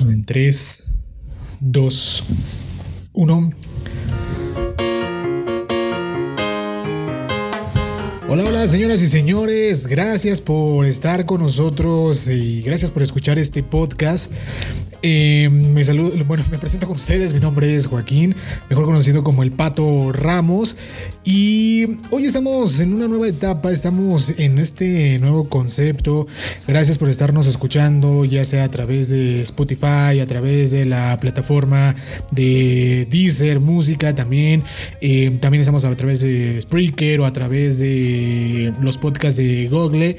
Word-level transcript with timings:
En 0.00 0.24
3, 0.24 0.84
2, 1.60 2.24
1. 3.12 3.52
Hola, 8.28 8.44
hola, 8.44 8.66
señoras 8.66 9.02
y 9.02 9.06
señores. 9.06 9.86
Gracias 9.86 10.40
por 10.40 10.86
estar 10.86 11.26
con 11.26 11.42
nosotros 11.42 12.28
y 12.28 12.62
gracias 12.62 12.90
por 12.90 13.02
escuchar 13.02 13.38
este 13.38 13.62
podcast. 13.62 14.32
Eh, 15.02 15.48
me 15.50 15.82
saludo, 15.84 16.12
bueno, 16.24 16.44
me 16.50 16.58
presento 16.58 16.86
con 16.86 16.96
ustedes. 16.96 17.32
Mi 17.32 17.40
nombre 17.40 17.74
es 17.74 17.86
Joaquín, 17.86 18.34
mejor 18.68 18.84
conocido 18.84 19.24
como 19.24 19.42
el 19.42 19.52
Pato 19.52 20.12
Ramos. 20.12 20.76
Y 21.24 21.98
hoy 22.10 22.24
estamos 22.24 22.80
en 22.80 22.94
una 22.94 23.08
nueva 23.08 23.28
etapa, 23.28 23.70
estamos 23.72 24.30
en 24.38 24.58
este 24.58 25.18
nuevo 25.18 25.48
concepto. 25.48 26.26
Gracias 26.66 26.98
por 26.98 27.08
estarnos 27.08 27.46
escuchando, 27.46 28.24
ya 28.24 28.44
sea 28.44 28.64
a 28.64 28.70
través 28.70 29.08
de 29.08 29.42
Spotify, 29.42 30.20
a 30.20 30.26
través 30.26 30.70
de 30.70 30.86
la 30.86 31.18
plataforma 31.20 31.94
de 32.30 33.06
Deezer, 33.10 33.60
música 33.60 34.14
también. 34.14 34.64
Eh, 35.00 35.36
también 35.40 35.60
estamos 35.60 35.84
a 35.84 35.94
través 35.96 36.20
de 36.20 36.60
Spreaker 36.60 37.20
o 37.20 37.26
a 37.26 37.32
través 37.32 37.78
de 37.78 38.72
los 38.80 38.98
podcasts 38.98 39.38
de 39.38 39.68
Google. 39.68 40.18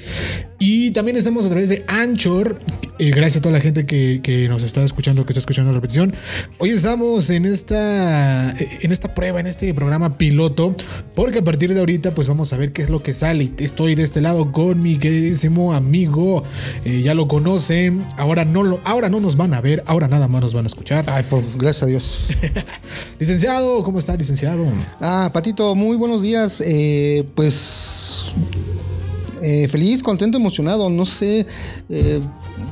Y 0.63 0.91
también 0.91 1.17
estamos 1.17 1.47
a 1.47 1.49
través 1.49 1.69
de 1.69 1.83
Anchor. 1.87 2.61
Eh, 2.99 3.09
gracias 3.09 3.37
a 3.37 3.41
toda 3.41 3.53
la 3.53 3.61
gente 3.61 3.87
que, 3.87 4.19
que, 4.21 4.47
nos 4.47 4.61
está 4.61 4.83
escuchando, 4.83 5.25
que 5.25 5.33
está 5.33 5.39
escuchando 5.39 5.71
la 5.71 5.77
repetición. 5.77 6.13
Hoy 6.59 6.69
estamos 6.69 7.31
en 7.31 7.45
esta, 7.45 8.51
en 8.51 8.91
esta 8.91 9.15
prueba, 9.15 9.39
en 9.39 9.47
este 9.47 9.73
programa 9.73 10.19
piloto, 10.19 10.75
porque 11.15 11.39
a 11.39 11.43
partir 11.43 11.73
de 11.73 11.79
ahorita 11.79 12.11
pues 12.11 12.27
vamos 12.27 12.53
a 12.53 12.57
ver 12.57 12.73
qué 12.73 12.83
es 12.83 12.91
lo 12.91 13.01
que 13.01 13.11
sale. 13.13 13.51
Estoy 13.57 13.95
de 13.95 14.03
este 14.03 14.21
lado 14.21 14.51
con 14.51 14.83
mi 14.83 14.97
queridísimo 14.97 15.73
amigo. 15.73 16.43
Eh, 16.85 17.01
ya 17.01 17.15
lo 17.15 17.27
conocen. 17.27 18.05
Ahora 18.17 18.45
no, 18.45 18.61
lo, 18.61 18.81
ahora 18.83 19.09
no 19.09 19.19
nos 19.19 19.37
van 19.37 19.55
a 19.55 19.61
ver, 19.61 19.83
ahora 19.87 20.07
nada 20.09 20.27
más 20.27 20.43
nos 20.43 20.53
van 20.53 20.65
a 20.65 20.67
escuchar. 20.67 21.05
Ay, 21.07 21.23
por, 21.27 21.41
gracias 21.57 21.81
a 21.81 21.85
Dios. 21.87 22.27
licenciado, 23.19 23.81
¿cómo 23.83 23.97
está, 23.97 24.15
licenciado? 24.15 24.63
Ah, 24.99 25.31
Patito, 25.33 25.73
muy 25.73 25.97
buenos 25.97 26.21
días. 26.21 26.61
Eh, 26.63 27.25
pues 27.33 28.31
eh, 29.41 29.67
feliz, 29.69 30.01
contento, 30.03 30.37
emocionado. 30.37 30.89
No 30.89 31.05
sé, 31.05 31.45
eh, 31.89 32.21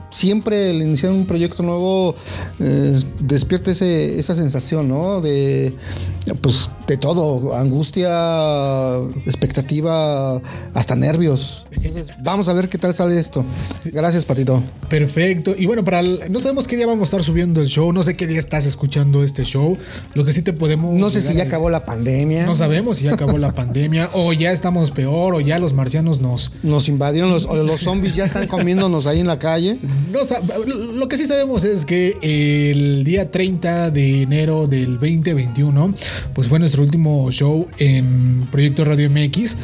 siempre 0.09 0.71
el 0.71 0.81
iniciar 0.81 1.11
un 1.11 1.25
proyecto 1.25 1.63
nuevo 1.63 2.15
eh, 2.59 2.99
despierta 3.19 3.71
ese, 3.71 4.19
esa 4.19 4.35
sensación, 4.35 4.87
¿no? 4.87 5.21
De, 5.21 5.73
pues, 6.41 6.69
de 6.87 6.97
todo, 6.97 7.55
angustia, 7.55 8.97
expectativa, 9.25 10.41
hasta 10.73 10.95
nervios. 10.95 11.65
Vamos 12.21 12.47
a 12.47 12.53
ver 12.53 12.69
qué 12.69 12.77
tal 12.77 12.93
sale 12.93 13.19
esto. 13.19 13.45
Gracias, 13.85 14.25
Patito. 14.25 14.63
Perfecto. 14.89 15.55
Y 15.57 15.65
bueno, 15.65 15.83
para 15.83 15.99
el, 15.99 16.23
no 16.29 16.39
sabemos 16.39 16.67
qué 16.67 16.75
día 16.75 16.87
vamos 16.87 17.01
a 17.01 17.09
estar 17.09 17.23
subiendo 17.23 17.61
el 17.61 17.67
show, 17.67 17.93
no 17.93 18.03
sé 18.03 18.15
qué 18.15 18.27
día 18.27 18.39
estás 18.39 18.65
escuchando 18.65 19.23
este 19.23 19.43
show. 19.43 19.77
Lo 20.13 20.25
que 20.25 20.33
sí 20.33 20.41
te 20.41 20.53
podemos... 20.53 20.99
No 20.99 21.09
sé 21.09 21.21
si 21.21 21.33
ya 21.33 21.43
acabó 21.43 21.69
la 21.69 21.85
pandemia. 21.85 22.45
No 22.45 22.55
sabemos 22.55 22.97
si 22.97 23.05
ya 23.05 23.13
acabó 23.13 23.37
la 23.37 23.53
pandemia 23.53 24.09
o 24.13 24.33
ya 24.33 24.51
estamos 24.51 24.91
peor 24.91 25.35
o 25.35 25.41
ya 25.41 25.59
los 25.59 25.73
marcianos 25.73 26.21
nos... 26.21 26.51
Nos 26.63 26.87
invadieron, 26.87 27.29
los, 27.29 27.45
los 27.45 27.81
zombies 27.81 28.15
ya 28.15 28.25
están 28.25 28.47
comiéndonos 28.47 29.05
ahí 29.05 29.19
en 29.19 29.27
la 29.27 29.39
calle. 29.39 29.78
No, 30.11 30.19
lo 30.67 31.07
que 31.07 31.17
sí 31.17 31.25
sabemos 31.25 31.63
es 31.63 31.85
que 31.85 32.17
el 32.21 33.03
día 33.03 33.31
30 33.31 33.91
de 33.91 34.23
enero 34.23 34.67
del 34.67 34.93
2021, 34.93 35.93
pues 36.33 36.47
fue 36.47 36.59
nuestro 36.59 36.83
último 36.83 37.31
show 37.31 37.67
en 37.77 38.47
Proyecto 38.51 38.83
Radio 38.85 39.09
MX 39.09 39.55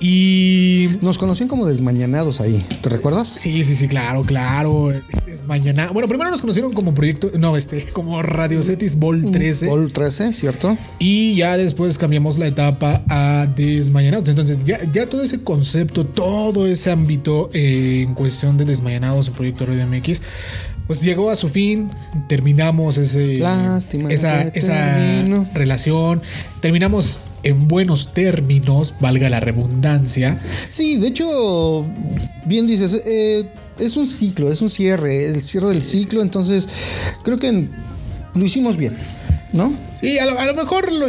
y... 0.00 0.88
Nos 1.00 1.18
conocían 1.18 1.48
como 1.48 1.66
desmañanados 1.66 2.40
ahí, 2.40 2.64
¿te 2.82 2.88
recuerdas? 2.90 3.28
Sí, 3.28 3.64
sí, 3.64 3.74
sí, 3.74 3.88
claro, 3.88 4.22
claro. 4.22 4.92
Desmañanados. 5.26 5.92
Bueno, 5.92 6.08
primero 6.08 6.30
nos 6.30 6.40
conocieron 6.40 6.72
como 6.72 6.94
Proyecto, 6.94 7.30
no, 7.38 7.56
este, 7.56 7.86
como 7.86 8.22
Radio 8.22 8.62
Cetis 8.62 8.96
Vol 8.96 9.30
13. 9.30 9.66
Vol 9.66 9.92
13, 9.92 10.32
¿cierto? 10.32 10.76
Y 10.98 11.36
ya 11.36 11.56
después 11.56 11.98
cambiamos 11.98 12.38
la 12.38 12.46
etapa 12.46 13.02
a 13.08 13.46
Desmañanados. 13.56 14.28
Entonces 14.28 14.60
ya, 14.64 14.78
ya 14.92 15.08
todo 15.08 15.22
ese 15.22 15.42
concepto, 15.42 16.04
todo 16.04 16.66
ese 16.66 16.90
ámbito 16.90 17.50
eh, 17.52 18.02
en 18.06 18.14
cuestión 18.14 18.56
de 18.56 18.64
Desmañanados 18.64 19.28
en 19.28 19.34
Proyecto 19.34 19.43
Radio 19.52 19.86
MX 19.86 20.20
pues 20.86 21.02
llegó 21.02 21.30
a 21.30 21.36
su 21.36 21.48
fin, 21.48 21.90
terminamos 22.28 22.98
ese, 22.98 23.36
Lástima 23.38 24.12
esa, 24.12 24.42
esa 24.42 25.24
relación, 25.54 26.20
terminamos 26.60 27.22
en 27.42 27.68
buenos 27.68 28.12
términos, 28.12 28.94
valga 29.00 29.28
la 29.30 29.40
redundancia. 29.40 30.38
Sí, 30.68 30.98
de 30.98 31.08
hecho, 31.08 31.86
bien 32.46 32.66
dices, 32.66 33.00
eh, 33.06 33.48
es 33.78 33.96
un 33.96 34.08
ciclo, 34.08 34.52
es 34.52 34.60
un 34.60 34.68
cierre, 34.68 35.26
el 35.26 35.40
cierre 35.42 35.68
del 35.68 35.82
ciclo, 35.82 36.20
entonces 36.20 36.68
creo 37.22 37.38
que 37.38 37.68
lo 38.34 38.44
hicimos 38.44 38.76
bien, 38.76 38.94
¿no? 39.52 39.72
Sí, 40.00 40.18
a 40.18 40.26
lo, 40.26 40.38
a 40.38 40.46
lo 40.46 40.54
mejor 40.54 40.92
lo, 40.92 41.06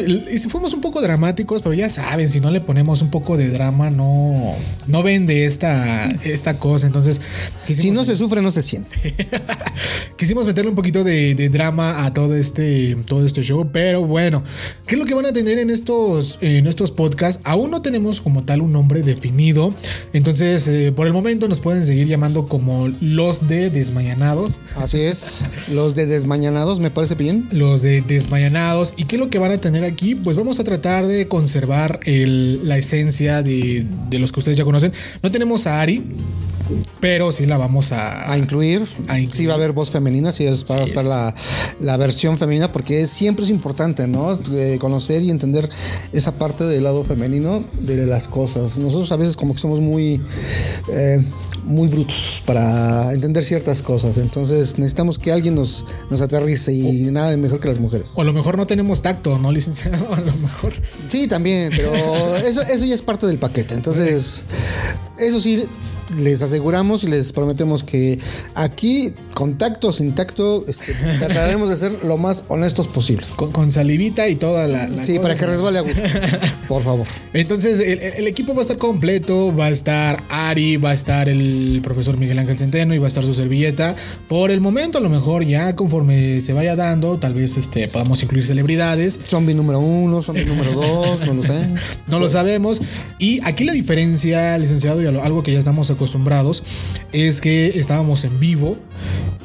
fuimos 0.49 0.73
un 0.73 0.81
poco 0.81 1.01
dramáticos, 1.01 1.61
pero 1.61 1.73
ya 1.73 1.89
saben, 1.89 2.29
si 2.29 2.39
no 2.39 2.51
le 2.51 2.61
ponemos 2.61 3.01
un 3.01 3.09
poco 3.09 3.37
de 3.37 3.49
drama, 3.49 3.89
no, 3.89 4.55
no 4.87 5.03
vende 5.03 5.45
esta, 5.45 6.09
esta 6.23 6.57
cosa. 6.59 6.87
Entonces, 6.87 7.21
si 7.67 7.91
no 7.91 8.05
se 8.05 8.15
sufre, 8.15 8.41
no 8.41 8.51
se 8.51 8.61
siente. 8.61 9.15
quisimos 10.17 10.47
meterle 10.47 10.69
un 10.69 10.75
poquito 10.75 11.03
de, 11.03 11.35
de, 11.35 11.49
drama 11.49 12.05
a 12.05 12.13
todo 12.13 12.35
este, 12.35 12.95
todo 13.05 13.25
este 13.25 13.43
show, 13.43 13.67
pero 13.71 14.05
bueno, 14.05 14.43
¿qué 14.85 14.95
es 14.95 14.99
lo 14.99 15.05
que 15.05 15.13
van 15.13 15.25
a 15.25 15.33
tener 15.33 15.57
en 15.59 15.69
estos, 15.69 16.37
en 16.41 16.67
estos 16.67 16.91
podcasts? 16.91 17.41
Aún 17.43 17.71
no 17.71 17.81
tenemos 17.81 18.21
como 18.21 18.43
tal 18.43 18.61
un 18.61 18.71
nombre 18.71 19.01
definido. 19.01 19.73
Entonces, 20.13 20.67
eh, 20.67 20.91
por 20.91 21.07
el 21.07 21.13
momento 21.13 21.47
nos 21.47 21.59
pueden 21.59 21.85
seguir 21.85 22.07
llamando 22.07 22.47
como 22.47 22.89
los 23.01 23.47
de 23.47 23.69
Desmañanados. 23.69 24.59
Así 24.75 25.01
es, 25.01 25.43
los 25.71 25.95
de 25.95 26.05
Desmañanados, 26.05 26.79
me 26.79 26.91
parece 26.91 27.15
bien. 27.15 27.47
Los 27.51 27.81
de 27.81 28.01
Desmañanados. 28.01 28.74
¿Y 28.95 29.05
qué 29.05 29.15
es 29.15 29.19
lo 29.19 29.29
que 29.29 29.39
van 29.39 29.51
a 29.51 29.57
tener 29.57 29.83
aquí? 29.83 30.15
Pues 30.15 30.35
vamos 30.35 30.59
a 30.59 30.63
tratar 30.63 31.07
de 31.07 31.27
conservar 31.27 31.99
el, 32.05 32.67
la 32.67 32.77
esencia 32.77 33.41
de, 33.41 33.85
de, 34.09 34.19
los 34.19 34.31
que 34.31 34.39
ustedes 34.39 34.57
ya 34.57 34.65
conocen. 34.65 34.93
No 35.21 35.31
tenemos 35.31 35.67
a 35.67 35.81
Ari. 35.81 36.03
Pero 36.99 37.31
sí 37.31 37.45
la 37.45 37.57
vamos 37.57 37.91
a, 37.91 38.31
a, 38.31 38.39
incluir. 38.39 38.87
a 39.07 39.19
incluir. 39.19 39.35
Sí 39.35 39.45
va 39.45 39.53
a 39.53 39.57
haber 39.57 39.71
voz 39.71 39.91
femenina, 39.91 40.33
sí 40.33 40.45
es, 40.45 40.63
va 40.63 40.77
sí, 40.77 40.81
a 40.81 40.83
estar 40.85 41.05
la, 41.05 41.35
la, 41.79 41.95
versión 41.97 42.39
femenina, 42.39 42.71
porque 42.71 43.05
siempre 43.05 43.45
es 43.45 43.51
importante, 43.51 44.07
¿no? 44.07 44.39
Eh, 44.51 44.77
conocer 44.79 45.21
y 45.21 45.29
entender 45.29 45.69
esa 46.11 46.39
parte 46.39 46.63
del 46.63 46.83
lado 46.83 47.03
femenino 47.03 47.63
de 47.81 48.07
las 48.07 48.27
cosas. 48.27 48.79
Nosotros 48.79 49.11
a 49.11 49.15
veces 49.15 49.37
como 49.37 49.53
que 49.53 49.59
somos 49.59 49.79
muy... 49.79 50.19
Eh, 50.91 51.23
muy 51.65 51.87
brutos 51.87 52.41
para 52.45 53.13
entender 53.13 53.43
ciertas 53.43 53.81
cosas. 53.81 54.17
Entonces 54.17 54.77
necesitamos 54.77 55.19
que 55.19 55.31
alguien 55.31 55.55
nos, 55.55 55.85
nos 56.09 56.21
aterrice 56.21 56.73
y 56.73 57.11
nada 57.11 57.35
mejor 57.37 57.59
que 57.59 57.67
las 57.67 57.79
mujeres. 57.79 58.13
O 58.15 58.21
a 58.21 58.25
lo 58.25 58.33
mejor 58.33 58.57
no 58.57 58.67
tenemos 58.67 59.01
tacto, 59.01 59.37
¿no, 59.37 59.51
licenciado? 59.51 60.13
A 60.13 60.21
lo 60.21 60.33
mejor. 60.33 60.73
Sí, 61.09 61.27
también, 61.27 61.71
pero 61.75 61.93
eso, 62.37 62.61
eso 62.61 62.85
ya 62.85 62.95
es 62.95 63.01
parte 63.01 63.27
del 63.27 63.39
paquete. 63.39 63.73
Entonces, 63.73 64.43
eso 65.17 65.41
sí, 65.41 65.65
les 66.17 66.41
aseguramos 66.41 67.03
y 67.03 67.07
les 67.07 67.33
prometemos 67.33 67.83
que 67.83 68.19
aquí, 68.53 69.13
contacto 69.33 69.91
sin 69.91 70.13
tacto, 70.13 70.65
este, 70.67 70.93
trataremos 71.19 71.69
de 71.69 71.77
ser 71.77 72.03
lo 72.03 72.17
más 72.17 72.43
honestos 72.47 72.87
posible. 72.87 73.25
Con, 73.35 73.51
con 73.51 73.71
salivita 73.71 74.27
y 74.27 74.35
toda 74.35 74.67
la. 74.67 74.87
la 74.87 75.03
sí, 75.03 75.13
cosa, 75.13 75.21
para 75.21 75.35
que 75.35 75.45
resbale 75.45 75.79
a 75.79 75.81
gusto. 75.81 76.01
Por 76.67 76.83
favor. 76.83 77.07
Entonces, 77.33 77.79
el, 77.79 77.99
el, 77.99 78.27
equipo 78.27 78.53
va 78.53 78.59
a 78.59 78.61
estar 78.61 78.77
completo. 78.77 79.55
Va 79.55 79.65
a 79.65 79.69
estar 79.69 80.23
Ari, 80.29 80.77
va 80.77 80.91
a 80.91 80.93
estar 80.93 81.29
el 81.29 81.81
profesor 81.83 82.17
Miguel 82.17 82.39
Ángel 82.39 82.57
Centeno 82.57 82.93
y 82.93 82.97
va 82.97 83.05
a 83.05 83.07
estar 83.07 83.25
su 83.25 83.35
servilleta. 83.35 83.95
Por 84.27 84.51
el 84.51 84.61
momento, 84.61 84.97
a 84.97 85.01
lo 85.01 85.09
mejor 85.09 85.45
ya 85.45 85.75
conforme 85.75 86.41
se 86.41 86.53
vaya 86.53 86.75
dando, 86.75 87.17
tal 87.17 87.33
vez 87.33 87.57
este, 87.57 87.87
podamos 87.87 88.21
incluir 88.23 88.45
celebridades. 88.45 89.19
Zombie 89.27 89.53
número 89.53 89.79
uno, 89.79 90.21
zombie 90.21 90.45
número 90.45 90.71
dos, 90.71 91.19
no 91.25 91.33
lo 91.33 91.43
sé. 91.43 91.69
No 92.07 92.19
lo 92.19 92.29
sabemos. 92.29 92.81
Y 93.17 93.39
aquí 93.43 93.63
la 93.63 93.73
diferencia, 93.73 94.57
licenciado, 94.57 95.01
y 95.01 95.07
algo 95.07 95.43
que 95.43 95.51
ya 95.51 95.59
estamos 95.59 95.89
acostumbrados 95.95 96.63
es 97.11 97.41
que 97.41 97.79
estábamos 97.79 98.23
en 98.23 98.39
vivo 98.39 98.77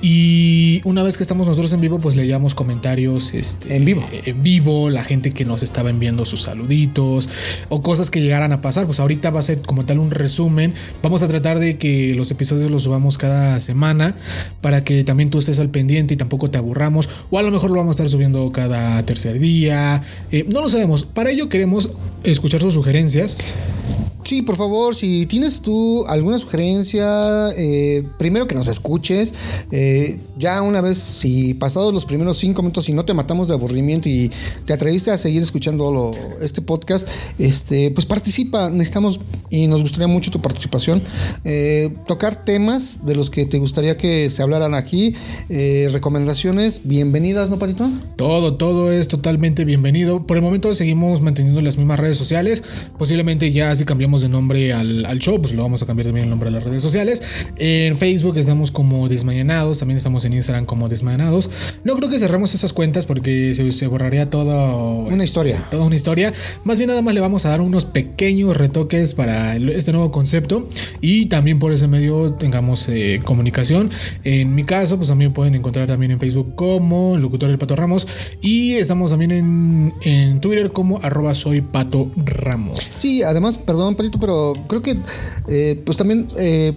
y 0.02 0.80
una 0.84 1.02
vez 1.02 1.18
que 1.18 1.22
estamos 1.22 1.46
nosotros 1.46 1.72
en 1.74 1.80
vivo 1.80 1.98
pues 1.98 2.16
leíamos 2.16 2.54
comentarios 2.54 3.34
este, 3.34 3.76
en 3.76 3.84
vivo. 3.84 4.02
en 4.24 4.42
vivo 4.42 4.88
la 4.88 5.04
gente 5.04 5.32
que 5.32 5.44
nos 5.44 5.62
estaba 5.62 5.90
enviando 5.90 6.24
sus 6.24 6.42
saluditos 6.42 7.28
o 7.68 7.82
cosas 7.82 8.10
que 8.10 8.20
llegaran 8.20 8.52
a 8.52 8.62
pasar. 8.62 8.86
Pues 8.86 8.98
ahorita 8.98 9.30
va 9.30 9.40
a 9.40 9.42
ser 9.42 9.60
como 9.60 9.84
tal 9.84 9.98
un 9.98 10.10
resumen. 10.10 10.72
Vamos 11.02 11.22
a 11.22 11.28
tratar 11.28 11.58
de 11.58 11.76
que 11.76 12.14
los 12.14 12.30
episodios 12.30 12.70
los 12.70 12.84
subamos 12.84 13.18
cada 13.18 13.60
semana 13.60 14.14
para 14.62 14.84
que 14.84 15.04
también 15.04 15.28
tú 15.28 15.38
estés 15.38 15.58
al 15.58 15.68
pendiente 15.68 16.14
y 16.14 16.16
tampoco 16.16 16.50
te 16.50 16.56
aburramos. 16.56 17.08
O 17.30 17.38
a 17.38 17.42
lo 17.42 17.50
mejor 17.50 17.70
lo 17.70 17.76
vamos 17.76 17.90
a 17.90 17.96
estar 18.02 18.08
subiendo 18.08 18.50
cada 18.52 19.04
tercer 19.04 19.38
día. 19.38 20.02
Eh, 20.32 20.46
no 20.48 20.62
lo 20.62 20.70
sabemos. 20.70 21.04
Para 21.04 21.30
ello 21.30 21.50
queremos 21.50 21.90
escuchar 22.24 22.60
sus 22.60 22.74
sugerencias 22.74 23.36
Sí, 24.30 24.42
por 24.42 24.54
favor, 24.54 24.94
si 24.94 25.26
tienes 25.26 25.60
tú 25.60 26.06
alguna 26.06 26.38
sugerencia, 26.38 27.50
eh, 27.56 28.06
primero 28.16 28.46
que 28.46 28.54
nos 28.54 28.68
escuches. 28.68 29.34
eh, 29.72 30.20
ya 30.38 30.62
una 30.62 30.80
vez, 30.80 30.98
si 30.98 31.52
pasados 31.52 31.92
los 31.92 32.06
primeros 32.06 32.38
cinco 32.38 32.62
minutos, 32.62 32.84
si 32.84 32.92
no 32.92 33.04
te 33.04 33.12
matamos 33.12 33.48
de 33.48 33.54
aburrimiento 33.54 34.08
y 34.08 34.30
te 34.64 34.72
atreviste 34.72 35.10
a 35.10 35.18
seguir 35.18 35.42
escuchando 35.42 36.12
este 36.40 36.62
podcast, 36.62 37.08
este, 37.38 37.90
pues 37.90 38.06
participa. 38.06 38.70
Necesitamos 38.70 39.20
y 39.50 39.66
nos 39.66 39.82
gustaría 39.82 40.06
mucho 40.06 40.30
tu 40.30 40.40
participación. 40.40 41.02
Eh, 41.44 41.92
tocar 42.06 42.44
temas 42.44 43.04
de 43.04 43.16
los 43.16 43.30
que 43.30 43.44
te 43.46 43.58
gustaría 43.58 43.96
que 43.96 44.30
se 44.30 44.42
hablaran 44.42 44.74
aquí. 44.74 45.14
recomendaciones, 45.48 46.82
bienvenidas, 46.84 47.50
¿no, 47.50 47.58
Patito? 47.58 47.90
Todo, 48.16 48.56
todo 48.56 48.92
es 48.92 49.08
totalmente 49.08 49.64
bienvenido. 49.64 50.24
Por 50.24 50.36
el 50.36 50.42
momento 50.42 50.72
seguimos 50.72 51.20
manteniendo 51.20 51.60
las 51.60 51.76
mismas 51.76 51.98
redes 51.98 52.16
sociales. 52.16 52.62
Posiblemente 52.96 53.52
ya 53.52 53.74
si 53.74 53.84
cambiamos 53.84 54.19
de 54.22 54.28
nombre 54.28 54.72
al, 54.72 55.06
al 55.06 55.18
show, 55.18 55.40
pues 55.40 55.52
lo 55.54 55.62
vamos 55.62 55.82
a 55.82 55.86
cambiar 55.86 56.06
también 56.06 56.24
el 56.24 56.30
nombre 56.30 56.50
de 56.50 56.56
las 56.56 56.64
redes 56.64 56.82
sociales. 56.82 57.22
En 57.56 57.96
Facebook 57.96 58.36
estamos 58.36 58.70
como 58.70 59.08
Desmañanados, 59.08 59.78
también 59.78 59.96
estamos 59.96 60.24
en 60.24 60.34
Instagram 60.34 60.66
como 60.66 60.88
Desmañanados. 60.88 61.50
No 61.84 61.94
creo 61.96 62.08
que 62.08 62.18
cerremos 62.18 62.54
esas 62.54 62.72
cuentas 62.72 63.06
porque 63.06 63.54
se, 63.54 63.70
se 63.72 63.86
borraría 63.86 64.30
toda 64.30 64.74
Una 64.74 65.24
historia. 65.24 65.66
Toda 65.70 65.84
una 65.84 65.96
historia. 65.96 66.32
Más 66.64 66.78
bien 66.78 66.88
nada 66.88 67.02
más 67.02 67.14
le 67.14 67.20
vamos 67.20 67.46
a 67.46 67.50
dar 67.50 67.60
unos 67.60 67.84
pequeños 67.84 68.56
retoques 68.56 69.14
para 69.14 69.56
este 69.56 69.92
nuevo 69.92 70.10
concepto 70.10 70.68
y 71.00 71.26
también 71.26 71.58
por 71.58 71.72
ese 71.72 71.88
medio 71.88 72.32
tengamos 72.32 72.88
eh, 72.88 73.20
comunicación. 73.24 73.90
En 74.24 74.54
mi 74.54 74.64
caso, 74.64 74.96
pues 74.96 75.08
también 75.08 75.32
pueden 75.32 75.54
encontrar 75.54 75.88
también 75.88 76.12
en 76.12 76.18
Facebook 76.18 76.54
como 76.54 77.16
Locutor 77.16 77.50
El 77.50 77.58
Pato 77.58 77.76
Ramos 77.76 78.06
y 78.40 78.74
estamos 78.74 79.10
también 79.10 79.32
en, 79.32 79.94
en 80.02 80.40
Twitter 80.40 80.72
como 80.72 80.98
arroba 81.02 81.34
soy 81.34 81.60
Pato 81.60 82.10
Ramos. 82.16 82.90
Sí, 82.96 83.22
además, 83.22 83.58
perdón, 83.58 83.96
pero 84.18 84.54
creo 84.68 84.82
que 84.82 84.96
eh, 85.48 85.82
pues 85.84 85.96
también 85.96 86.26
eh, 86.36 86.74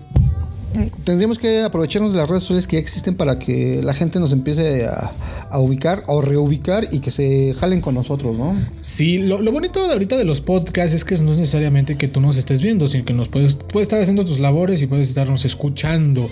tendríamos 1.03 1.39
que 1.39 1.61
aprovecharnos 1.61 2.13
de 2.13 2.19
las 2.19 2.27
redes 2.27 2.43
sociales 2.43 2.67
que 2.67 2.75
ya 2.75 2.81
existen 2.81 3.15
para 3.15 3.39
que 3.39 3.81
la 3.83 3.93
gente 3.93 4.19
nos 4.19 4.33
empiece 4.33 4.85
a, 4.85 5.11
a 5.49 5.59
ubicar 5.59 6.03
o 6.07 6.21
reubicar 6.21 6.87
y 6.91 6.99
que 6.99 7.11
se 7.11 7.53
jalen 7.53 7.81
con 7.81 7.95
nosotros, 7.95 8.37
¿no? 8.37 8.55
Sí, 8.81 9.19
lo, 9.19 9.41
lo 9.41 9.51
bonito 9.51 9.85
de 9.85 9.93
ahorita 9.93 10.17
de 10.17 10.25
los 10.25 10.41
podcasts 10.41 10.93
es 10.93 11.05
que 11.05 11.17
no 11.17 11.31
es 11.31 11.37
necesariamente 11.37 11.97
que 11.97 12.07
tú 12.07 12.21
nos 12.21 12.37
estés 12.37 12.61
viendo, 12.61 12.87
sino 12.87 13.05
que 13.05 13.13
nos 13.13 13.29
puedes, 13.29 13.55
puedes 13.55 13.85
estar 13.85 14.01
haciendo 14.01 14.25
tus 14.25 14.39
labores 14.39 14.81
y 14.81 14.87
puedes 14.87 15.09
estarnos 15.09 15.45
escuchando. 15.45 16.29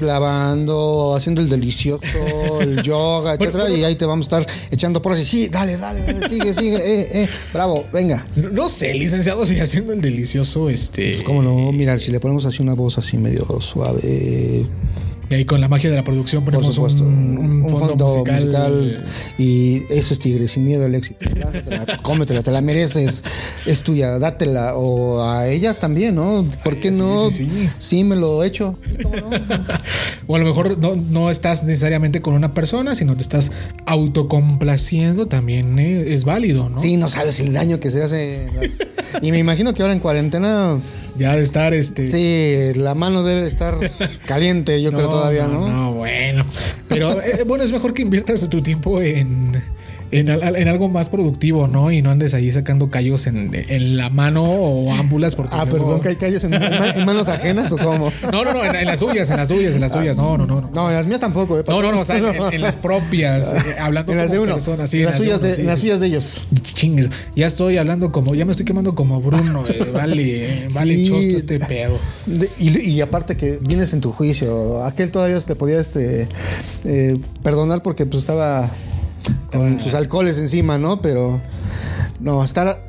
Lavando, 0.00 1.14
haciendo 1.16 1.40
el 1.40 1.48
delicioso, 1.48 2.04
el 2.60 2.82
yoga, 2.82 3.34
etcétera, 3.34 3.70
y 3.70 3.84
ahí 3.84 3.94
te 3.94 4.04
vamos 4.04 4.26
a 4.26 4.38
estar 4.38 4.54
echando 4.70 5.00
por 5.00 5.12
así. 5.12 5.24
Sí, 5.24 5.48
dale, 5.48 5.76
dale, 5.76 6.02
dale, 6.02 6.28
sigue, 6.28 6.54
sigue, 6.54 6.76
eh, 6.76 7.08
eh, 7.22 7.28
bravo, 7.52 7.86
venga. 7.92 8.26
No, 8.36 8.50
no 8.50 8.68
sé, 8.68 8.94
licenciado, 8.94 9.46
sigue 9.46 9.62
haciendo 9.62 9.92
el 9.92 10.00
delicioso, 10.00 10.68
este... 10.68 11.22
¿Cómo 11.22 11.42
no? 11.42 11.72
Mira, 11.72 11.98
si 12.00 12.10
le 12.10 12.20
ponemos 12.20 12.44
así 12.44 12.62
una 12.62 12.74
voz 12.74 12.98
así 12.98 13.16
medio 13.16 13.43
suave, 13.60 14.66
Y 15.30 15.34
ahí 15.34 15.44
con 15.46 15.60
la 15.60 15.68
magia 15.68 15.88
de 15.90 15.96
la 15.96 16.04
producción 16.04 16.44
por 16.44 16.52
ponemos 16.54 16.74
supuesto, 16.74 17.02
un, 17.02 17.62
un 17.64 17.70
fondo, 17.78 18.04
musical. 18.04 19.04
y 19.38 19.82
eso 19.90 20.12
es 20.12 20.18
Tigre, 20.20 20.46
sin 20.48 20.64
miedo 20.66 20.84
al 20.84 20.94
éxito. 20.94 21.18
Dátela, 21.34 21.98
cómetela, 22.02 22.42
te 22.42 22.50
la 22.50 22.60
mereces, 22.60 23.24
es 23.66 23.82
tuya, 23.82 24.18
dátela. 24.18 24.74
O 24.76 25.22
a 25.22 25.48
ellas 25.48 25.78
también, 25.78 26.14
¿no? 26.16 26.46
¿Por 26.62 26.78
qué 26.78 26.92
Sí, 26.92 26.98
no? 27.00 27.30
sí, 27.30 27.48
sí. 27.50 27.68
Sí, 27.78 28.04
me 28.04 28.16
lo 28.16 28.44
he 28.44 28.46
hecho. 28.48 28.78
¿Cómo 29.02 29.16
no? 29.16 29.30
O 30.26 30.36
a 30.36 30.38
lo 30.38 30.46
mejor 30.46 30.78
no, 30.78 30.94
no 30.96 31.30
estás 31.30 31.64
necesariamente 31.64 32.22
con 32.22 32.32
una 32.34 32.54
persona, 32.54 32.94
sino 32.94 33.14
te 33.14 33.22
estás 33.22 33.52
autocomplaciendo, 33.84 35.26
también 35.26 35.78
eh, 35.78 36.14
es 36.14 36.24
válido, 36.24 36.68
¿no? 36.70 36.78
Sí, 36.78 36.96
no 36.96 37.08
sabes 37.08 37.40
el 37.40 37.52
daño 37.52 37.80
que 37.80 37.90
se 37.90 38.02
hace. 38.02 38.46
las- 38.54 39.22
Y 39.22 39.30
me 39.32 39.38
imagino 39.38 39.74
que 39.74 39.82
ahora 39.82 39.92
en 39.92 40.00
cuarentena, 40.00 40.80
Ya 41.16 41.36
de 41.36 41.42
estar 41.42 41.74
este. 41.74 42.10
sí, 42.10 42.78
la 42.78 42.94
mano 42.94 43.22
debe 43.22 43.42
de 43.42 43.48
estar 43.48 43.78
caliente, 44.26 44.82
yo 44.82 44.92
creo 44.92 45.08
todavía, 45.08 45.46
¿no? 45.46 45.68
No, 45.68 45.92
bueno. 45.92 46.44
Pero 46.88 47.20
eh, 47.22 47.44
bueno, 47.46 47.62
es 47.64 47.72
mejor 47.72 47.94
que 47.94 48.02
inviertas 48.02 48.48
tu 48.48 48.62
tiempo 48.62 49.00
en, 49.00 49.62
en, 50.18 50.30
al- 50.30 50.56
en 50.56 50.68
algo 50.68 50.88
más 50.88 51.08
productivo, 51.08 51.66
¿no? 51.68 51.90
Y 51.90 52.02
no 52.02 52.10
andes 52.10 52.34
ahí 52.34 52.50
sacando 52.52 52.90
callos 52.90 53.26
en, 53.26 53.50
en 53.54 53.96
la 53.96 54.10
mano 54.10 54.42
o 54.44 54.92
ámbulas. 54.94 55.34
Porque 55.34 55.50
Ah, 55.54 55.64
luego- 55.64 55.84
perdón, 55.86 56.00
que 56.00 56.08
hay 56.10 56.16
calles 56.16 56.44
en, 56.44 56.54
en 56.54 56.60
ma- 56.60 56.90
en 56.90 57.04
manos 57.04 57.28
ajenas 57.28 57.72
o 57.72 57.76
cómo. 57.78 58.12
No, 58.32 58.44
no, 58.44 58.52
no, 58.52 58.64
en, 58.64 58.86
las 58.86 58.98
tuyas, 58.98 59.28
en 59.30 59.36
las 59.36 59.48
tuyas, 59.48 59.74
en 59.74 59.80
las 59.80 59.92
tuyas. 59.92 60.16
No, 60.16 60.36
no, 60.38 60.46
no. 60.46 60.60
no. 60.60 60.70
No, 60.72 60.88
en 60.90 60.96
las 60.96 61.06
mías 61.06 61.20
tampoco, 61.20 61.58
¿eh? 61.58 61.64
No, 61.68 61.82
no, 61.82 61.92
no, 61.92 62.00
o 62.00 62.04
sea, 62.04 62.16
en, 62.16 62.60
las 62.60 62.76
propias, 62.76 63.52
eh, 63.52 63.74
hablando 63.80 64.12
En 64.12 64.18
las 64.18 64.30
de 64.30 64.38
uno. 64.38 64.54
persona, 64.54 64.86
sí, 64.86 65.00
en 65.00 65.06
las 65.06 65.16
suyas 65.16 65.38
uno, 65.40 65.48
de, 65.48 65.54
sí, 65.54 65.60
en 65.60 65.66
las 65.66 65.80
suyas 65.80 66.00
de 66.00 66.06
ellos. 66.06 66.46
Chingues, 66.62 67.10
ya 67.36 67.46
estoy 67.46 67.76
hablando 67.76 68.10
como, 68.12 68.34
ya 68.34 68.44
me 68.44 68.50
estoy 68.52 68.66
quemando 68.66 68.94
como 68.94 69.20
Bruno, 69.20 69.64
eh, 69.68 69.90
vale, 69.92 70.68
vale 70.74 70.94
Sí. 70.96 71.08
chosto 71.08 71.36
este 71.36 71.58
pedo. 71.60 71.98
De- 72.26 72.50
y, 72.58 72.80
y 72.90 73.00
aparte 73.00 73.36
que 73.36 73.58
vienes 73.60 73.92
en 73.92 74.00
tu 74.00 74.12
juicio, 74.12 74.84
aquel 74.84 75.10
todavía 75.10 75.38
te 75.40 75.54
podía 75.56 75.78
este 75.80 76.28
eh, 76.84 77.18
perdonar 77.42 77.82
porque 77.82 78.06
pues 78.06 78.20
estaba 78.22 78.70
con 79.52 79.80
sus 79.80 79.94
alcoholes 79.94 80.38
encima, 80.38 80.78
¿no? 80.78 81.00
Pero 81.02 81.40
no, 82.20 82.44
estar 82.44 82.80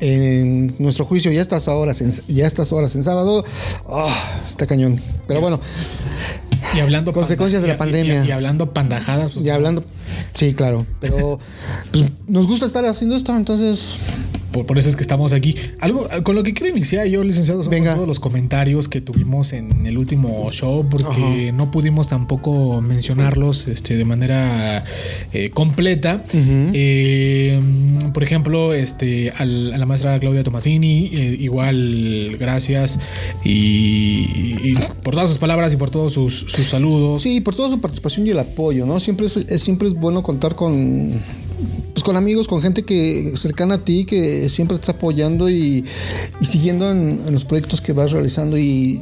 en 0.00 0.74
nuestro 0.78 1.04
juicio 1.06 1.32
ya 1.32 1.40
estas 1.40 1.68
horas 1.68 2.00
en, 2.02 2.12
ya 2.28 2.46
estas 2.46 2.72
horas 2.72 2.94
en 2.94 3.02
sábado, 3.04 3.44
ah, 3.88 4.40
está 4.46 4.66
cañón. 4.66 5.00
Pero 5.26 5.40
bueno, 5.40 5.58
Y 6.74 6.80
hablando 6.80 7.12
Consecuencias 7.12 7.62
de 7.62 7.68
la 7.68 7.74
y- 7.74 7.76
y- 7.76 7.78
pandemia. 7.78 8.24
Y, 8.24 8.28
y 8.28 8.30
hablando 8.32 8.74
pandajadas, 8.74 9.32
pues, 9.32 9.44
ya 9.44 9.54
hablando, 9.54 9.84
sí, 10.34 10.52
claro, 10.54 10.84
pero 11.00 11.38
pues, 11.92 12.04
nos 12.26 12.46
gusta 12.46 12.66
estar 12.66 12.84
haciendo 12.84 13.16
esto, 13.16 13.34
entonces 13.36 13.96
por, 14.56 14.66
por 14.66 14.78
eso 14.78 14.88
es 14.88 14.96
que 14.96 15.02
estamos 15.02 15.32
aquí. 15.32 15.54
Algo 15.80 16.08
con 16.22 16.34
lo 16.34 16.42
que 16.42 16.54
quiero 16.54 16.74
iniciar 16.76 17.06
yo, 17.06 17.22
licenciado, 17.22 17.62
son 17.62 17.70
Venga. 17.70 17.94
todos 17.94 18.08
los 18.08 18.20
comentarios 18.20 18.88
que 18.88 19.00
tuvimos 19.00 19.52
en 19.52 19.86
el 19.86 19.98
último 19.98 20.50
show, 20.52 20.86
porque 20.90 21.52
no 21.52 21.70
pudimos 21.70 22.08
tampoco 22.08 22.80
mencionarlos 22.80 23.68
este, 23.68 23.96
de 23.96 24.04
manera 24.04 24.84
eh, 25.32 25.50
completa. 25.50 26.24
Eh, 26.32 27.60
por 28.12 28.22
ejemplo, 28.22 28.72
este, 28.74 29.30
al- 29.36 29.72
a 29.74 29.78
la 29.78 29.86
maestra 29.86 30.18
Claudia 30.18 30.42
Tomasini, 30.42 31.10
eh, 31.12 31.36
igual 31.40 32.36
gracias 32.38 32.98
y, 33.44 34.70
y 34.70 34.74
por 35.02 35.14
todas 35.14 35.28
sus 35.28 35.38
palabras 35.38 35.72
y 35.72 35.76
por 35.76 35.90
todos 35.90 36.12
sus, 36.12 36.46
sus 36.48 36.66
saludos. 36.66 37.22
Sí, 37.22 37.40
por 37.40 37.54
toda 37.54 37.70
su 37.70 37.80
participación 37.80 38.26
y 38.26 38.30
el 38.30 38.38
apoyo, 38.38 38.86
¿no? 38.86 39.00
Siempre 39.00 39.26
es, 39.26 39.36
es- 39.36 39.62
siempre 39.62 39.88
es 39.88 39.94
bueno 39.94 40.22
contar 40.22 40.54
con 40.54 41.12
pues 41.96 42.04
con 42.04 42.18
amigos, 42.18 42.46
con 42.46 42.60
gente 42.60 42.82
que 42.82 43.32
cercana 43.36 43.76
a 43.76 43.78
ti, 43.78 44.04
que 44.04 44.50
siempre 44.50 44.76
te 44.76 44.82
está 44.82 44.92
apoyando 44.92 45.48
y, 45.48 45.82
y 46.38 46.44
siguiendo 46.44 46.90
en, 46.90 47.22
en 47.26 47.32
los 47.32 47.46
proyectos 47.46 47.80
que 47.80 47.94
vas 47.94 48.12
realizando 48.12 48.58
y 48.58 49.00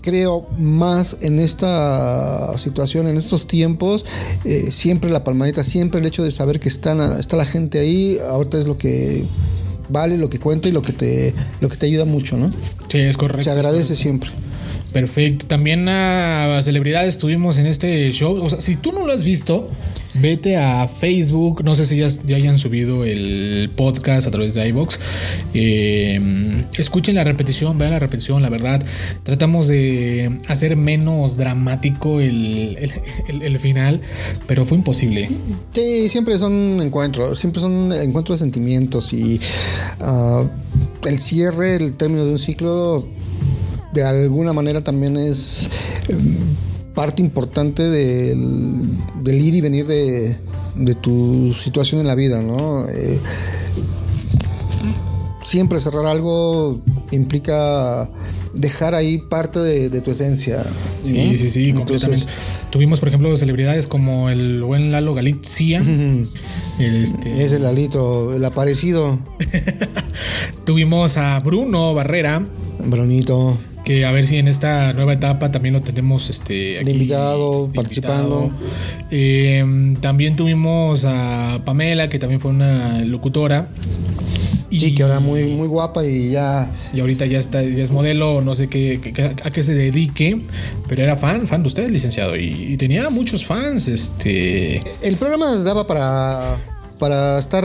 creo 0.00 0.46
más 0.58 1.18
en 1.20 1.38
esta 1.38 2.56
situación, 2.56 3.08
en 3.08 3.18
estos 3.18 3.46
tiempos, 3.46 4.06
eh, 4.46 4.68
siempre 4.70 5.10
la 5.10 5.22
palmadita, 5.22 5.64
siempre 5.64 6.00
el 6.00 6.06
hecho 6.06 6.24
de 6.24 6.30
saber 6.30 6.60
que 6.60 6.70
están, 6.70 6.98
está 7.20 7.36
la 7.36 7.44
gente 7.44 7.78
ahí, 7.78 8.16
ahorita 8.26 8.56
es 8.56 8.66
lo 8.66 8.78
que 8.78 9.26
vale, 9.90 10.16
lo 10.16 10.30
que 10.30 10.38
cuenta 10.38 10.70
y 10.70 10.72
lo 10.72 10.80
que 10.80 10.94
te, 10.94 11.34
lo 11.60 11.68
que 11.68 11.76
te 11.76 11.84
ayuda 11.84 12.06
mucho, 12.06 12.38
¿no? 12.38 12.50
Sí, 12.88 13.00
es 13.00 13.18
correcto. 13.18 13.42
Se 13.42 13.50
agradece 13.50 13.96
siempre. 13.96 14.30
Perfecto. 14.94 15.46
También 15.46 15.86
a 15.90 16.58
celebridades 16.62 17.16
estuvimos 17.16 17.58
en 17.58 17.66
este 17.66 18.10
show. 18.12 18.42
O 18.42 18.48
sea, 18.48 18.60
si 18.60 18.76
tú 18.76 18.92
no 18.92 19.04
lo 19.04 19.12
has 19.12 19.24
visto, 19.24 19.68
vete 20.20 20.56
a 20.56 20.88
Facebook. 20.88 21.62
No 21.64 21.74
sé 21.74 21.84
si 21.84 21.96
ya, 21.96 22.08
ya 22.08 22.36
hayan 22.36 22.58
subido 22.58 23.04
el 23.04 23.70
podcast 23.76 24.26
a 24.26 24.30
través 24.30 24.54
de 24.54 24.68
iBox. 24.68 24.98
escuchen 26.78 27.14
la 27.14 27.24
repetición, 27.24 27.78
vean 27.78 27.92
la 27.92 27.98
repetición. 27.98 28.42
La 28.42 28.50
verdad, 28.50 28.84
tratamos 29.22 29.68
de 29.68 30.38
hacer 30.48 30.76
menos 30.76 31.36
dramático 31.36 32.20
el, 32.20 32.78
el- 33.28 33.56
final, 33.56 34.00
pero 34.46 34.66
fue 34.66 34.76
imposible. 34.76 35.28
Sí, 35.72 36.08
siempre 36.08 36.38
son 36.38 36.78
encuentros, 36.80 37.38
siempre 37.40 37.60
son 37.60 37.90
encuentros 37.92 38.38
de 38.38 38.44
sentimientos 38.44 39.12
y 39.12 39.40
ah, 40.00 40.44
el 41.06 41.18
cierre, 41.18 41.76
el 41.76 41.94
término 41.94 42.26
de 42.26 42.32
un 42.32 42.38
ciclo, 42.38 43.08
de 43.94 44.04
alguna 44.04 44.52
manera 44.52 44.82
también 44.82 45.16
es 45.16 45.70
parte 46.96 47.22
importante 47.22 47.84
del, 47.84 48.82
del 49.22 49.40
ir 49.40 49.54
y 49.54 49.60
venir 49.60 49.86
de, 49.86 50.36
de 50.74 50.94
tu 50.94 51.54
situación 51.54 52.00
en 52.00 52.08
la 52.08 52.16
vida, 52.16 52.42
¿no? 52.42 52.88
Eh, 52.88 53.20
siempre 55.44 55.78
cerrar 55.78 56.06
algo 56.06 56.80
implica 57.12 58.10
dejar 58.54 58.94
ahí 58.94 59.18
parte 59.18 59.60
de, 59.60 59.90
de 59.90 60.00
tu 60.00 60.10
esencia. 60.10 60.64
Sí, 61.02 61.14
¿no? 61.14 61.36
sí, 61.36 61.50
sí, 61.50 61.68
Entonces, 61.68 62.02
completamente. 62.02 62.26
Tuvimos, 62.70 62.98
por 62.98 63.08
ejemplo, 63.08 63.36
celebridades 63.36 63.86
como 63.86 64.30
el 64.30 64.64
buen 64.64 64.90
Lalo 64.90 65.14
Galizia. 65.14 65.82
este, 66.78 67.44
es 67.44 67.52
el 67.52 67.64
alito, 67.64 68.34
el 68.34 68.44
aparecido, 68.44 69.20
Tuvimos 70.64 71.16
a 71.16 71.38
Bruno 71.40 71.94
Barrera. 71.94 72.44
Brunito. 72.84 73.58
Que 73.86 74.04
a 74.04 74.10
ver 74.10 74.26
si 74.26 74.36
en 74.38 74.48
esta 74.48 74.92
nueva 74.94 75.12
etapa 75.12 75.52
también 75.52 75.72
lo 75.74 75.80
tenemos 75.80 76.28
este, 76.28 76.82
De 76.84 76.90
invitado, 76.90 77.70
participando. 77.72 78.50
Eh, 79.12 79.94
también 80.00 80.34
tuvimos 80.34 81.04
a 81.04 81.60
Pamela, 81.64 82.08
que 82.08 82.18
también 82.18 82.40
fue 82.40 82.50
una 82.50 82.98
locutora. 83.04 83.68
sí, 84.72 84.92
que 84.92 85.04
ahora 85.04 85.20
muy, 85.20 85.44
muy 85.46 85.68
guapa 85.68 86.04
y 86.04 86.32
ya. 86.32 86.68
Y 86.92 86.98
ahorita 86.98 87.26
ya 87.26 87.38
está, 87.38 87.62
ya 87.62 87.82
es 87.84 87.92
modelo, 87.92 88.40
no 88.40 88.56
sé 88.56 88.66
qué, 88.66 89.00
qué- 89.00 89.22
a 89.42 89.50
qué 89.50 89.62
se 89.62 89.72
dedique, 89.74 90.42
pero 90.88 91.04
era 91.04 91.16
fan, 91.16 91.46
fan 91.46 91.62
de 91.62 91.68
usted, 91.68 91.88
licenciado, 91.88 92.36
y, 92.36 92.72
y 92.72 92.76
tenía 92.76 93.08
muchos 93.08 93.46
fans, 93.46 93.86
este. 93.86 94.82
El 95.00 95.16
programa 95.16 95.54
daba 95.58 95.86
para. 95.86 96.56
Para 96.98 97.38
estar 97.38 97.64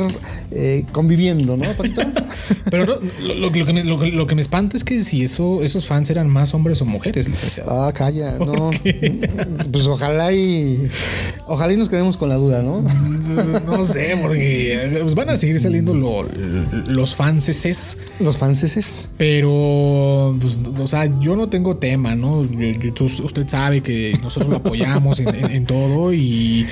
eh, 0.52 0.84
conviviendo, 0.92 1.56
¿no? 1.58 1.66
Pero 2.70 2.86
no, 2.86 2.96
lo, 3.22 3.34
lo- 3.36 3.36
lo 3.36 3.52
que 3.52 3.64
me, 3.74 3.84
lo, 3.84 4.00
que- 4.00 4.12
lo 4.12 4.28
que 4.28 4.36
me 4.36 4.42
espanta 4.42 4.78
es 4.78 4.84
que 4.84 5.04
si 5.04 5.24
eso, 5.24 5.62
esos 5.64 5.86
fans 5.86 6.10
eran 6.10 6.30
más 6.30 6.54
hombres 6.54 6.82
o 6.82 6.86
mujeres, 6.86 7.28
licenciado. 7.30 7.70
Ah, 7.72 7.92
calla, 7.94 8.38
no. 8.40 8.72
Pues 9.72 9.88
ojalá 9.88 10.32
y. 10.34 10.88
Ojalá 11.48 11.74
y 11.74 11.78
nos 11.78 11.90
quedemos 11.90 12.18
con 12.18 12.30
la 12.30 12.36
duda, 12.36 12.62
¿no? 12.64 12.82
No 13.66 13.84
sé, 13.84 14.18
porque 14.22 15.00
pues, 15.02 15.16
van 15.16 15.30
a 15.30 15.36
seguir 15.38 15.60
saliendo 15.60 15.94
lo- 15.94 16.28
los 16.88 17.16
fanses. 17.16 17.98
Los 18.20 18.38
franceses. 18.38 19.10
Pero, 19.18 20.36
pues, 20.40 20.60
o 20.80 20.88
sea, 20.88 21.06
yo 21.20 21.36
no 21.36 21.50
tengo 21.50 21.78
tema, 21.78 22.16
¿no? 22.16 22.44
Yo- 22.44 22.80
yo- 22.80 22.94
tú- 22.94 23.06
usted 23.06 23.48
sabe 23.48 23.82
que 23.82 24.18
nosotros 24.22 24.50
lo 24.50 24.58
apoyamos 24.58 25.20
en, 25.20 25.30
en- 25.36 25.52
en 25.52 25.66
todo 25.66 26.14
y, 26.14 26.66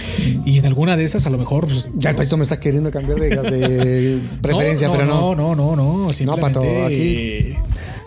y 0.45 0.57
en 0.59 0.65
alguna 0.65 0.95
de 0.97 1.03
esas 1.03 1.25
a 1.25 1.29
lo 1.29 1.37
mejor... 1.37 1.67
Pues, 1.67 1.89
Ya 1.97 2.11
el 2.11 2.15
Paquito 2.15 2.37
me 2.37 2.43
está 2.49 2.59
queriendo 2.59 2.91
cambiar 2.91 3.19
de, 3.19 3.29
de 3.29 4.19
preferencia, 4.41 4.87
no, 4.87 4.93
pero 4.93 5.05
no. 5.05 5.35
No, 5.35 5.55
no, 5.55 5.75
no, 5.75 5.97
no. 6.05 6.13
Simplemente, 6.13 6.59
Pato, 6.59 6.85
aquí- 6.85 7.55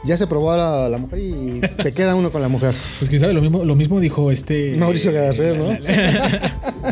Ya 0.05 0.17
se 0.17 0.27
probó 0.27 0.51
a 0.53 0.57
la, 0.57 0.89
la 0.89 0.99
mujer 0.99 1.19
y 1.21 1.61
se 1.83 1.93
queda 1.93 2.15
uno 2.17 2.33
con 2.33 2.43
la 2.43 2.49
mujer. 2.49 2.75
Pues 2.99 3.09
quién 3.09 3.21
sabe, 3.21 3.33
lo 3.35 3.41
mismo, 3.41 3.65
lo 3.65 3.77
mismo 3.77 4.01
dijo 4.01 4.31
este... 4.33 4.75
Mauricio 4.77 5.13
Garcés, 5.13 5.57
¿no? 5.59 5.73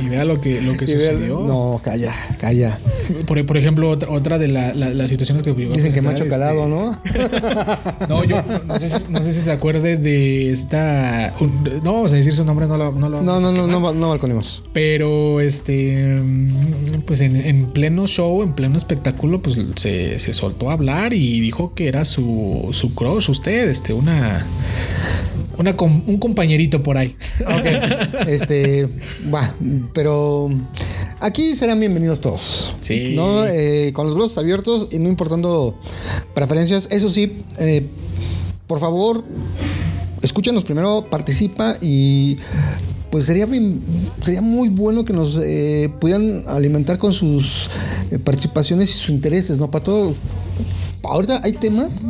y 0.00 0.08
vea 0.08 0.24
lo 0.24 0.40
que, 0.40 0.60
lo 0.60 0.76
que 0.76 0.86
sucedió. 0.86 1.40
no, 1.40 1.80
calla, 1.82 2.14
calla. 2.38 2.78
Por, 3.26 3.44
por 3.46 3.56
ejemplo, 3.56 3.90
otra, 3.90 4.10
otra 4.10 4.38
de 4.38 4.48
la- 4.48 4.74
la- 4.74 4.90
las 4.90 5.10
situaciones 5.10 5.42
que... 5.42 5.50
a 5.50 5.54
Dicen 5.54 5.92
que 5.92 6.02
macho 6.02 6.28
calado, 6.28 6.60
este, 6.64 6.70
¿no? 6.70 8.08
No, 8.08 8.24
yo 8.24 8.42
no 8.66 8.78
sé, 8.78 8.88
si, 8.88 9.04
no 9.08 9.20
sé 9.22 9.32
si 9.32 9.40
se 9.40 9.50
acuerde 9.50 9.96
de 9.96 10.52
esta. 10.52 11.34
No 11.82 11.92
vamos 11.94 12.12
a 12.12 12.16
decir 12.16 12.32
su 12.32 12.44
nombre, 12.44 12.66
no 12.66 12.76
lo. 12.76 12.92
No, 12.92 13.08
lo 13.08 13.22
No, 13.22 13.40
no, 13.40 13.52
no, 13.52 13.66
no, 13.66 13.92
no 13.92 14.08
balconemos. 14.08 14.62
Pero 14.72 15.40
este. 15.40 16.20
Pues 17.06 17.20
en, 17.20 17.36
en 17.36 17.66
pleno 17.72 18.06
show, 18.06 18.42
en 18.42 18.52
pleno 18.54 18.76
espectáculo, 18.78 19.42
pues 19.42 19.58
se, 19.76 20.18
se 20.18 20.34
soltó 20.34 20.70
a 20.70 20.74
hablar 20.74 21.12
y 21.12 21.40
dijo 21.40 21.74
que 21.74 21.88
era 21.88 22.04
su, 22.04 22.68
su 22.72 22.94
crush, 23.00 23.30
usted, 23.30 23.70
este, 23.70 23.94
una. 23.94 24.46
Una, 25.56 25.74
com- 25.76 26.02
un 26.06 26.18
compañerito 26.18 26.82
por 26.82 26.96
ahí. 26.98 27.16
Ok, 27.40 28.26
este, 28.28 28.88
va, 29.32 29.54
pero 29.94 30.50
aquí 31.20 31.54
serán 31.54 31.80
bienvenidos 31.80 32.20
todos. 32.20 32.72
Sí. 32.80 33.14
¿no? 33.16 33.46
Eh, 33.46 33.90
con 33.94 34.06
los 34.06 34.14
brazos 34.14 34.36
abiertos 34.38 34.88
y 34.90 34.98
no 34.98 35.08
importando 35.08 35.78
preferencias. 36.34 36.88
Eso 36.90 37.10
sí, 37.10 37.38
eh, 37.58 37.86
por 38.66 38.80
favor, 38.80 39.24
escúchanos 40.22 40.64
primero, 40.64 41.06
participa 41.10 41.76
y 41.80 42.36
pues 43.10 43.24
sería, 43.24 43.46
bien- 43.46 43.80
sería 44.22 44.42
muy 44.42 44.68
bueno 44.68 45.04
que 45.06 45.12
nos 45.14 45.38
eh, 45.42 45.90
pudieran 46.00 46.44
alimentar 46.48 46.98
con 46.98 47.12
sus 47.14 47.68
eh, 48.10 48.18
participaciones 48.18 48.90
y 48.90 48.92
sus 48.92 49.08
intereses, 49.10 49.58
¿no, 49.58 49.70
Pato? 49.70 50.14
Ahorita 51.02 51.40
hay 51.42 51.52
temas, 51.52 52.02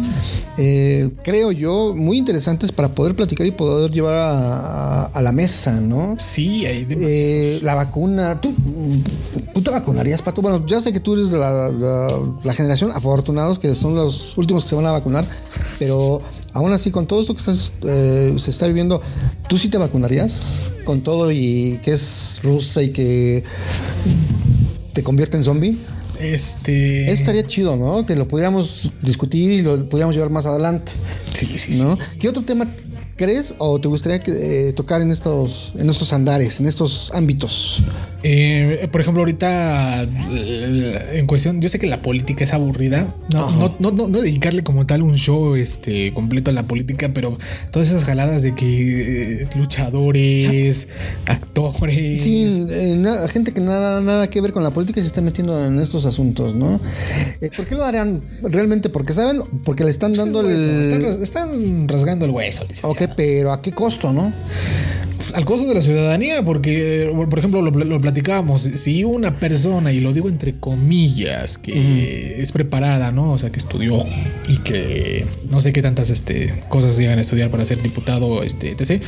eh, 0.59 1.11
creo 1.23 1.53
yo, 1.53 1.95
muy 1.97 2.19
interesantes 2.19 2.73
para 2.73 2.89
poder 2.95 3.15
platicar 3.15 3.47
y 3.47 3.53
poder 3.53 3.91
llevar 3.91 4.15
a, 4.15 4.31
a- 4.31 5.05
a 5.07 5.23
la 5.23 5.33
mesa, 5.33 5.81
¿no? 5.81 6.17
Sí, 6.19 6.67
hay. 6.67 6.87
Eh, 6.91 7.61
la 7.63 7.75
vacuna, 7.77 8.41
¿tú, 8.41 8.53
¿tú 9.55 9.63
te 9.63 9.71
vacunarías, 9.71 10.23
Pato? 10.23 10.43
Bueno, 10.43 10.67
ya 10.67 10.81
sé 10.81 10.93
que 10.93 11.01
tú 11.01 11.15
eres 11.15 11.31
de 11.31 11.39
la, 11.39 11.71
de 11.71 12.21
la 12.43 12.53
generación 12.55 12.91
afortunados, 12.93 13.59
que 13.59 13.75
son 13.77 13.95
los 13.95 14.37
últimos 14.37 14.65
que 14.65 14.71
se 14.71 14.75
van 14.75 14.87
a 14.87 14.93
vacunar, 14.93 15.25
pero 15.79 16.21
aún 16.53 16.73
así, 16.73 16.91
con 16.91 17.07
todo 17.07 17.21
esto 17.21 17.35
que 17.35 17.41
estás, 17.41 17.73
eh, 17.83 18.35
se 18.39 18.51
está 18.51 18.67
viviendo, 18.67 19.01
¿tú 19.49 19.57
sí 19.57 19.69
te 19.69 19.79
vacunarías? 19.79 20.57
Con 20.85 21.03
todo 21.03 21.31
y 21.31 21.79
que 21.85 21.93
es 21.93 22.41
rusa 22.43 22.83
y 22.83 22.91
que 22.91 23.45
te 24.93 25.03
convierte 25.05 25.37
en 25.37 25.45
zombie. 25.45 25.79
Este. 26.21 27.05
Eso 27.05 27.13
estaría 27.13 27.47
chido, 27.47 27.77
¿no? 27.77 28.05
Que 28.07 28.15
lo 28.15 28.29
pudiéramos 28.29 28.91
discutir 29.03 29.53
y 29.53 29.63
lo 29.63 29.89
pudiéramos 29.89 30.15
llevar 30.15 30.31
más 30.31 30.47
adelante, 30.47 30.93
Sí, 31.33 31.47
sí, 31.57 31.73
sí. 31.73 31.83
¿no? 31.83 31.99
¿Qué 32.19 32.29
otro 32.29 32.43
tema 32.43 32.67
crees 33.21 33.55
o 33.59 33.79
te 33.79 33.87
gustaría 33.87 34.21
que, 34.21 34.69
eh, 34.69 34.73
tocar 34.73 35.03
en 35.03 35.13
estos, 35.13 35.73
en 35.77 35.91
estos 35.91 36.15
andares, 36.15 36.59
en 36.59 36.67
estos 36.67 37.13
ámbitos? 37.15 37.83
Eh, 38.23 38.89
por 38.93 39.01
ejemplo, 39.01 39.23
ahorita 39.23 40.03
eh, 40.03 41.11
en 41.15 41.27
cuestión, 41.27 41.61
yo 41.61 41.69
sé 41.69 41.79
que 41.79 41.87
la 41.87 42.03
política 42.03 42.45
es 42.45 42.53
aburrida. 42.53 43.15
No, 43.33 43.51
no, 43.51 43.77
no, 43.79 43.91
no, 43.91 44.09
no 44.09 44.21
dedicarle 44.21 44.63
como 44.63 44.87
tal 44.87 45.03
un 45.03 45.17
show 45.17 45.55
este, 45.55 46.13
completo 46.13 46.51
a 46.51 46.55
la 46.55 46.65
política, 46.65 47.11
pero 47.15 47.39
todas 47.71 47.89
esas 47.89 48.05
jaladas 48.05 48.43
de 48.43 48.55
que 48.55 49.43
eh, 49.43 49.49
luchadores, 49.55 50.89
actores. 51.27 52.23
Sí, 52.23 52.67
eh, 52.71 53.03
gente 53.31 53.53
que 53.53 53.61
nada, 53.61 54.01
nada 54.01 54.29
que 54.29 54.41
ver 54.41 54.53
con 54.53 54.63
la 54.63 54.71
política 54.71 55.01
se 55.01 55.07
está 55.07 55.23
metiendo 55.23 55.65
en 55.65 55.81
estos 55.81 56.05
asuntos, 56.05 56.55
¿no? 56.55 56.81
¿Por 57.57 57.67
qué 57.67 57.75
lo 57.75 57.85
harán 57.85 58.23
realmente? 58.43 58.91
¿Porque 58.91 59.13
saben? 59.13 59.41
¿Porque 59.65 59.85
le 59.85 59.91
están 59.91 60.13
Pues 60.13 60.21
es 60.21 60.33
dando 60.33 60.49
el... 60.49 61.23
están 61.23 61.89
rasgando 61.89 62.25
el 62.27 62.33
hueso, 62.33 62.65
licenciado. 62.69 62.93
Ok, 62.93 63.10
pero 63.17 63.53
¿a 63.53 63.63
qué 63.63 63.73
costo, 63.73 64.13
no? 64.13 64.33
Al 65.35 65.45
costo 65.45 65.69
de 65.69 65.75
la 65.75 65.83
ciudadanía, 65.83 66.43
porque, 66.43 67.09
por 67.29 67.39
ejemplo, 67.39 67.63
lo, 67.63 67.71
lo 67.71 68.01
platicábamos, 68.01 68.63
si 68.63 69.05
una 69.05 69.39
persona, 69.39 69.93
y 69.93 70.01
lo 70.01 70.13
digo 70.13 70.29
entre 70.29 70.59
comillas, 70.59 71.57
que 71.57 72.41
es 72.41 72.51
preparada, 72.51 73.13
¿no? 73.13 73.33
O 73.33 73.39
sea, 73.39 73.51
que 73.51 73.59
estudió 73.59 74.05
y 74.49 74.59
que 74.59 75.27
no 75.49 75.61
sé 75.61 75.73
qué 75.73 75.83
tantas 75.83 76.11
este, 76.11 76.65
cosas 76.69 76.99
llegan 76.99 77.19
a 77.19 77.23
estudiar 77.23 77.49
para 77.51 77.65
ser 77.65 77.81
diputado, 77.81 78.43
este, 78.43 78.71
etc., 78.71 79.03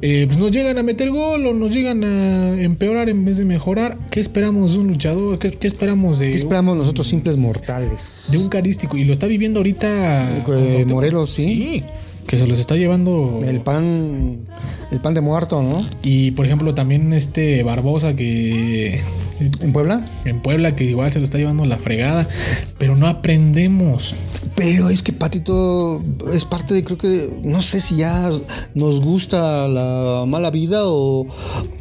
eh, 0.00 0.26
pues 0.26 0.38
nos 0.38 0.52
llegan 0.52 0.78
a 0.78 0.84
meter 0.84 1.10
gol 1.10 1.44
o 1.46 1.54
nos 1.54 1.74
llegan 1.74 2.04
a 2.04 2.60
empeorar 2.60 3.08
en 3.08 3.24
vez 3.24 3.38
de 3.38 3.44
mejorar. 3.44 3.98
¿Qué 4.10 4.20
esperamos 4.20 4.74
de 4.74 4.78
un 4.78 4.88
luchador? 4.88 5.40
¿Qué, 5.40 5.50
qué 5.52 5.66
esperamos 5.66 6.20
de, 6.20 6.30
¿Qué 6.30 6.36
esperamos 6.36 6.76
nosotros 6.76 7.08
simples 7.08 7.36
mortales? 7.36 8.28
de 8.30 8.38
un 8.38 8.48
carístico? 8.48 8.96
Y 8.96 9.04
lo 9.04 9.12
está 9.12 9.26
viviendo 9.26 9.58
ahorita... 9.58 10.44
Eh, 10.46 10.84
Morelos, 10.86 11.32
sí. 11.34 11.48
Sí, 11.48 11.84
que 12.28 12.38
se 12.38 12.46
los 12.46 12.58
está 12.58 12.76
llevando... 12.76 13.40
El 13.42 13.62
pan, 13.62 14.46
el 14.90 15.00
pan 15.00 15.14
de 15.14 15.22
muerto, 15.22 15.62
¿no? 15.62 15.84
Y 16.02 16.32
por 16.32 16.44
ejemplo, 16.44 16.74
también 16.74 17.14
este 17.14 17.62
Barbosa 17.62 18.14
que 18.14 19.00
En 19.40 19.72
Puebla. 19.72 20.06
en 20.26 20.40
Puebla, 20.40 20.76
que 20.76 20.84
igual 20.84 21.10
se 21.10 21.20
lo 21.20 21.24
está 21.24 21.38
llevando 21.38 21.64
la 21.64 21.78
fregada, 21.78 22.28
pero 22.76 22.96
no 22.96 23.06
aprendemos. 23.06 24.14
Pero 24.56 24.90
es 24.90 25.02
que 25.02 25.14
Patito 25.14 26.02
es 26.30 26.44
parte 26.44 26.74
de, 26.74 26.84
creo 26.84 26.98
que, 26.98 27.30
no 27.42 27.62
sé 27.62 27.80
si 27.80 27.96
ya 27.96 28.28
nos 28.74 29.00
gusta 29.00 29.66
la 29.66 30.24
mala 30.26 30.50
vida 30.50 30.82
o, 30.84 31.26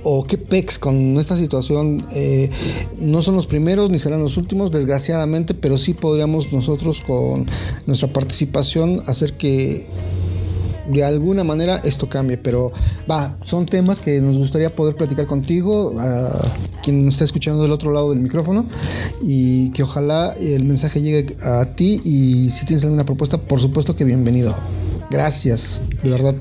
o 0.04 0.24
qué 0.26 0.38
pex 0.38 0.80
con 0.80 1.18
esta 1.18 1.36
situación. 1.36 2.06
Eh, 2.14 2.50
no 3.02 3.22
son 3.22 3.36
los 3.36 3.48
primeros 3.48 3.90
ni 3.90 4.00
serán 4.00 4.22
los 4.22 4.38
últimos, 4.38 4.72
desgraciadamente, 4.72 5.54
pero 5.54 5.78
sí 5.78 5.94
podríamos 5.94 6.54
nosotros 6.54 7.02
con 7.06 7.48
nuestra 7.86 8.14
participación 8.14 9.02
hacer 9.08 9.34
que 9.34 9.86
de 10.92 11.04
alguna 11.04 11.44
manera 11.44 11.78
esto 11.84 12.08
cambie, 12.10 12.38
pero 12.38 12.72
va, 13.10 13.36
son 13.44 13.66
temas 13.66 14.00
que 14.00 14.20
nos 14.22 14.38
gustaría 14.38 14.76
poder 14.76 14.96
platicar 14.96 15.26
contigo, 15.26 15.96
a 16.00 16.30
quien 16.84 17.06
nos 17.06 17.16
está 17.16 17.26
escuchando 17.26 17.62
del 17.62 17.72
otro 17.72 17.92
lado 17.92 18.12
del 18.12 18.20
micrófono, 18.20 18.66
y 19.22 19.72
que 19.72 19.84
ojalá 19.84 20.34
el 20.40 20.64
mensaje 20.66 21.02
llegue 21.02 21.36
a 21.42 21.66
ti 21.76 22.02
y 22.04 22.50
si 22.52 22.66
tienes 22.66 22.84
alguna 22.84 23.06
propuesta, 23.06 23.38
por 23.38 23.60
supuesto 23.60 23.96
que 23.96 24.04
bienvenido. 24.06 24.56
Gracias, 25.10 25.84
de 26.04 26.10
verdad. 26.10 26.36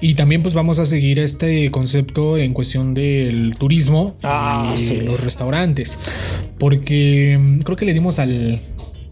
Y 0.00 0.14
también 0.14 0.42
pues 0.42 0.54
vamos 0.54 0.78
a 0.78 0.86
seguir 0.86 1.18
este 1.18 1.70
concepto 1.70 2.38
en 2.38 2.54
cuestión 2.54 2.94
del 2.94 3.54
turismo 3.58 4.14
Ah, 4.22 4.74
y 4.74 4.78
sí. 4.80 5.00
los 5.02 5.20
restaurantes, 5.20 5.98
porque 6.58 7.38
mm, 7.38 7.58
creo 7.60 7.76
que 7.76 7.84
le 7.84 7.92
dimos 7.92 8.18
al 8.18 8.60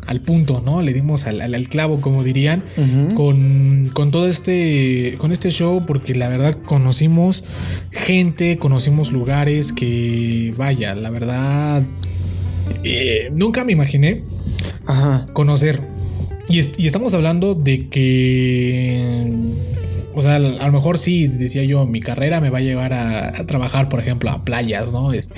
al 0.07 0.21
punto, 0.21 0.61
¿no? 0.65 0.83
Le 0.83 0.93
dimos 0.93 1.27
al, 1.27 1.41
al- 1.41 1.55
al 1.55 1.69
clavo, 1.69 2.01
como 2.01 2.25
dirían, 2.25 2.65
con, 3.15 3.91
con 3.95 4.11
todo 4.11 4.27
este, 4.29 5.15
con 5.19 5.31
este 5.33 5.51
show, 5.51 5.85
porque 5.87 6.15
la 6.15 6.29
verdad 6.29 6.57
conocimos 6.65 7.45
gente, 7.93 8.57
conocimos 8.59 9.13
lugares 9.13 9.73
que, 9.73 10.53
vaya, 10.57 10.95
la 10.95 11.11
verdad, 11.11 11.83
eh, 12.83 13.31
nunca 13.33 13.65
me 13.65 13.73
imaginé 13.73 14.23
Ajá. 14.87 15.27
conocer. 15.33 15.81
Y, 16.49 16.59
est- 16.59 16.81
y 16.81 16.87
estamos 16.89 17.15
hablando 17.15 17.55
de 17.55 17.89
que 17.89 19.33
o 20.15 20.23
sea, 20.23 20.37
a 20.37 20.39
lo 20.39 20.73
mejor 20.73 20.99
sí, 20.99 21.29
decía 21.29 21.63
yo, 21.63 21.87
mi 21.87 22.01
carrera 22.01 22.41
me 22.41 22.51
va 22.51 22.59
a 22.59 22.63
llevar 22.63 22.93
a, 22.93 23.33
trabajar, 23.47 23.89
por 23.89 24.01
ejemplo, 24.01 24.31
a 24.31 24.45
playas, 24.45 24.91
¿no? 24.91 25.13
Este, 25.13 25.35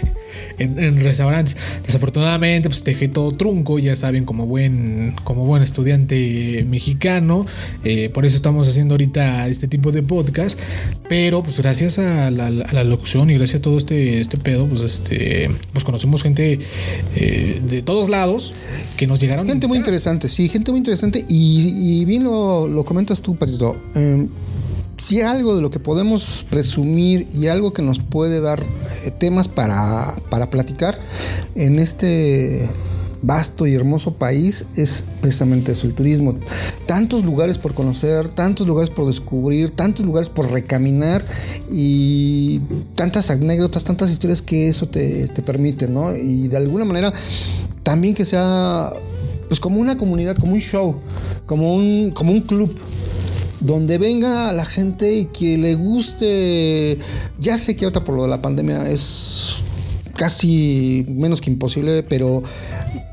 en, 0.59 1.00
restaurantes. 1.02 1.57
Desafortunadamente, 1.85 2.69
pues 2.69 2.83
dejé 2.83 3.09
todo 3.09 3.31
trunco, 3.33 3.79
ya 3.79 3.97
saben, 3.97 4.25
como 4.25 4.47
buen, 4.47 5.14
como 5.25 5.45
buen 5.45 5.62
estudiante 5.62 6.64
mexicano. 6.69 7.47
Eh, 7.85 8.09
por 8.09 8.25
eso 8.25 8.37
estamos 8.37 8.67
haciendo 8.69 8.95
ahorita 8.95 9.49
este 9.49 9.69
tipo 9.69 9.93
de 9.93 10.02
podcast. 10.02 10.59
Pero, 11.09 11.43
pues 11.43 11.59
gracias 11.59 11.99
a 11.99 12.31
la, 12.31 12.85
locución 12.85 13.31
y 13.31 13.35
gracias 13.35 13.61
a 13.61 13.62
todo 13.62 13.76
este, 13.76 14.21
este 14.21 14.38
pedo, 14.38 14.67
pues 14.67 14.81
este, 14.81 15.50
pues 15.73 15.85
conocemos 15.85 16.23
gente 16.23 16.59
eh, 17.14 17.61
de 17.69 17.83
todos 17.83 18.09
lados 18.09 18.55
que 18.97 19.07
nos 19.07 19.21
llegaron. 19.21 19.47
Gente 19.47 19.67
muy 19.67 19.76
interesante, 19.76 20.29
sí, 20.29 20.49
gente 20.49 20.71
muy 20.71 20.79
interesante. 20.79 21.25
Y, 21.29 22.05
bien 22.07 22.25
lo, 22.25 22.67
lo 22.67 22.85
comentas 22.85 23.21
tú, 23.21 23.37
Patito. 23.37 23.76
Eh, 23.95 24.26
si 24.99 25.21
algo 25.21 25.57
de 25.57 25.63
lo 25.63 25.71
que 25.71 25.81
podemos 25.81 26.47
presumir 26.51 27.29
y 27.33 27.49
algo 27.49 27.73
que 27.73 27.83
nos 27.83 27.99
puede 27.99 28.41
dar 28.41 28.61
eh, 29.05 29.11
temas 29.11 29.49
para, 29.49 30.15
para 30.31 30.51
platicar 30.51 30.99
en 31.55 31.79
este 31.79 32.69
vasto 33.23 33.67
y 33.67 33.75
hermoso 33.75 34.15
país 34.15 34.67
es 34.77 35.05
precisamente 35.21 35.73
eso, 35.73 35.87
el 35.87 35.95
turismo. 35.95 36.37
Tantos 36.87 37.25
lugares 37.25 37.57
por 37.57 37.73
conocer, 37.73 38.29
tantos 38.29 38.67
lugares 38.67 38.91
por 38.91 39.07
descubrir, 39.07 39.71
tantos 39.71 40.05
lugares 40.05 40.29
por 40.29 40.51
recaminar 40.51 41.25
y 41.71 42.61
tantas 42.97 43.31
anécdotas, 43.31 43.85
tantas 43.85 44.11
historias 44.11 44.43
que 44.43 44.69
eso 44.69 44.89
te, 44.89 45.29
te 45.29 45.43
permite, 45.43 45.89
¿no? 45.89 46.15
Y 46.17 46.49
de 46.49 46.57
alguna 46.57 46.85
manera 46.85 47.13
también 47.83 48.15
que 48.15 48.25
sea 48.25 48.93
pues 49.49 49.61
como 49.61 49.81
una 49.81 49.97
comunidad, 49.97 50.37
como 50.37 50.55
un 50.55 50.61
show, 50.61 50.97
como 51.47 51.75
un, 51.75 52.11
como 52.11 52.33
un 52.33 52.41
club 52.41 52.75
donde 53.62 53.99
venga 53.99 54.52
la 54.52 54.64
gente 54.64 55.14
y 55.14 55.25
que 55.26 55.57
le 55.57 55.75
guste. 55.75 56.99
Ya 57.38 57.59
sé 57.59 57.76
que 57.76 57.85
ahorita 57.85 58.04
por 58.04 58.16
lo 58.16 58.23
de 58.23 58.28
la 58.28 58.42
pandemia 58.42 58.90
es 58.90 59.57
casi 60.16 61.07
menos 61.09 61.40
que 61.40 61.50
imposible, 61.50 62.02
pero 62.02 62.42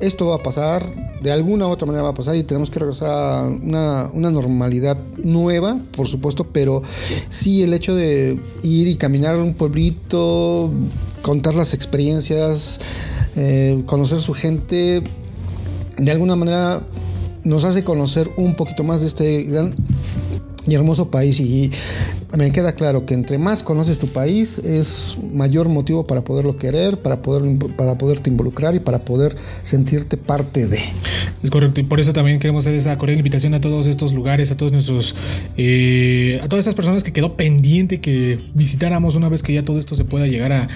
esto 0.02 0.28
va 0.28 0.36
a 0.36 0.44
pasar, 0.44 0.84
de 1.22 1.32
alguna 1.32 1.68
u 1.68 1.70
otra 1.70 1.86
manera 1.86 2.04
va 2.04 2.10
a 2.10 2.14
pasar 2.14 2.36
y 2.36 2.44
tenemos 2.44 2.70
que 2.70 2.80
regresar 2.80 3.10
a 3.10 3.48
una, 3.48 4.10
normalidad 4.14 4.98
nueva, 5.18 5.80
por 5.96 6.08
supuesto, 6.08 6.46
pero 6.52 6.82
sí 7.30 7.64
el 7.64 7.74
hecho 7.74 7.96
de 7.96 8.40
ir 8.64 8.88
y 8.88 8.96
caminar 8.96 9.38
un 9.38 9.54
pueblito, 9.54 10.72
contar 11.22 11.56
las 11.56 11.74
experiencias, 11.74 12.80
eh, 13.36 13.82
conocer 13.86 14.20
su 14.20 14.34
gente, 14.34 15.04
de 15.98 16.12
alguna 16.12 16.36
manera 16.36 16.82
nos 17.44 17.64
hace 17.64 17.84
conocer 17.84 18.30
un 18.38 18.56
poquito 18.56 18.84
más 18.84 19.02
de 19.02 19.08
este 19.08 19.44
gran 19.44 19.74
y 20.70 20.76
hermoso 20.76 21.10
país 21.10 21.40
y 21.40 21.72
me 22.38 22.52
queda 22.52 22.74
claro 22.74 23.06
que 23.06 23.16
entre 23.16 23.38
más 23.38 23.64
conoces 23.64 23.98
tu 23.98 24.08
país 24.08 24.60
es 24.60 25.18
mayor 25.34 25.68
motivo 25.68 26.06
para 26.06 26.24
poderlo 26.24 26.58
querer, 26.58 26.98
para 27.00 27.22
poder 27.22 27.58
para 27.76 27.98
poderte 27.98 28.30
involucrar 28.30 28.76
y 28.76 28.80
para 28.80 29.00
poder 29.00 29.36
sentirte 29.64 30.16
parte 30.16 30.68
de. 30.68 30.80
Es 31.44 31.50
correcto 31.50 31.82
y 31.82 31.84
por 31.84 32.00
eso 32.00 32.14
también 32.14 32.40
queremos 32.40 32.66
hacer 32.66 32.78
esa 32.78 32.98
cordial 32.98 33.18
invitación 33.18 33.54
a 33.56 33.62
todos 33.62 33.88
estos 33.88 34.14
lugares, 34.14 34.52
a 34.52 34.58
todos 34.58 34.72
nuestros, 34.72 35.16
eh, 35.58 36.40
a 36.44 36.48
todas 36.48 36.62
estas 36.62 36.76
personas 36.76 37.04
que 37.04 37.12
quedó 37.12 37.36
pendiente 37.36 38.00
que 38.00 38.38
visitáramos 38.54 39.16
una 39.16 39.30
vez 39.30 39.42
que 39.42 39.54
ya 39.54 39.64
todo 39.64 39.80
esto 39.80 39.96
se 39.96 40.06
pueda 40.06 40.28
llegar 40.28 40.52
a, 40.54 40.68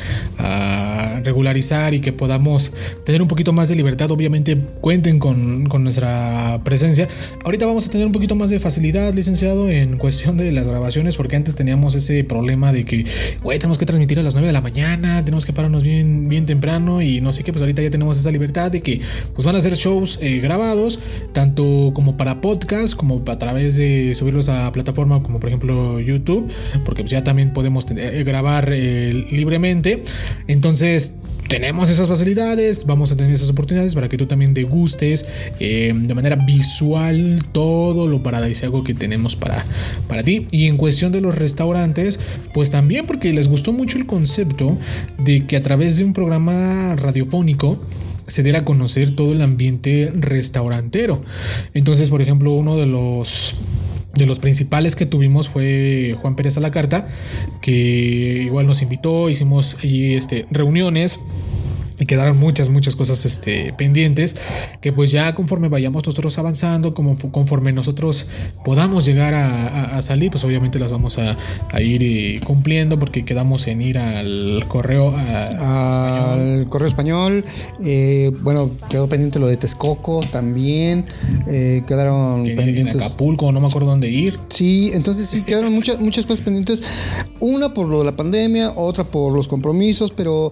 regularizar 1.23 1.93
y 1.93 2.01
que 2.01 2.11
podamos 2.11 2.73
tener 3.05 3.21
un 3.21 3.27
poquito 3.29 3.53
más 3.53 3.69
de 3.69 3.75
libertad. 3.75 4.11
Obviamente 4.11 4.57
cuenten 4.81 5.19
con, 5.19 5.67
con 5.67 5.83
nuestra 5.83 6.59
presencia. 6.65 7.07
Ahorita 7.45 7.65
vamos 7.65 7.87
a 7.87 7.91
tener 7.91 8.05
un 8.05 8.11
poquito 8.11 8.35
más 8.35 8.49
de 8.49 8.59
facilidad, 8.59 9.13
licenciado, 9.13 9.69
en 9.69 9.82
cuestión 9.97 10.37
de 10.37 10.51
las 10.51 10.67
grabaciones 10.67 11.15
porque 11.15 11.35
antes 11.35 11.55
teníamos 11.55 11.95
ese 11.95 12.23
problema 12.23 12.71
de 12.71 12.85
que, 12.85 13.05
güey, 13.41 13.59
tenemos 13.59 13.77
que 13.77 13.85
transmitir 13.85 14.19
a 14.19 14.23
las 14.23 14.33
9 14.33 14.47
de 14.47 14.53
la 14.53 14.61
mañana, 14.61 15.23
tenemos 15.23 15.45
que 15.45 15.53
pararnos 15.53 15.83
bien, 15.83 16.29
bien 16.29 16.45
temprano 16.45 17.01
y 17.01 17.21
no 17.21 17.33
sé 17.33 17.43
qué, 17.43 17.51
pues 17.51 17.61
ahorita 17.61 17.81
ya 17.81 17.89
tenemos 17.89 18.19
esa 18.19 18.31
libertad 18.31 18.71
de 18.71 18.81
que 18.81 19.01
pues 19.33 19.45
van 19.45 19.55
a 19.55 19.61
ser 19.61 19.75
shows 19.75 20.19
eh, 20.21 20.39
grabados, 20.39 20.99
tanto 21.33 21.91
como 21.93 22.17
para 22.17 22.41
podcast, 22.41 22.95
como 22.95 23.23
a 23.27 23.37
través 23.37 23.75
de 23.77 24.15
subirlos 24.15 24.49
a 24.49 24.71
plataforma 24.71 25.21
como 25.23 25.39
por 25.39 25.49
ejemplo 25.49 25.99
YouTube, 25.99 26.51
porque 26.85 27.03
pues 27.03 27.11
ya 27.11 27.23
también 27.23 27.53
podemos 27.53 27.85
eh, 27.91 28.23
grabar 28.23 28.69
eh, 28.71 29.25
libremente. 29.31 30.03
Entonces, 30.47 31.15
tenemos 31.47 31.89
esas 31.89 32.07
facilidades, 32.07 32.85
vamos 32.85 33.11
a 33.11 33.17
tener 33.17 33.33
esas 33.33 33.49
oportunidades 33.49 33.95
para 33.95 34.09
que 34.09 34.17
tú 34.17 34.25
también 34.25 34.53
degustes 34.53 35.25
eh, 35.59 35.93
de 35.95 36.13
manera 36.13 36.35
visual 36.35 37.43
todo 37.51 38.07
lo 38.07 38.23
paradisíaco 38.23 38.83
que 38.83 38.93
tenemos 38.93 39.35
para, 39.35 39.65
para 40.07 40.23
ti. 40.23 40.47
Y 40.51 40.67
en 40.67 40.77
cuestión 40.77 41.11
de 41.11 41.21
los 41.21 41.35
restaurantes, 41.35 42.19
pues 42.53 42.71
también 42.71 43.05
porque 43.05 43.33
les 43.33 43.47
gustó 43.47 43.73
mucho 43.73 43.97
el 43.97 44.05
concepto 44.05 44.77
de 45.19 45.45
que 45.45 45.57
a 45.57 45.61
través 45.61 45.97
de 45.97 46.05
un 46.05 46.13
programa 46.13 46.95
radiofónico, 46.95 47.79
se 48.27 48.41
diera 48.41 48.59
a 48.59 48.65
conocer 48.65 49.15
todo 49.15 49.33
el 49.33 49.41
ambiente 49.41 50.11
restaurantero. 50.15 51.23
Entonces, 51.73 52.09
por 52.09 52.21
ejemplo, 52.21 52.53
uno 52.53 52.77
de 52.77 52.85
los 52.85 53.55
de 54.13 54.25
los 54.27 54.39
principales 54.39 54.95
que 54.95 55.05
tuvimos 55.05 55.49
fue 55.49 56.15
Juan 56.21 56.35
Pérez 56.35 56.57
a 56.57 56.61
la 56.61 56.71
carta, 56.71 57.07
que 57.61 58.43
igual 58.43 58.67
nos 58.67 58.81
invitó, 58.81 59.29
hicimos 59.29 59.77
este, 59.81 60.45
reuniones 60.51 61.19
y 61.99 62.05
quedaron 62.05 62.37
muchas, 62.37 62.69
muchas 62.69 62.95
cosas 62.95 63.25
este, 63.25 63.73
pendientes 63.73 64.35
que 64.81 64.91
pues 64.91 65.11
ya 65.11 65.33
conforme 65.35 65.69
vayamos 65.69 66.05
nosotros 66.05 66.37
avanzando, 66.37 66.93
como 66.93 67.17
conforme 67.31 67.71
nosotros 67.71 68.27
podamos 68.63 69.05
llegar 69.05 69.33
a, 69.33 70.01
salir, 70.01 70.31
pues 70.31 70.43
obviamente 70.43 70.79
las 70.79 70.91
vamos 70.91 71.17
a, 71.17 71.37
ir 71.79 72.03
eh, 72.03 72.41
cumpliendo 72.45 72.99
porque 72.99 73.23
quedamos 73.25 73.67
en 73.67 73.81
ir 73.81 73.97
al 73.97 74.65
correo. 74.67 75.15
al 75.15 76.67
correo 76.69 76.87
español. 76.87 77.45
Eh, 77.83 78.31
bueno, 78.41 78.69
quedó 78.89 79.07
pendiente 79.07 79.39
lo 79.39 79.47
de 79.47 79.57
Texcoco 79.57 80.21
también. 80.31 81.05
Eh, 81.47 81.83
quedaron 81.87 82.43
pendientes. 82.43 82.95
En 82.95 83.01
Acapulco, 83.01 83.51
no 83.51 83.59
me 83.59 83.67
acuerdo 83.67 83.89
dónde 83.89 84.09
ir. 84.09 84.39
Sí, 84.49 84.91
entonces 84.93 85.29
sí, 85.29 85.43
quedaron 85.43 85.73
muchas, 85.73 85.99
muchas 85.99 86.25
cosas 86.25 86.43
pendientes. 86.43 86.83
Una 87.39 87.73
por 87.73 87.87
lo 87.87 87.99
de 87.99 88.05
la 88.05 88.15
pandemia, 88.15 88.71
otra 88.75 89.03
por 89.03 89.33
los 89.33 89.47
compromisos, 89.47 90.11
pero 90.11 90.51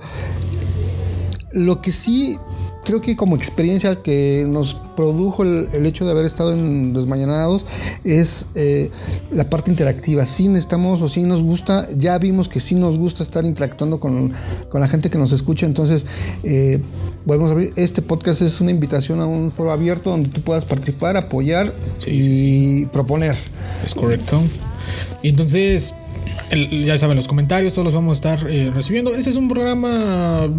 lo 1.54 1.82
que 1.82 1.92
sí 1.92 2.38
creo 2.84 3.02
que 3.02 3.16
como 3.16 3.36
experiencia 3.36 4.02
que 4.02 4.46
nos 4.48 4.74
produjo 4.74 5.44
el, 5.44 5.86
hecho 5.86 6.06
de 6.06 6.12
haber 6.12 6.26
estado 6.26 6.54
en 6.54 6.94
Desmañanados 6.94 7.66
es 8.04 8.48
eh, 8.56 8.90
la 9.32 9.50
parte 9.50 9.70
interactiva. 9.70 10.26
Sí 10.26 10.48
necesitamos 10.48 11.02
o 11.02 11.10
sí 11.10 11.24
nos 11.24 11.44
gusta, 11.44 11.88
ya 11.96 12.18
vimos 12.18 12.50
que 12.50 12.60
sí 12.60 12.76
nos 12.76 12.98
gusta 12.98 13.24
estar 13.24 13.46
interactuando 13.46 14.00
con, 14.00 14.34
la 14.74 14.88
gente 14.88 15.10
que 15.10 15.18
nos 15.18 15.32
escucha, 15.32 15.66
entonces 15.66 16.06
eh, 16.44 16.82
volvemos 17.26 17.50
a 17.50 17.52
abrir. 17.54 17.74
Este 17.76 18.02
podcast 18.02 18.42
es 18.42 18.60
una 18.62 18.72
invitación 18.72 19.22
a 19.22 19.26
un 19.26 19.52
foro 19.52 19.72
abierto 19.72 20.10
donde 20.10 20.30
tú 20.30 20.42
puedas 20.42 20.66
participar, 20.66 21.18
apoyar 21.18 21.74
y 22.08 22.86
proponer. 22.88 23.36
Es 23.86 23.94
correcto. 23.94 24.42
Y 25.22 25.32
ya 26.50 26.98
saben, 26.98 27.16
los 27.16 27.28
comentarios, 27.28 27.74
todos 27.74 27.86
los 27.86 27.94
vamos 27.94 28.12
a 28.12 28.34
estar 28.34 28.52
eh, 28.52 28.72
recibiendo. 28.74 29.14
Ese 29.16 29.30
es 29.30 29.36
un 29.36 29.48
programa. 29.48 30.50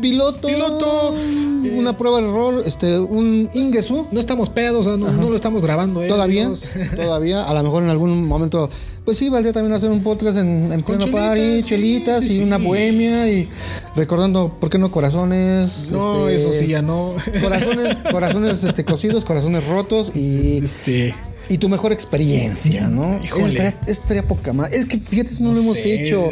Piloto. 0.00 0.48
Piloto. 0.48 1.14
Eh, 1.16 1.74
una 1.76 1.96
prueba 1.96 2.20
de 2.20 2.28
error, 2.28 2.62
este, 2.64 2.98
un 2.98 3.48
Ingesu. 3.52 4.06
No 4.10 4.20
estamos 4.20 4.48
pedos, 4.48 4.86
no, 4.86 5.28
lo 5.28 5.36
estamos 5.36 5.64
grabando. 5.64 6.02
Eh, 6.02 6.08
todavía, 6.08 6.50
todavía. 6.96 7.44
A 7.44 7.54
lo 7.54 7.62
mejor 7.62 7.82
en 7.82 7.90
algún 7.90 8.26
momento. 8.26 8.68
Pues 9.04 9.16
sí, 9.16 9.30
valdría 9.30 9.52
también 9.52 9.72
hacer 9.72 9.90
un 9.90 10.02
podcast 10.02 10.38
en, 10.38 10.70
en 10.70 10.82
pleno 10.82 11.10
party, 11.10 11.62
chelitas 11.62 12.22
y 12.26 12.40
una 12.40 12.58
bohemia 12.58 13.30
y 13.32 13.48
recordando, 13.96 14.52
¿por 14.60 14.68
qué 14.68 14.78
no 14.78 14.90
corazones? 14.90 15.90
No, 15.90 16.28
este, 16.28 16.50
eso 16.50 16.52
sí, 16.52 16.68
ya 16.68 16.82
no. 16.82 17.14
Corazones, 17.42 17.96
corazones 18.10 18.62
este, 18.62 18.84
cocidos, 18.84 19.24
corazones 19.24 19.66
rotos 19.66 20.12
y. 20.14 20.58
Este 20.58 21.14
y 21.50 21.58
tu 21.58 21.68
mejor 21.68 21.90
experiencia, 21.92 22.86
¿no? 22.86 23.20
Híjole. 23.22 23.44
Esto 23.44 23.90
estaría 23.90 24.26
poca 24.26 24.52
más. 24.52 24.72
Es 24.72 24.84
que 24.84 24.98
fíjate, 24.98 25.32
eso 25.32 25.42
no, 25.42 25.52
lo 25.52 25.58
hemos 25.58 25.76
hecho. 25.78 26.30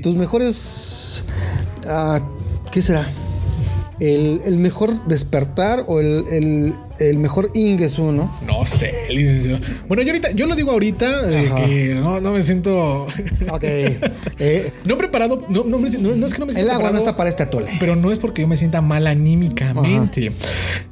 Tus 0.00 0.14
mejores. 0.14 1.24
Uh, 1.84 2.20
¿Qué 2.70 2.80
será? 2.80 3.10
El, 3.98 4.56
mejor 4.58 5.06
despertar 5.06 5.84
o 5.88 5.98
el, 5.98 6.72
mejor 7.16 7.50
ingreso, 7.54 8.12
¿no? 8.12 8.30
No 8.46 8.66
sé, 8.66 8.94
Bueno, 9.88 10.02
yo 10.02 10.10
ahorita, 10.10 10.30
yo 10.32 10.46
lo 10.46 10.54
digo 10.54 10.70
ahorita, 10.70 11.22
eh, 11.28 11.50
que 11.56 11.94
no, 11.94 12.20
me 12.20 12.42
siento. 12.42 13.06
Ok. 13.50 13.64
Eh, 13.64 14.72
no 14.84 14.96
preparado, 14.96 15.44
no, 15.48 15.64
no, 15.64 15.86
es 15.86 15.94
que 15.96 16.40
no 16.40 16.46
me 16.46 16.52
sienta 16.52 16.60
El 16.60 16.70
agua 16.70 16.90
no 16.90 16.98
está 16.98 17.16
para 17.16 17.28
este 17.28 17.42
atole. 17.42 17.66
Pero 17.78 17.96
no 17.96 18.10
es 18.10 18.18
porque 18.18 18.42
yo 18.42 18.48
me 18.48 18.56
sienta 18.56 18.80
mal 18.80 19.06
anímicamente, 19.06 20.32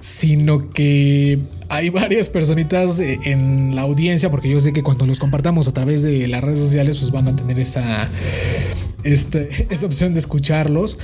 sino 0.00 0.70
que 0.70 1.40
hay 1.68 1.90
varias 1.90 2.28
personitas 2.28 3.00
eh, 3.00 3.18
en 3.24 3.74
la 3.74 3.82
audiencia, 3.82 4.30
porque 4.30 4.48
yo 4.48 4.60
sé 4.60 4.72
que 4.72 4.82
cuando 4.82 5.06
los 5.06 5.18
compartamos 5.18 5.68
a 5.68 5.72
través 5.72 6.02
de 6.02 6.28
las 6.28 6.42
redes 6.42 6.60
sociales, 6.60 6.98
pues 6.98 7.10
van 7.10 7.28
a 7.28 7.36
tener 7.36 7.58
esa 7.58 8.08
este, 9.04 9.48
esta 9.70 9.86
opción 9.86 10.14
de 10.14 10.20
escucharlos. 10.20 10.98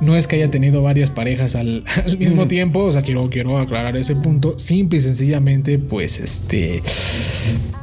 No 0.00 0.16
es 0.16 0.26
que 0.26 0.36
haya 0.36 0.50
tenido 0.50 0.82
varias 0.82 1.10
parejas 1.10 1.54
al, 1.54 1.84
al 2.04 2.18
mismo 2.18 2.46
tiempo, 2.48 2.80
o 2.84 2.92
sea, 2.92 3.02
quiero, 3.02 3.28
quiero 3.30 3.58
aclarar 3.58 3.96
ese 3.96 4.16
punto. 4.16 4.58
Simple 4.58 4.98
y 4.98 5.02
sencillamente, 5.02 5.78
pues, 5.78 6.18
este, 6.20 6.82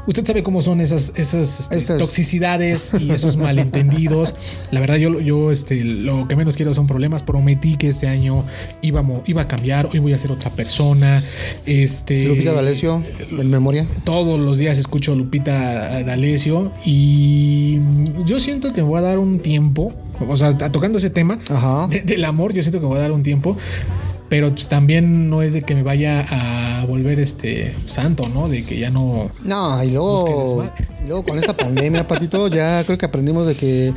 usted 0.07 0.25
sabe 0.25 0.43
cómo 0.43 0.61
son 0.61 0.79
esas, 0.81 1.13
esas 1.15 1.59
este, 1.59 1.75
Estas- 1.75 1.97
toxicidades 1.99 2.93
y 2.99 3.11
esos 3.17 3.37
malentendidos. 3.37 4.35
La 4.71 4.79
verdad, 4.79 4.95
yo, 4.95 5.19
yo 5.19 5.51
este, 5.51 5.83
lo 5.83 6.27
que 6.27 6.35
menos 6.35 6.55
quiero 6.55 6.73
son 6.73 6.87
problemas. 6.87 7.23
Prometí 7.23 7.75
que 7.77 7.89
este 7.89 8.07
año 8.07 8.43
íbamos, 8.81 9.21
iba 9.27 9.43
a 9.43 9.47
cambiar, 9.47 9.89
hoy 9.91 9.99
voy 9.99 10.13
a 10.13 10.17
ser 10.19 10.31
otra 10.31 10.49
persona. 10.51 11.23
Este, 11.65 12.23
Lupita 12.25 12.53
D'Alessio, 12.53 13.03
en 13.31 13.49
memoria. 13.49 13.85
todos 14.03 14.39
los 14.39 14.57
días 14.57 14.77
escucho 14.77 15.15
Lupita 15.15 16.01
D'Alessio 16.03 16.71
y 16.85 17.79
yo 18.25 18.39
siento 18.39 18.73
que 18.73 18.81
me 18.81 18.87
voy 18.87 18.99
a 18.99 19.01
dar 19.01 19.19
un 19.19 19.39
tiempo, 19.39 19.56
o 19.59 20.37
sea, 20.37 20.57
tocando 20.57 20.97
ese 20.97 21.09
tema 21.09 21.37
Ajá. 21.49 21.87
de- 21.87 22.01
del 22.01 22.23
amor, 22.25 22.53
yo 22.53 22.61
siento 22.63 22.79
que 22.79 22.83
me 22.83 22.89
voy 22.89 22.97
a 22.97 23.01
dar 23.01 23.11
un 23.11 23.23
tiempo, 23.23 23.57
pero 24.29 24.49
pues 24.51 24.67
también 24.67 25.29
no 25.29 25.41
es 25.41 25.53
de 25.53 25.61
que 25.61 25.73
me 25.75 25.83
vaya 25.83 26.25
a 26.29 26.85
volver 26.85 27.19
este 27.19 27.73
santo, 27.87 28.27
¿no? 28.29 28.49
De 28.49 28.65
que 28.65 28.77
ya 28.77 28.89
no... 28.89 29.31
No, 29.43 29.83
y 29.83 29.91
luego, 29.91 30.65
y 31.03 31.07
luego 31.07 31.23
con 31.23 31.37
esta 31.39 31.55
pandemia, 31.55 32.07
Patito, 32.07 32.47
ya 32.49 32.83
creo 32.85 32.97
que 32.97 33.05
aprendimos 33.05 33.47
de 33.47 33.55
que, 33.55 33.93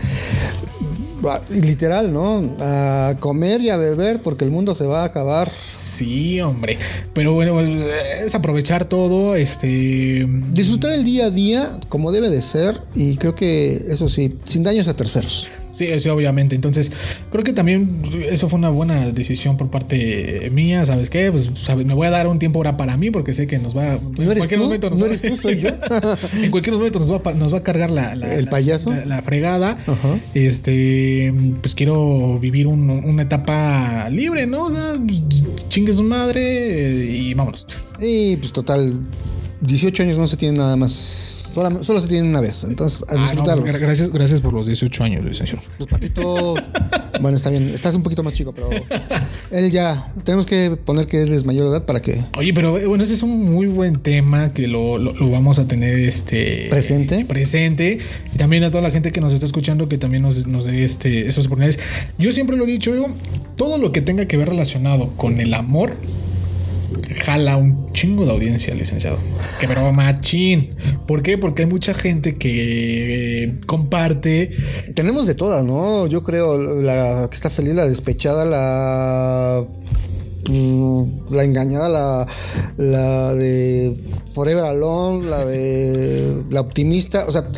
literal, 1.49 2.13
¿no? 2.13 2.57
A 2.61 3.15
comer 3.21 3.61
y 3.61 3.71
a 3.71 3.77
beber 3.77 4.21
porque 4.23 4.45
el 4.45 4.51
mundo 4.51 4.75
se 4.75 4.87
va 4.87 5.03
a 5.03 5.05
acabar. 5.07 5.51
Sí, 5.51 6.41
hombre. 6.41 6.79
Pero 7.13 7.35
bueno, 7.35 7.55
pues, 7.55 7.69
es 8.25 8.35
aprovechar 8.35 8.85
todo, 8.85 9.35
este... 9.35 10.27
Disfrutar 10.53 10.93
el 10.93 11.05
día 11.05 11.27
a 11.27 11.31
día 11.31 11.79
como 11.89 12.13
debe 12.13 12.31
de 12.31 12.43
ser 12.43 12.81
y 12.95 13.17
creo 13.17 13.35
que 13.35 13.85
eso 13.89 14.09
sí, 14.09 14.39
sin 14.45 14.63
daños 14.63 14.89
a 14.89 14.95
terceros. 14.95 15.49
Sí, 15.73 15.87
sí, 16.01 16.09
obviamente. 16.09 16.55
Entonces, 16.57 16.91
creo 17.31 17.45
que 17.45 17.53
también 17.53 18.03
eso 18.31 18.49
fue 18.49 18.59
una 18.59 18.71
buena 18.71 19.07
decisión 19.13 19.57
por 19.57 19.71
parte 19.71 20.51
mía. 20.53 20.85
¿Sabes 20.87 21.11
qué? 21.11 21.31
Pues 21.31 21.51
sabe, 21.65 21.85
me 21.85 21.95
voy 21.95 22.07
a 22.07 22.11
dar 22.11 22.27
un 22.27 22.39
tiempo 22.39 22.59
ahora 22.59 22.77
para 22.77 22.97
mí 22.97 23.11
porque 23.11 23.35
sé 23.35 23.47
que 23.47 23.59
nos 23.59 23.77
va. 23.77 23.99
¿No 24.19 24.31
eres 24.33 24.49
tú? 24.49 24.57
nos 24.57 24.99
¿No 24.99 24.99
va- 25.01 25.07
eres 25.07 25.23
tú? 25.23 25.37
¿Soy 25.37 25.61
yo? 25.61 25.69
en 26.43 26.51
cualquier 26.51 26.75
momento 26.77 26.99
nos 26.99 27.13
va, 27.13 27.17
a 27.17 27.23
pa- 27.23 27.35
nos 27.35 27.53
va 27.55 27.59
a 27.59 27.63
cargar 27.63 27.91
la, 27.91 28.15
la- 28.17 28.35
¿El 28.35 28.47
la- 28.47 28.51
payaso? 28.51 28.91
La, 28.91 29.05
la 29.05 29.23
fregada. 29.23 29.79
Ajá. 29.87 30.19
Este, 30.35 31.33
pues 31.61 31.75
quiero 31.75 32.39
vivir 32.41 32.67
un- 32.67 32.91
una 32.91 33.23
etapa 33.23 34.09
libre, 34.11 34.47
¿no? 34.47 34.67
O 34.67 34.71
sea, 34.71 34.95
pues, 35.07 35.23
chingue 35.69 35.93
su 35.93 36.03
madre 36.03 36.41
eh, 36.43 37.05
y 37.23 37.35
vámonos. 37.35 37.67
Y 38.01 38.37
pues 38.37 38.53
total, 38.53 38.95
18 39.61 40.03
años 40.05 40.19
no 40.19 40.27
se 40.27 40.37
tiene 40.37 40.59
nada 40.59 40.77
más. 40.77 40.93
Solo, 41.53 41.83
solo 41.83 42.01
se 42.01 42.09
tiene 42.09 42.29
una 42.29 42.41
vez. 42.41 42.65
Entonces, 42.65 43.03
a 43.09 43.15
Ah, 43.15 43.35
no, 43.35 43.45
pues, 43.45 43.79
gracias, 43.81 44.11
gracias 44.11 44.41
por 44.41 44.53
los 44.55 44.67
18 44.67 45.05
años, 45.05 45.25
licenciado. 45.25 45.63
Pues 45.77 45.89
Patito, 45.91 46.55
bueno, 47.21 47.37
está 47.37 47.51
bien, 47.51 47.69
estás 47.75 47.95
un 47.95 48.03
poquito 48.03 48.23
más 48.23 48.33
chico, 48.35 48.53
pero 48.55 48.71
él 49.51 49.71
ya, 49.71 50.13
tenemos 50.25 50.47
que 50.47 50.71
poner 50.77 51.07
que 51.07 51.23
él 51.23 51.33
es 51.33 51.45
mayor 51.45 51.65
de 51.69 51.77
edad 51.77 51.85
para 51.85 52.01
que 52.01 52.23
Oye, 52.39 52.55
pero 52.55 52.79
eh, 52.79 52.87
bueno, 52.87 53.03
ese 53.03 53.15
es 53.15 53.23
un 53.23 53.53
muy 53.53 53.67
buen 53.67 53.97
tema 53.97 54.53
que 54.53 54.69
lo, 54.69 54.97
lo- 54.99 55.13
lo 55.13 55.31
vamos 55.31 55.59
a 55.59 55.67
tener 55.67 55.95
este 55.99 56.69
¿Presente? 56.71 57.25
presente. 57.25 57.99
Y 58.33 58.37
también 58.39 58.63
a 58.65 58.71
toda 58.71 58.83
la 58.83 58.91
gente 58.93 59.11
que 59.13 59.21
nos 59.21 59.33
está 59.33 59.45
escuchando 59.47 59.89
que 59.89 59.99
también 59.99 60.23
nos, 60.23 60.47
nos 60.47 60.65
dé 60.67 60.85
este, 60.85 61.29
esas 61.29 61.47
oportunidades. 61.47 61.81
Yo 62.19 62.31
siempre 62.33 62.57
lo 62.57 62.65
he 62.65 62.69
dicho, 62.69 62.95
yo, 62.95 63.07
todo 63.57 63.77
lo 63.79 63.91
que 63.93 64.01
tenga 64.03 64.27
que 64.27 64.37
ver 64.37 64.49
relacionado 64.49 65.11
con 65.17 65.41
el 65.41 65.53
amor 65.55 65.97
jala 67.23 67.57
un 67.57 67.93
chingo 67.93 68.25
de 68.25 68.33
audiencia, 68.33 68.75
licenciado. 68.75 69.19
Que 69.59 69.67
pero 69.69 69.93
machín. 69.93 70.77
¿Por 71.07 71.23
qué? 71.23 71.39
Porque 71.39 71.63
hay 71.63 71.69
mucha 71.69 71.95
gente 71.95 72.37
que 72.37 73.45
eh, 73.45 73.61
comparte 73.67 74.55
tenemos 74.95 75.27
de 75.27 75.35
todas, 75.35 75.65
¿no? 75.65 76.07
Yo 76.07 76.23
creo 76.23 76.81
que 77.29 77.35
está 77.35 77.51
feliz, 77.51 77.75
la 77.75 77.87
despechada, 77.87 78.45
la 78.45 79.65
mm, 80.49 81.05
la 81.31 81.45
engañada, 81.45 81.89
la, 81.89 82.27
la 82.77 83.35
de 83.35 83.99
Forever 84.35 84.65
Alone, 84.65 85.29
la 85.29 85.45
de 85.45 86.45
la 86.51 86.61
optimista, 86.61 87.25
o 87.27 87.33
sea, 87.33 87.49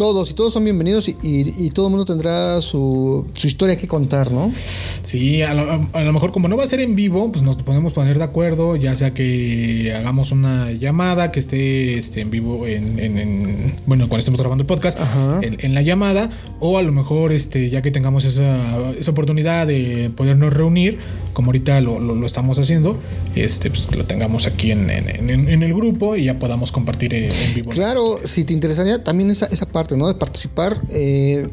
todos 0.00 0.30
y 0.30 0.34
todos 0.34 0.54
son 0.54 0.64
bienvenidos 0.64 1.08
y, 1.08 1.14
y- 1.22 1.66
y 1.66 1.70
todo 1.72 1.88
el 1.88 1.90
mundo 1.90 2.06
tendrá 2.06 2.62
su, 2.62 3.26
su 3.34 3.46
historia 3.46 3.76
que 3.76 3.86
contar, 3.86 4.30
¿no? 4.32 4.50
Sí, 4.56 5.42
a 5.42 5.52
lo, 5.52 5.88
a 5.92 6.00
lo 6.02 6.12
mejor 6.14 6.32
como 6.32 6.48
no 6.48 6.56
va 6.56 6.64
a 6.64 6.66
ser 6.66 6.80
en 6.80 6.96
vivo, 6.96 7.30
pues 7.30 7.42
nos 7.44 7.58
podemos 7.58 7.92
poner 7.92 8.16
de 8.16 8.24
acuerdo, 8.24 8.76
ya 8.76 8.94
sea 8.94 9.12
que 9.12 9.92
hagamos 9.94 10.32
una 10.32 10.72
llamada 10.72 11.30
que 11.30 11.38
esté 11.40 11.98
este, 11.98 12.22
en 12.22 12.30
vivo 12.30 12.66
en, 12.66 12.98
en- 12.98 13.18
en- 13.18 13.76
bueno, 13.84 14.04
cuando 14.08 14.20
estemos 14.20 14.40
grabando 14.40 14.62
el 14.62 14.66
podcast, 14.66 14.98
en, 15.42 15.58
en 15.60 15.74
la 15.74 15.82
llamada, 15.82 16.30
o 16.60 16.78
a 16.78 16.82
lo 16.82 16.92
mejor 16.92 17.32
este, 17.32 17.68
ya 17.68 17.82
que 17.82 17.90
tengamos 17.90 18.24
esa, 18.24 18.90
esa 18.92 19.10
oportunidad 19.10 19.66
de 19.66 20.10
podernos 20.16 20.50
reunir, 20.54 20.96
como 21.34 21.48
ahorita 21.48 21.78
lo, 21.82 22.00
lo- 22.00 22.14
lo 22.14 22.26
estamos 22.26 22.58
haciendo, 22.58 22.98
este, 23.36 23.68
pues 23.68 23.94
lo 23.94 24.06
tengamos 24.06 24.46
aquí 24.46 24.70
en, 24.70 24.88
el 24.88 25.74
grupo 25.74 26.16
y 26.16 26.24
ya 26.24 26.38
podamos 26.38 26.72
compartir 26.72 27.12
en, 27.12 27.24
en 27.24 27.54
vivo. 27.54 27.68
Claro, 27.68 28.16
si 28.24 28.44
te 28.44 28.54
interesaría 28.54 29.04
también 29.04 29.30
esa, 29.30 29.44
esa 29.44 29.66
parte, 29.66 29.89
¿no? 29.96 30.08
De 30.08 30.14
participar. 30.14 30.80
eh, 30.90 31.48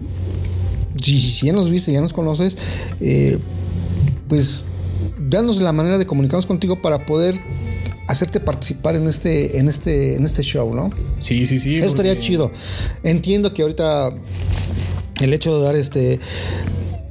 si, 1.01 1.19
si 1.19 1.45
ya 1.45 1.53
nos 1.53 1.69
viste, 1.69 1.91
ya 1.91 2.01
nos 2.01 2.13
conoces, 2.13 2.57
eh, 2.99 3.37
pues 4.27 4.65
danos 5.29 5.61
la 5.61 5.73
manera 5.73 5.97
de 5.97 6.05
comunicarnos 6.05 6.45
contigo 6.45 6.81
para 6.81 7.05
poder 7.05 7.39
hacerte 8.07 8.39
participar 8.39 8.95
en 8.95 9.07
este, 9.07 9.59
en 9.59 9.67
este, 9.69 10.15
en 10.15 10.25
este 10.25 10.41
show, 10.41 10.73
¿no? 10.73 10.89
Sí, 11.21 11.45
sí, 11.45 11.59
sí. 11.59 11.75
Eso 11.75 11.89
estaría 11.89 12.19
chido. 12.19 12.51
Entiendo 13.03 13.53
que 13.53 13.61
ahorita 13.61 14.11
el 15.21 15.33
hecho 15.33 15.57
de 15.57 15.65
dar 15.65 15.75
este 15.75 16.19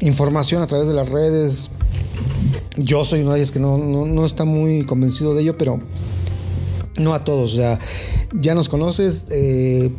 información 0.01 0.63
a 0.63 0.67
través 0.67 0.89
de 0.89 0.95
las 0.95 1.09
redes, 1.09 1.71
yo 2.77 3.05
soy 3.05 3.21
uno 3.21 3.33
de 3.33 3.39
ellos 3.39 3.53
que 3.53 3.61
no, 3.61 3.79
no, 3.79 4.05
no 4.05 4.27
está 4.27 4.45
muy 4.45 4.85
convencido 4.85 5.35
de 5.35 5.43
ello, 5.43 5.57
pero 5.59 5.79
no 6.99 7.15
a 7.15 7.25
todos. 7.25 7.53
O 7.53 7.57
sea, 7.57 7.79
ya 8.33 8.55
nos 8.55 8.69
conoces. 8.69 9.27
eh, 9.31 9.91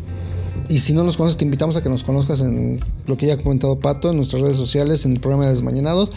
y 0.70 0.80
si 0.80 0.94
no 0.94 1.04
nos 1.04 1.18
conoces, 1.18 1.38
te 1.38 1.46
invitamos 1.46 1.76
a 1.76 1.82
que 1.82 1.90
nos 1.90 2.04
conozcas 2.04 2.42
en 2.42 2.80
lo 3.06 3.18
que 3.18 3.28
ya 3.28 3.36
ha 3.36 3.38
comentado 3.38 3.80
Pato, 3.80 4.10
en 4.10 4.18
nuestras 4.18 4.42
redes 4.42 4.58
sociales, 4.58 5.06
en 5.06 5.14
el 5.14 5.20
programa 5.20 5.46
de 5.46 5.52
Desmañanados, 5.52 6.12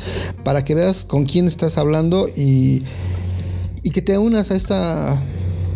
para 0.45 0.65
que 0.65 0.75
veas 0.75 1.05
con 1.05 1.25
quién 1.25 1.47
estás 1.47 1.79
hablando 1.79 2.29
y, 2.29 2.85
y 3.83 3.91
que 3.91 4.03
te 4.03 4.19
unas 4.19 4.51
a 4.51 4.57
esta. 4.57 5.23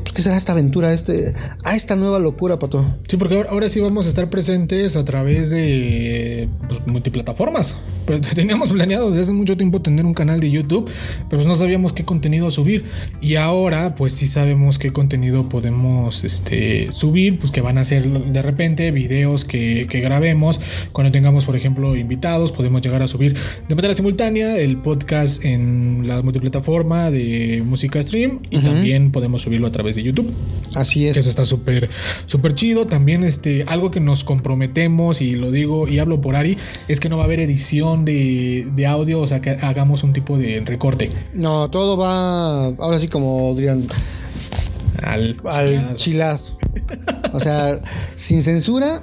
pues, 0.03 0.13
¿Qué 0.13 0.23
será 0.23 0.37
esta 0.37 0.53
aventura, 0.53 0.93
este, 0.93 1.35
a 1.63 1.77
esta 1.77 1.97
nueva 1.97 2.19
locura, 2.19 2.59
Pato? 2.59 2.85
Sí, 3.09 3.17
porque 3.17 3.37
ahora, 3.37 3.51
ahora 3.51 3.69
sí 3.69 3.81
vamos 3.81 4.07
a 4.07 4.09
estar 4.09 4.29
presentes 4.31 4.97
a 4.97 5.05
través 5.05 5.51
de 5.51 6.49
pues, 6.69 6.87
multiplataformas. 6.87 7.77
Pero 8.07 8.21
teníamos 8.21 8.73
planeado 8.73 9.11
desde 9.11 9.23
hace 9.23 9.33
mucho 9.33 9.57
tiempo 9.57 9.81
tener 9.81 10.07
un 10.07 10.15
canal 10.15 10.41
de 10.41 10.51
YouTube, 10.51 10.85
pero 10.85 11.29
pues 11.31 11.47
no 11.47 11.55
sabíamos 11.55 11.93
qué 11.93 12.05
contenido 12.05 12.51
subir. 12.51 12.85
Y 13.21 13.37
ahora, 13.37 13.95
pues 13.95 14.15
sí 14.15 14.27
sabemos 14.27 14.79
qué 14.79 14.93
contenido 14.93 15.49
podemos 15.49 16.25
este, 16.25 16.93
subir, 16.93 17.39
pues 17.39 17.51
que 17.51 17.61
van 17.61 17.79
a 17.79 17.85
ser 17.85 18.09
de 18.09 18.43
repente 18.43 18.91
videos 18.91 19.45
que, 19.45 19.87
que 19.89 20.01
grabemos. 20.01 20.61
Cuando 20.93 21.13
tengamos, 21.13 21.47
por 21.47 21.57
ejemplo, 21.57 21.97
invitados, 21.97 22.53
podemos 22.53 22.83
llegar 22.83 23.03
a 23.03 23.09
subir 23.09 23.35
de 23.69 23.75
manera 23.75 23.95
simultánea 23.95 24.57
el 24.59 24.79
podcast 24.79 25.45
en 25.45 26.07
la 26.07 26.23
multiplataforma 26.23 27.11
de 27.11 27.63
música 27.65 28.03
stream 28.03 28.41
y 28.51 28.59
también 28.59 29.11
podemos 29.11 29.43
subirlo 29.43 29.67
a 29.67 29.73
través 29.73 29.97
de 29.97 30.03
YouTube. 30.03 30.33
Así 30.75 31.07
es. 31.07 31.17
Eso 31.17 31.29
está 31.29 31.45
súper, 31.45 31.89
súper 32.27 32.55
chido. 32.55 32.87
También 32.87 33.25
este, 33.25 33.65
algo 33.67 33.91
que 33.91 34.01
nos 34.01 34.25
comprometemos, 34.25 35.21
y 35.21 35.35
lo 35.35 35.51
digo 35.51 35.89
y 35.89 35.99
hablo 35.99 36.21
por 36.21 36.37
Ari, 36.37 36.57
es 36.89 37.01
que 37.01 37.09
no 37.09 37.17
va 37.17 37.25
a 37.25 37.27
haber 37.27 37.41
edición 37.41 37.94
de, 38.03 38.67
de 38.75 38.87
audio, 38.87 39.21
o 39.21 39.27
sea, 39.27 39.41
que 39.41 39.51
hagamos 39.51 40.03
un 40.03 40.13
tipo 40.13 40.39
de 40.39 40.61
recorte. 40.65 41.11
No, 41.35 41.71
todo 41.71 41.97
va 41.97 42.67
ahora 42.67 42.99
sí 42.99 43.09
como 43.09 43.55
dirían 43.55 43.87
Al, 45.03 45.37
al 45.45 45.95
chilazo. 45.95 46.57
O 47.33 47.41
sea, 47.41 47.81
sin 48.17 48.43
censura, 48.43 49.03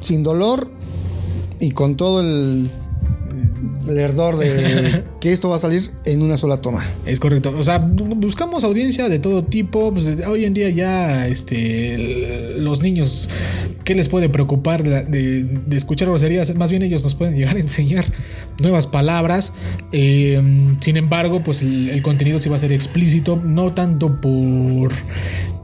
sin 0.00 0.22
dolor 0.22 0.70
y 1.60 1.72
con 1.72 1.96
todo 1.96 2.20
el, 2.20 2.70
el 3.88 3.98
ardor 4.00 4.36
de 4.38 5.04
que 5.20 5.32
esto 5.32 5.48
va 5.48 5.56
a 5.56 5.58
salir 5.58 5.90
en 6.04 6.22
una 6.22 6.38
sola 6.38 6.58
toma. 6.60 6.84
Es 7.06 7.20
correcto. 7.20 7.54
O 7.56 7.62
sea, 7.64 7.80
bu- 7.80 8.16
buscamos 8.16 8.64
audiencia 8.64 9.08
de 9.08 9.18
todo 9.18 9.44
tipo. 9.44 9.92
Pues, 9.92 10.06
hoy 10.26 10.44
en 10.44 10.54
día 10.54 10.68
ya 10.70 11.26
este, 11.26 12.54
los 12.58 12.82
niños, 12.82 13.28
¿qué 13.84 13.94
les 13.94 14.08
puede 14.08 14.28
preocupar 14.28 14.82
de, 14.82 14.90
la- 14.90 15.02
de- 15.02 15.44
de 15.44 15.76
escuchar 15.76 16.08
groserías? 16.08 16.54
Más 16.54 16.70
bien 16.70 16.82
ellos 16.82 17.02
nos 17.02 17.14
pueden 17.14 17.36
llegar 17.36 17.56
a 17.56 17.60
enseñar 17.60 18.04
nuevas 18.60 18.86
palabras. 18.86 19.52
Eh, 19.92 20.40
sin 20.80 20.96
embargo, 20.96 21.42
pues 21.44 21.62
el, 21.62 21.88
el 21.90 22.02
contenido 22.02 22.38
sí 22.38 22.48
va 22.48 22.56
a 22.56 22.60
ser 22.60 22.72
explícito, 22.72 23.40
no 23.42 23.72
tanto 23.72 24.20
por, 24.20 24.92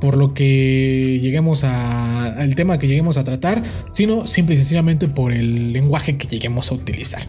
por 0.02 0.16
lo 0.16 0.34
que 0.34 1.20
lleguemos 1.22 1.62
a, 1.62 2.24
al 2.34 2.56
tema 2.56 2.76
que 2.78 2.88
lleguemos 2.88 3.16
a 3.18 3.22
tratar, 3.24 3.62
sino 3.92 4.26
simple 4.26 4.56
y 4.56 4.58
sencillamente 4.58 5.06
por 5.06 5.32
el 5.32 5.72
lenguaje 5.72 6.18
que 6.18 6.26
lleguemos 6.26 6.72
a 6.72 6.74
utilizar. 6.74 7.22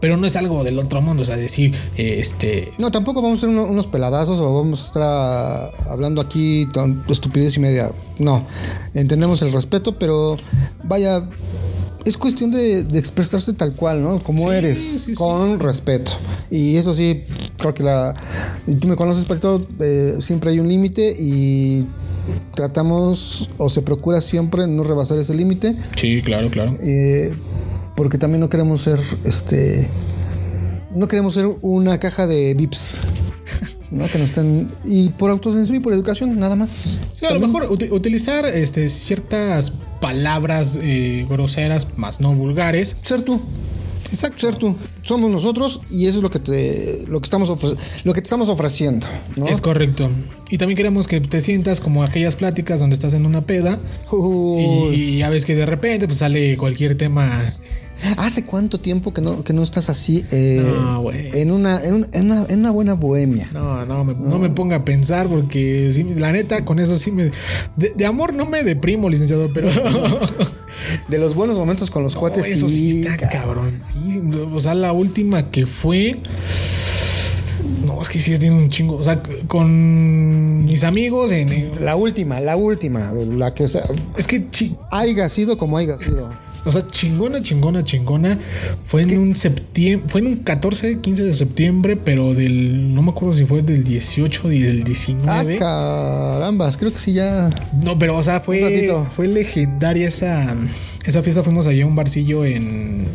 Pero 0.00 0.16
no 0.16 0.28
es 0.28 0.36
algo 0.36 0.62
del 0.62 0.78
otro 0.78 1.02
mundo, 1.02 1.22
o 1.22 1.24
sea, 1.24 1.36
decir, 1.36 1.74
eh, 1.96 2.18
este, 2.20 2.70
No, 2.78 2.92
tampoco 2.92 3.20
vamos 3.20 3.38
a 3.38 3.40
ser 3.40 3.48
uno- 3.50 3.64
unos 3.64 3.88
peladazos 3.88 4.38
o 4.38 4.54
vamos 4.54 4.80
a 4.82 4.84
estar 4.84 5.02
ah, 5.04 5.70
hablando 5.90 6.20
aquí 6.20 6.66
ton- 6.72 7.02
estupidez 7.08 7.56
y 7.56 7.60
media. 7.60 7.90
No, 8.20 8.46
entendemos 8.94 9.42
el 9.42 9.52
respeto, 9.52 9.98
pero 9.98 10.36
vaya, 10.84 11.28
es 12.04 12.16
cuestión 12.16 12.52
de, 12.52 12.84
de 12.84 12.98
expresarse 13.00 13.52
tal 13.54 13.74
cual, 13.74 14.04
¿no? 14.04 14.20
Como 14.22 14.50
Sí, 14.50 14.56
eres, 14.56 14.78
sí, 14.78 14.98
sí. 15.00 15.12
con 15.14 15.58
respeto. 15.58 16.12
Y 16.48 16.76
eso 16.76 16.94
sí, 16.94 17.24
creo 17.58 17.74
que 17.74 17.82
la. 17.82 18.14
Tú 18.80 18.86
me 18.86 18.94
conoces, 18.94 19.24
Palito, 19.24 19.66
eh, 19.80 20.14
siempre 20.20 20.50
hay 20.50 20.60
un 20.60 20.68
límite 20.68 21.14
y 21.18 21.84
tratamos 22.54 23.48
o 23.58 23.68
se 23.68 23.82
procura 23.82 24.20
siempre 24.20 24.66
no 24.66 24.82
rebasar 24.84 25.18
ese 25.18 25.34
límite. 25.34 25.76
Sí, 25.96 26.22
claro, 26.22 26.50
claro. 26.50 26.76
eh, 26.82 27.34
porque 27.96 28.18
también 28.18 28.40
no 28.40 28.48
queremos 28.48 28.82
ser 28.82 28.98
este. 29.24 29.88
No 30.94 31.06
queremos 31.08 31.34
ser 31.34 31.46
una 31.62 31.98
caja 31.98 32.26
de 32.26 32.54
VIPs. 32.54 32.98
¿no? 33.90 34.06
Que 34.06 34.18
nos 34.18 34.28
estén. 34.28 34.70
Y 34.84 35.10
por 35.10 35.30
autocensura 35.30 35.76
y 35.76 35.80
por 35.80 35.92
educación, 35.92 36.38
nada 36.38 36.56
más. 36.56 36.96
Sí, 37.12 37.26
a 37.26 37.32
lo 37.32 37.40
mejor 37.40 37.68
uti- 37.70 37.90
utilizar 37.90 38.46
este, 38.46 38.88
ciertas 38.88 39.72
palabras 40.00 40.78
eh, 40.80 41.26
groseras, 41.28 41.86
más 41.96 42.20
no 42.20 42.34
vulgares. 42.34 42.96
Ser 43.02 43.22
tú. 43.22 43.40
Exacto. 44.10 44.40
Ser 44.40 44.56
tú. 44.56 44.76
Somos 45.02 45.30
nosotros 45.30 45.80
y 45.90 46.06
eso 46.06 46.18
es 46.18 46.22
lo 46.22 46.30
que 46.30 46.38
te, 46.38 47.04
lo 47.08 47.20
que 47.20 47.26
estamos 47.26 47.48
lo 48.04 48.14
que 48.14 48.20
te 48.20 48.26
estamos 48.26 48.48
ofreciendo, 48.48 49.06
¿no? 49.36 49.46
Es 49.46 49.60
correcto. 49.60 50.10
Y 50.50 50.58
también 50.58 50.76
queremos 50.76 51.06
que 51.06 51.20
te 51.20 51.40
sientas 51.40 51.80
como 51.80 52.02
aquellas 52.02 52.36
pláticas 52.36 52.80
donde 52.80 52.94
estás 52.94 53.14
en 53.14 53.24
una 53.24 53.42
peda 53.42 53.78
Uy. 54.10 54.94
y, 54.94 55.18
ya 55.18 55.28
ves 55.30 55.46
que 55.46 55.54
de 55.54 55.66
repente 55.66 56.06
pues 56.06 56.18
sale 56.18 56.56
cualquier 56.56 56.96
tema. 56.96 57.54
¿Hace 58.16 58.44
cuánto 58.44 58.80
tiempo 58.80 59.12
que 59.12 59.20
no, 59.20 59.44
que 59.44 59.52
no 59.52 59.62
estás 59.62 59.90
así 59.90 60.24
eh, 60.30 60.62
No, 60.64 61.10
en, 61.12 61.50
una, 61.50 61.82
en, 61.84 61.94
un- 61.94 62.06
en 62.12 62.30
una, 62.30 62.46
en 62.48 62.58
una 62.60 62.70
buena 62.70 62.94
bohemia? 62.94 63.48
No, 63.52 63.84
no 63.84 64.04
me, 64.04 64.14
no 64.14 64.38
me 64.38 64.48
ponga 64.50 64.76
a 64.76 64.84
pensar 64.84 65.28
porque 65.28 65.90
sí, 65.92 66.04
la 66.16 66.32
neta 66.32 66.64
con 66.64 66.78
eso 66.78 66.96
sí 66.98 67.12
me... 67.12 67.30
De, 67.76 67.92
de 67.94 68.06
amor 68.06 68.32
no 68.34 68.46
me 68.46 68.62
deprimo, 68.64 69.08
licenciado, 69.10 69.48
pero... 69.52 69.68
De 71.08 71.18
los 71.18 71.34
buenos 71.34 71.56
momentos 71.56 71.90
con 71.90 72.02
los 72.02 72.16
cuates, 72.16 72.46
eso 72.46 72.68
sí 72.68 73.00
está 73.02 73.16
ca- 73.16 73.28
cabrón. 73.28 73.80
Sí, 73.92 74.20
o 74.52 74.60
sea, 74.60 74.74
la 74.74 74.92
última 74.92 75.50
que 75.50 75.66
fue... 75.66 76.18
No, 77.84 78.00
es 78.00 78.08
que 78.08 78.18
sí 78.18 78.36
tiene 78.38 78.56
un 78.56 78.68
chingo. 78.70 78.96
O 78.96 79.02
sea, 79.02 79.22
con 79.46 80.64
mis 80.64 80.82
amigos 80.84 81.30
en... 81.32 81.72
La 81.84 81.96
última, 81.96 82.40
la 82.40 82.56
última, 82.56 83.12
la 83.12 83.52
que 83.54 83.68
sea, 83.68 83.82
Es 84.16 84.26
que 84.26 84.46
haya 84.90 85.28
sido 85.28 85.58
como 85.58 85.76
haya 85.76 85.98
sido. 85.98 86.30
O 86.64 86.72
sea, 86.72 86.86
chingona, 86.86 87.42
chingona, 87.42 87.82
chingona. 87.84 88.38
Fue 88.84 89.02
en 89.02 89.18
un 89.18 89.36
septiembre, 89.36 90.08
fue 90.10 90.20
en 90.20 90.26
un 90.26 90.36
14, 90.36 91.00
15 91.00 91.22
de 91.24 91.32
septiembre, 91.32 91.96
pero 91.96 92.34
del, 92.34 92.94
no 92.94 93.02
me 93.02 93.10
acuerdo 93.10 93.34
si 93.34 93.46
fue 93.46 93.62
del 93.62 93.82
18 93.84 94.52
y 94.52 94.58
del 94.60 94.80
Ah, 94.82 94.84
19. 94.84 95.56
carambas, 95.58 96.76
creo 96.76 96.92
que 96.92 96.98
sí 96.98 97.12
ya. 97.14 97.50
no, 97.82 97.98
pero 97.98 98.16
o 98.16 98.22
sea, 98.22 98.40
fue, 98.40 98.90
fue 99.16 99.26
legendaria 99.28 100.08
esa, 100.08 100.54
esa 101.06 101.22
fiesta. 101.22 101.42
Fuimos 101.42 101.66
allá 101.66 101.84
a 101.84 101.86
un 101.86 101.96
barcillo 101.96 102.44
en, 102.44 103.06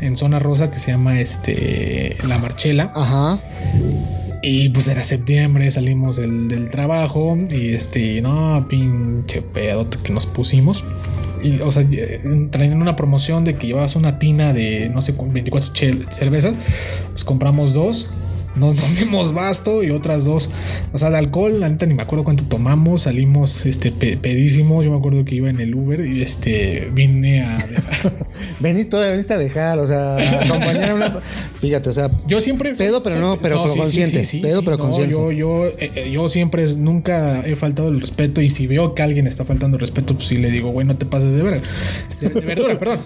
en 0.00 0.16
Zona 0.16 0.38
Rosa 0.38 0.70
que 0.70 0.78
se 0.78 0.90
llama 0.92 1.20
este 1.20 2.16
La 2.28 2.38
Marchela. 2.38 2.90
Ajá. 2.94 3.40
Y 4.42 4.68
pues 4.68 4.88
era 4.88 5.02
septiembre, 5.04 5.70
salimos 5.70 6.16
del, 6.16 6.48
del 6.48 6.68
trabajo 6.68 7.34
y 7.50 7.70
este, 7.70 8.20
no, 8.20 8.66
pinche 8.68 9.40
pedote 9.40 9.96
que 10.02 10.12
nos 10.12 10.26
pusimos. 10.26 10.84
Y, 11.44 11.60
o 11.60 11.70
sea, 11.70 11.84
eh, 11.92 12.48
traían 12.50 12.80
una 12.80 12.96
promoción 12.96 13.44
de 13.44 13.54
que 13.56 13.66
llevabas 13.66 13.94
una 13.96 14.18
tina 14.18 14.52
de, 14.52 14.88
no 14.88 15.02
sé, 15.02 15.14
con 15.14 15.32
24 15.32 15.72
chel- 15.74 16.06
cervezas. 16.10 16.54
Pues 17.12 17.22
compramos 17.22 17.74
dos. 17.74 18.08
Nos, 18.56 18.76
nos 18.76 18.96
dimos 18.98 19.32
basto 19.32 19.82
y 19.82 19.90
otras 19.90 20.24
dos. 20.24 20.48
O 20.92 20.98
sea, 20.98 21.10
de 21.10 21.18
alcohol, 21.18 21.58
la 21.60 21.68
neta 21.68 21.86
ni 21.86 21.94
me 21.94 22.02
acuerdo 22.02 22.24
cuánto 22.24 22.44
tomamos. 22.44 23.02
Salimos 23.02 23.66
este, 23.66 23.90
pe- 23.92 24.16
pedísimos. 24.16 24.84
Yo 24.84 24.90
me 24.92 24.98
acuerdo 24.98 25.24
que 25.24 25.34
iba 25.34 25.50
en 25.50 25.60
el 25.60 25.74
Uber 25.74 26.06
y 26.06 26.22
este, 26.22 26.88
vine 26.92 27.42
a... 27.42 27.58
Vení, 28.60 28.84
todavía 28.84 29.12
veniste 29.12 29.34
a 29.34 29.38
dejar, 29.38 29.78
o 29.78 29.86
sea, 29.86 30.16
a 30.16 30.44
acompañar 30.44 30.90
a 30.90 30.94
una. 30.94 31.20
Fíjate, 31.56 31.90
o 31.90 31.92
sea, 31.92 32.10
Yo 32.26 32.40
siempre. 32.40 32.74
Pedo, 32.74 33.02
pero 33.02 33.20
no, 33.20 33.38
pero- 33.40 33.62
pero 33.64 33.74
consciente. 33.76 34.22
Pedo, 34.40 34.62
pero 34.64 34.76
no, 34.76 34.84
consciente. 34.84 35.12
Yo, 35.12 35.32
yo, 35.32 35.66
eh, 35.66 35.90
eh, 35.94 36.10
yo 36.12 36.28
siempre 36.28 36.66
nunca 36.76 37.40
he 37.46 37.56
faltado 37.56 37.88
el 37.88 38.00
respeto. 38.00 38.40
Y 38.40 38.50
si 38.50 38.66
veo 38.66 38.94
que 38.94 39.02
alguien 39.02 39.26
está 39.26 39.44
faltando 39.44 39.76
el 39.76 39.80
respeto, 39.80 40.14
pues 40.14 40.28
sí 40.28 40.36
le 40.36 40.50
digo, 40.50 40.70
güey, 40.70 40.86
no 40.86 40.96
te 40.96 41.06
pases 41.06 41.32
de 41.34 41.42
ver. 41.42 41.62
De, 42.20 42.28
de 42.28 42.40
verdura, 42.40 42.78
perdón. 42.78 42.98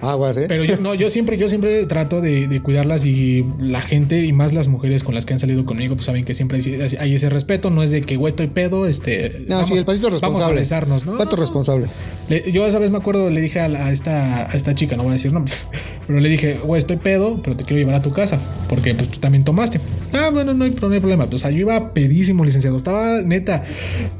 aguas, 0.00 0.36
¿eh? 0.36 0.46
Pero 0.48 0.64
yo 0.64 0.78
no, 0.78 0.94
yo 0.94 1.10
siempre, 1.10 1.36
yo 1.38 1.48
siempre 1.48 1.84
trato 1.86 2.20
de, 2.20 2.48
de 2.48 2.62
cuidarlas 2.62 3.04
y 3.04 3.44
la 3.58 3.82
gente 3.90 4.24
y 4.24 4.32
más 4.32 4.54
las 4.54 4.68
mujeres 4.68 5.02
con 5.04 5.14
las 5.14 5.26
que 5.26 5.34
han 5.34 5.38
salido 5.38 5.66
conmigo, 5.66 5.94
pues 5.96 6.06
saben 6.06 6.24
que 6.24 6.32
siempre 6.34 6.58
hay, 6.64 6.96
hay 6.98 7.14
ese 7.14 7.28
respeto. 7.28 7.68
No 7.70 7.82
es 7.82 7.90
de 7.90 8.00
que 8.00 8.16
güey 8.16 8.30
estoy 8.30 8.46
pedo, 8.46 8.86
este. 8.86 9.44
no, 9.48 9.64
sí, 9.66 9.74
el 9.74 9.84
patito 9.84 10.06
es 10.06 10.12
responsable. 10.14 10.44
Vamos 10.44 10.56
a 10.56 10.60
besarnos, 10.60 11.04
¿no? 11.04 11.18
Pato 11.18 11.36
responsable. 11.36 11.88
Le- 12.28 12.50
yo 12.52 12.66
esa 12.66 12.78
vez 12.78 12.90
me 12.90 12.96
acuerdo, 12.98 13.28
le 13.28 13.40
dije 13.40 13.60
a, 13.60 13.68
la- 13.68 13.86
a 13.86 13.92
esta, 13.92 14.50
a 14.50 14.56
esta 14.56 14.74
chica, 14.74 14.96
no 14.96 15.02
voy 15.02 15.10
a 15.10 15.12
decir 15.14 15.32
nombres, 15.32 15.66
pero 16.06 16.20
le 16.20 16.28
dije, 16.28 16.58
güey, 16.64 16.78
estoy 16.78 16.96
pedo, 16.96 17.40
pero 17.42 17.56
te 17.56 17.64
quiero 17.64 17.78
llevar 17.80 17.96
a 17.96 18.02
tu 18.02 18.12
casa, 18.12 18.38
porque 18.68 18.94
pues 18.94 19.08
tú 19.10 19.18
también 19.18 19.44
tomaste. 19.44 19.80
Ah, 20.12 20.30
bueno, 20.32 20.54
no 20.54 20.64
hay, 20.64 20.70
no 20.80 20.88
hay 20.90 21.00
problema. 21.00 21.28
O 21.30 21.38
sea, 21.38 21.50
yo 21.50 21.58
iba 21.58 21.92
pedísimo, 21.92 22.44
licenciado. 22.44 22.76
Estaba 22.76 23.20
neta, 23.22 23.64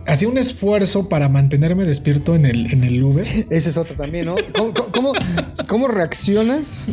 hacía 0.07 0.29
un 0.29 0.37
esfuerzo 0.39 1.09
para 1.09 1.29
mantenerme 1.29 1.85
despierto 1.85 2.35
en 2.35 2.47
el, 2.47 2.73
en 2.73 2.85
el 2.85 3.03
Uber. 3.03 3.25
Ese 3.51 3.71
es 3.71 3.77
otro 3.77 3.95
también, 3.97 4.27
¿no? 4.27 4.35
¿Cómo, 4.57 4.75
cómo- 4.75 4.91
cómo, 4.93 5.13
cómo 5.69 5.89
reaccionas? 5.89 6.89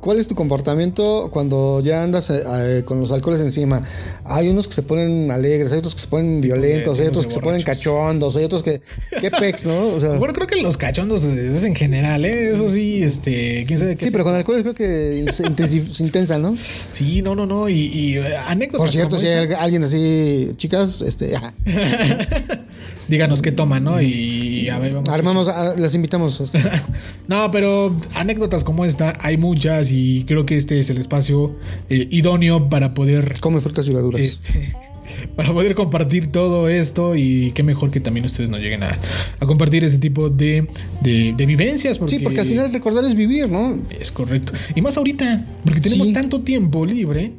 ¿Cuál 0.00 0.18
es 0.18 0.28
tu 0.28 0.34
comportamiento 0.34 1.30
cuando 1.32 1.80
ya 1.80 2.02
andas 2.02 2.17
eh, 2.30 2.42
eh, 2.46 2.82
con 2.84 3.00
los 3.00 3.12
alcoholes 3.12 3.40
encima? 3.40 3.82
Hay 4.24 4.48
unos 4.48 4.68
que 4.68 4.74
se 4.74 4.82
ponen 4.82 5.30
alegres, 5.30 5.72
hay 5.72 5.78
otros 5.78 5.94
que 5.94 6.00
se 6.00 6.08
ponen 6.08 6.40
violentos, 6.40 6.98
hay 6.98 7.06
otros 7.06 7.26
que 7.26 7.32
se 7.32 7.40
ponen 7.40 7.62
cachondos, 7.62 8.36
hay 8.36 8.44
otros 8.44 8.62
que... 8.62 8.80
¿Qué 9.20 9.30
pex, 9.30 9.66
no? 9.66 9.88
O 9.88 10.00
sea, 10.00 10.10
Bueno, 10.10 10.34
creo 10.34 10.46
que 10.46 10.60
los 10.62 10.76
cachondos 10.76 11.24
es 11.24 11.64
en 11.64 11.74
general, 11.74 12.24
¿eh? 12.24 12.52
Eso 12.52 12.68
sí, 12.68 13.02
este, 13.02 13.64
quién 13.66 13.78
sabe 13.78 13.96
qué. 13.96 14.06
sí, 14.06 14.10
pero 14.10 14.24
con 14.24 14.34
alcoholes 14.34 14.62
creo 14.62 14.74
que 14.74 15.24
se, 15.32 15.94
se 15.94 16.02
intensa, 16.02 16.38
¿no? 16.38 16.56
Sí, 16.92 17.22
no, 17.22 17.34
no, 17.34 17.46
no. 17.46 17.68
Y, 17.68 17.74
y, 17.74 18.16
eh, 18.16 18.36
anécdotas. 18.36 18.86
Por 18.86 18.90
cierto, 18.90 19.18
si 19.18 19.26
hay 19.26 19.48
alguien 19.58 19.84
así, 19.84 20.52
chicas, 20.56 21.02
este. 21.02 21.32
díganos 23.08 23.42
qué 23.42 23.52
toman, 23.52 23.84
¿no? 23.84 24.00
Y 24.00 24.68
a 24.68 24.78
ver, 24.78 24.94
vamos. 24.94 25.08
a 25.08 25.14
armamos, 25.14 25.48
a- 25.48 25.76
las 25.76 25.94
invitamos. 25.94 26.42
No, 27.28 27.50
pero 27.50 27.94
anécdotas 28.14 28.64
como 28.64 28.84
esta 28.86 29.16
hay 29.20 29.36
muchas 29.36 29.90
y 29.92 30.24
creo 30.26 30.46
que 30.46 30.56
este 30.56 30.80
es 30.80 30.88
el 30.88 30.96
espacio 30.98 31.56
eh, 31.90 32.08
idóneo 32.10 32.70
para 32.70 32.92
poder 32.92 33.38
Come 33.40 33.60
frutas 33.60 33.86
y 33.86 33.92
verduras. 33.92 34.20
este, 34.22 34.74
para 35.36 35.52
poder 35.52 35.74
compartir 35.74 36.28
todo 36.28 36.68
esto 36.70 37.14
y 37.16 37.52
qué 37.54 37.62
mejor 37.62 37.90
que 37.90 38.00
también 38.00 38.24
ustedes 38.24 38.48
nos 38.48 38.60
lleguen 38.60 38.82
a, 38.82 38.96
a 39.40 39.46
compartir 39.46 39.84
ese 39.84 39.98
tipo 39.98 40.30
de, 40.30 40.68
de, 41.02 41.34
de 41.36 41.46
vivencias. 41.46 41.98
Porque 41.98 42.16
Sí, 42.16 42.20
porque 42.22 42.40
al 42.40 42.46
final 42.46 42.72
recordar 42.72 43.04
es 43.04 43.14
vivir, 43.14 43.48
¿no? 43.50 43.76
es 44.00 44.10
correcto. 44.10 44.52
Y 44.74 44.80
más 44.80 44.96
ahorita, 44.96 45.44
porque 45.66 45.80
tenemos 45.82 46.06
Sí. 46.06 46.12
tanto 46.14 46.40
tiempo 46.40 46.86
libre 46.86 47.32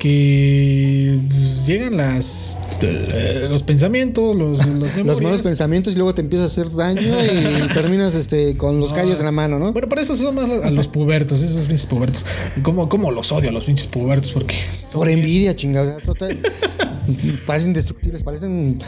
que 0.00 1.18
pues, 1.28 1.66
llegan 1.66 1.98
las 1.98 2.58
eh, 2.80 3.46
los 3.50 3.62
pensamientos, 3.62 4.34
los, 4.34 4.66
los, 4.66 5.04
malos 5.22 5.42
pensamientos 5.42 5.92
y 5.92 5.96
luego 5.96 6.14
te 6.14 6.22
empieza 6.22 6.44
a 6.44 6.46
hacer 6.46 6.74
daño 6.74 7.02
y 7.02 7.68
terminas 7.74 8.14
este, 8.14 8.56
con 8.56 8.80
los 8.80 8.94
callos 8.94 9.18
en 9.18 9.26
la 9.26 9.32
mano, 9.32 9.58
¿no? 9.58 9.72
Bueno, 9.72 9.88
por 9.88 9.98
eso 9.98 10.16
son 10.16 10.34
más 10.34 10.48
a 10.48 10.70
los 10.70 10.88
pubertos, 10.88 11.42
esos 11.42 11.66
pinches 11.66 11.86
pubertos. 11.86 12.24
¿Cómo, 12.62 12.88
cómo 12.88 13.10
los 13.10 13.30
odio 13.30 13.50
a 13.50 13.52
los 13.52 13.66
pinches 13.66 13.86
pubertos? 13.86 14.32
Porque 14.32 14.56
Por 14.92 15.08
envidia, 15.08 15.54
chingada. 15.54 15.98
parecen 17.46 17.70
indestructibles, 17.70 18.22
parecen 18.22 18.78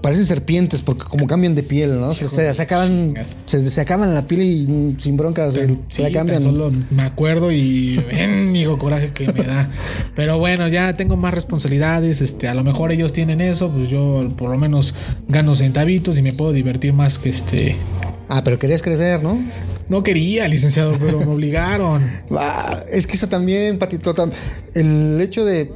parecen 0.00 0.26
serpientes 0.26 0.82
porque 0.82 1.04
como 1.04 1.26
cambian 1.26 1.54
de 1.54 1.62
piel, 1.62 2.00
¿no? 2.00 2.14
Se, 2.14 2.28
se, 2.28 2.52
se 2.52 2.62
acaban 2.62 3.14
se, 3.46 3.68
se 3.68 3.80
acaban 3.80 4.14
la 4.14 4.26
piel 4.26 4.42
y 4.42 4.96
sin 4.98 5.16
broncas 5.16 5.54
se, 5.54 5.76
Sí, 5.88 6.02
la 6.02 6.10
cambian. 6.10 6.42
solo 6.42 6.72
me 6.90 7.02
acuerdo 7.02 7.52
y 7.52 7.96
digo 8.52 8.78
coraje 8.78 9.12
que 9.12 9.26
me 9.32 9.42
da. 9.42 9.68
Pero 10.14 10.38
bueno, 10.38 10.68
ya 10.68 10.96
tengo 10.96 11.16
más 11.16 11.34
responsabilidades. 11.34 12.20
Este, 12.20 12.48
a 12.48 12.54
lo 12.54 12.64
mejor 12.64 12.92
ellos 12.92 13.12
tienen 13.12 13.40
eso, 13.40 13.70
pues 13.70 13.88
yo 13.88 14.26
por 14.36 14.50
lo 14.50 14.58
menos 14.58 14.94
gano 15.28 15.54
centavitos 15.54 16.18
y 16.18 16.22
me 16.22 16.32
puedo 16.32 16.52
divertir 16.52 16.92
más 16.92 17.18
que 17.18 17.30
este. 17.30 17.76
Ah, 18.28 18.42
pero 18.44 18.58
querías 18.58 18.82
crecer, 18.82 19.22
¿no? 19.22 19.38
No 19.88 20.02
quería, 20.02 20.48
licenciado, 20.48 20.96
pero 20.98 21.20
me 21.20 21.26
obligaron. 21.32 22.02
Ah, 22.38 22.82
es 22.90 23.06
que 23.06 23.14
eso 23.14 23.28
también, 23.28 23.78
Patito, 23.78 24.14
el 24.74 25.20
hecho 25.20 25.44
de 25.44 25.70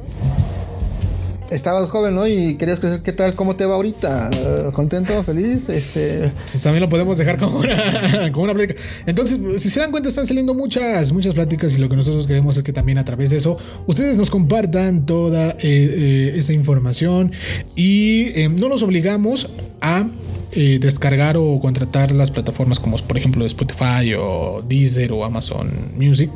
estabas 1.51 1.89
joven, 1.89 2.15
¿no? 2.15 2.27
Y 2.27 2.55
querías 2.55 2.79
crecer, 2.79 3.01
¿qué 3.01 3.11
tal? 3.11 3.35
¿Cómo 3.35 3.55
te 3.55 3.65
va 3.65 3.75
ahorita? 3.75 4.29
Eh, 4.33 4.71
¿Contento? 4.73 5.23
¿Feliz? 5.23 5.69
Este, 5.69 6.31
también 6.63 6.81
lo 6.81 6.89
podemos 6.89 7.17
dejar 7.17 7.37
como 7.37 7.59
una, 7.59 8.31
como 8.31 8.45
una 8.45 8.53
plática. 8.53 8.81
Entonces, 9.05 9.39
si 9.61 9.69
se 9.69 9.79
dan 9.79 9.91
cuenta, 9.91 10.09
están 10.09 10.27
saliendo 10.27 10.53
muchas, 10.53 11.11
muchas 11.11 11.33
pláticas 11.33 11.73
y 11.75 11.77
lo 11.77 11.89
que 11.89 11.95
nosotros 11.95 12.27
queremos 12.27 12.57
es 12.57 12.63
que 12.63 12.73
también 12.73 12.97
a 12.97 13.05
través 13.05 13.29
de 13.29 13.37
eso 13.37 13.57
ustedes 13.85 14.17
nos 14.17 14.29
compartan 14.29 15.05
toda 15.05 15.51
eh, 15.51 15.57
eh, 15.61 16.33
esa 16.37 16.53
información 16.53 17.31
y 17.75 18.29
eh, 18.35 18.49
no 18.49 18.69
los 18.69 18.83
obligamos 18.83 19.49
a 19.81 20.07
eh, 20.53 20.79
descargar 20.81 21.37
o 21.37 21.59
contratar 21.61 22.11
las 22.11 22.29
plataformas 22.29 22.77
como 22.77 22.97
por 22.97 23.17
ejemplo 23.17 23.45
Spotify 23.45 24.13
o 24.19 24.61
Deezer 24.67 25.13
o 25.13 25.23
Amazon 25.23 25.93
Music. 25.95 26.29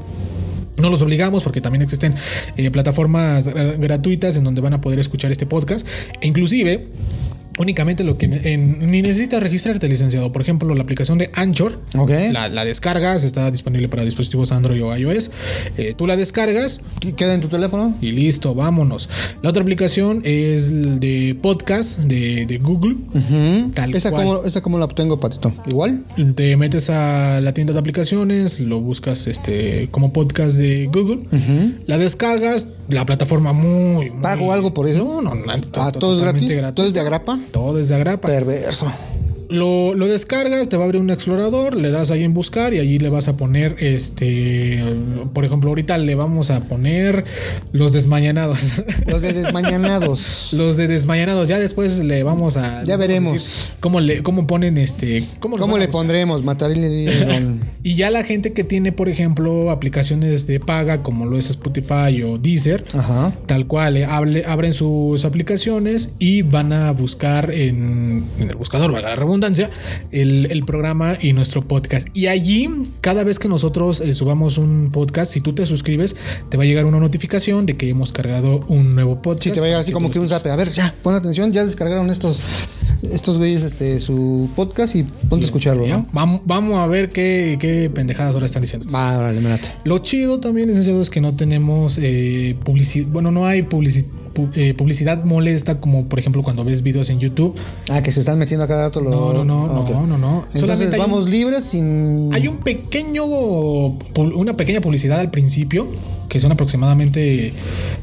No 0.77 0.89
los 0.89 1.01
obligamos 1.01 1.43
porque 1.43 1.61
también 1.61 1.81
existen 1.81 2.15
eh, 2.57 2.69
plataformas 2.71 3.47
gra- 3.47 3.77
gratuitas 3.79 4.35
en 4.38 4.43
donde 4.43 4.61
van 4.61 4.73
a 4.73 4.81
poder 4.81 4.99
escuchar 4.99 5.31
este 5.31 5.45
podcast. 5.45 5.88
E 6.21 6.27
inclusive 6.27 6.88
Únicamente 7.57 8.03
lo 8.03 8.17
que 8.17 8.25
en- 8.25 8.91
ni 8.91 9.01
necesitas 9.01 9.41
registrarte, 9.41 9.87
licenciado. 9.87 10.31
Por 10.31 10.41
ejemplo, 10.41 10.73
la 10.75 10.83
aplicación 10.83 11.17
de 11.17 11.29
Anchor. 11.33 11.79
Ok. 11.97 12.11
La, 12.31 12.49
la 12.49 12.65
descargas, 12.65 13.23
está 13.23 13.49
disponible 13.49 13.87
para 13.87 14.03
dispositivos 14.03 14.51
Android 14.51 14.83
o 14.83 14.95
iOS. 14.95 15.31
Eh, 15.77 15.93
tú 15.97 16.05
la 16.07 16.17
descargas 16.17 16.81
¿Qué 16.99 17.13
¿Queda 17.13 17.33
en 17.33 17.41
tu 17.41 17.47
teléfono? 17.47 17.95
y 18.01 18.11
listo, 18.11 18.53
vámonos. 18.53 19.09
La 19.41 19.49
otra 19.51 19.61
aplicación 19.61 20.21
es 20.25 20.71
de 20.99 21.37
podcast 21.41 21.99
de, 21.99 22.45
de 22.45 22.57
Google. 22.57 22.95
Ujú. 23.13 23.71
Tal 23.73 23.95
¿Esa, 23.95 24.11
cual. 24.11 24.25
cómo, 24.25 24.43
¿Esa 24.45 24.61
cómo 24.61 24.77
la 24.79 24.85
obtengo, 24.85 25.19
Patito? 25.19 25.53
¿Igual? 25.69 26.03
Te 26.35 26.57
metes 26.57 26.89
a 26.89 27.39
la 27.41 27.53
tienda 27.53 27.73
de 27.73 27.79
aplicaciones, 27.79 28.59
lo 28.59 28.79
buscas 28.81 29.27
este 29.27 29.87
como 29.91 30.11
podcast 30.11 30.57
de 30.57 30.89
Google, 30.91 31.21
la 31.87 31.97
descargas, 31.97 32.67
la 32.89 33.05
plataforma 33.05 33.53
muy, 33.53 34.09
muy- 34.09 34.21
¿Pago 34.21 34.51
algo 34.51 34.73
por 34.73 34.87
eso? 34.87 34.97
No, 34.97 35.21
no, 35.21 35.35
no. 35.35 35.43
Ah, 35.75 35.91
¿todo 35.91 36.13
es 36.13 36.19
totalmente 36.19 36.55
gratis? 36.55 36.75
¿Todo 36.75 36.87
es 36.87 36.93
de 36.93 36.99
agrapa? 36.99 37.39
Todo 37.51 37.79
es 37.79 37.89
de 37.89 37.95
agrapa. 37.95 38.27
Perverso. 38.27 38.91
Lo, 39.49 39.93
lo 39.93 40.08
descargas, 40.08 40.69
te 40.69 40.77
va 40.77 40.84
a 40.84 40.86
abrir 40.86 41.01
un 41.01 41.10
explorador, 41.10 41.75
le 41.75 41.91
das 41.91 42.12
ahí 42.12 42.23
en 42.23 42.34
buscar 42.34 42.73
y 42.73 42.79
allí 42.79 42.99
le 42.99 43.10
vas 43.10 43.27
a 43.27 43.38
poner, 43.38 43.75
este, 43.79 44.84
por 45.34 45.45
ejemplo, 45.45 45.69
ahorita 45.69 45.97
le 45.97 46.15
vamos 46.15 46.51
a 46.51 46.62
poner 46.65 47.25
los 47.71 47.93
desmañanados. 47.93 48.84
Los 49.08 49.21
de 49.21 49.34
desmañanados. 49.34 50.49
los 50.53 50.77
de 50.77 50.88
desmañanados, 50.88 51.47
ya 51.47 51.60
después 51.60 51.97
le 51.99 52.23
vamos 52.23 52.58
a... 52.58 52.79
les 52.79 52.88
vamos 52.88 52.93
a 52.93 52.97
veremos. 52.97 53.34
decir 53.34 53.73
cómo, 53.79 53.99
le, 53.99 54.23
cómo 54.23 54.47
ponen 54.47 54.77
este... 54.77 55.23
Cómo, 55.39 55.58
¿Cómo 55.58 55.75
a 55.75 55.79
le 55.79 55.88
pondremos? 55.88 56.43
Mataril 56.43 57.10
Y 57.84 57.95
ya 57.95 58.10
la 58.10 58.23
gente 58.23 58.53
que 58.53 58.63
tiene, 58.63 58.91
por 58.91 59.10
ejemplo, 59.10 59.69
aplicaciones 59.71 60.47
de 60.47 60.60
paga 60.60 61.03
como 61.03 61.25
lo 61.25 61.38
es 61.38 61.49
Spotify 61.49 62.23
o 62.23 62.38
Deezer, 62.38 62.84
Ajá. 62.93 63.34
tal 63.45 63.67
cual, 63.67 63.97
eh, 63.97 64.05
hable- 64.05 64.43
abren 64.45 64.73
sus 64.73 65.23
aplicaciones 65.25 66.15
y 66.19 66.41
van 66.41 66.73
a 66.73 66.91
buscar 66.91 67.51
en, 67.51 68.25
en 68.39 68.49
el 68.49 68.55
buscador, 68.55 68.91
valga 68.91 69.10
la 69.10 69.15
redundancia, 69.36 69.69
el, 70.12 70.48
el 70.52 70.65
programa 70.65 71.17
y 71.21 71.34
nuestro 71.34 71.67
podcast. 71.67 72.08
Y 72.13 72.28
allí, 72.28 72.69
cada 73.02 73.24
vez 73.24 73.39
que 73.39 73.48
nosotros 73.48 74.02
eh, 74.02 74.13
subamos 74.13 74.58
un 74.58 74.89
podcast, 74.91 75.32
si 75.34 75.41
tú 75.41 75.54
te 75.54 75.65
suscribes, 75.65 76.15
te 76.50 76.58
va 76.58 76.63
a 76.63 76.65
llegar 76.65 76.86
una 76.86 77.00
notificación 77.00 77.65
de 77.65 77.78
que 77.78 77.89
hemos 77.89 78.12
cargado 78.12 78.65
un 78.67 78.95
nuevo 78.95 79.21
podcast. 79.21 79.43
Sí, 79.43 79.52
te 79.52 79.60
va 79.60 79.65
a 79.65 79.69
llegar 79.69 79.82
así 79.82 79.91
como 79.91 80.10
que 80.12 80.19
un 80.19 80.28
zape. 80.28 80.50
A 80.50 80.56
ver, 80.56 80.71
ya, 80.71 80.95
pon 81.04 81.13
atención, 81.13 81.52
ya 81.52 81.65
descargaron 81.65 82.10
estos 82.10 82.41
estos 83.12 83.38
güeyes 83.38 83.62
este, 83.62 84.00
su 84.00 84.50
podcast 84.56 84.95
y 84.95 85.04
ponte 85.04 85.43
a 85.43 85.48
escucharlo, 85.48 85.86
¿no? 85.86 86.08
Vamos, 86.12 86.41
vamos 86.45 86.78
a 86.80 86.88
ver 86.88 87.10
qué, 87.10 87.56
qué 87.60 87.91
pendejadas 87.93 88.34
ahora 88.34 88.48
están 88.48 88.63
diciendo. 88.63 88.89
Va, 88.91 89.17
órale. 89.19 89.41
Lo 89.84 90.00
chido 90.00 90.39
también, 90.39 90.69
licenciado, 90.69 91.02
es 91.02 91.12
que 91.12 91.21
no 91.21 91.36
tenemos 91.36 92.00
publicidad. 92.63 93.08
Bueno, 93.08 93.32
no 93.32 93.45
hay 93.45 93.62
publici- 93.62 94.06
pu- 94.06 94.24
eh, 94.56 94.74
publicidad 94.74 95.24
molesta, 95.24 95.80
como 95.80 96.06
por 96.06 96.19
ejemplo 96.19 96.43
cuando 96.43 96.63
ves 96.63 96.82
videos 96.84 97.10
en 97.10 97.19
YouTube. 97.19 97.56
Ah, 97.89 98.02
que 98.02 98.12
se 98.12 98.19
están 98.19 98.38
metiendo 98.38 98.63
a 98.63 98.67
cada 98.67 98.88
rato 98.88 99.02
los. 99.02 99.13
No, 99.13 99.34
no, 99.34 99.67
no, 99.67 99.74
Ah, 99.74 99.80
ok. 99.82 99.89
no, 99.91 100.08
no, 100.08 100.17
no. 100.17 100.36
Entonces 100.39 100.62
Solamente 100.62 100.95
hay 100.95 101.02
un- 101.02 101.08
vamos 101.12 101.30
libres 101.30 101.63
sin. 101.63 102.30
Hay 102.34 102.48
un 102.48 102.58
pequeño, 102.58 103.26
una 103.26 104.58
pequeña 104.58 104.82
publicidad 104.82 105.19
al 105.19 105.32
principio, 105.32 105.88
que 106.29 106.39
son 106.39 106.51
aproximadamente 106.51 107.53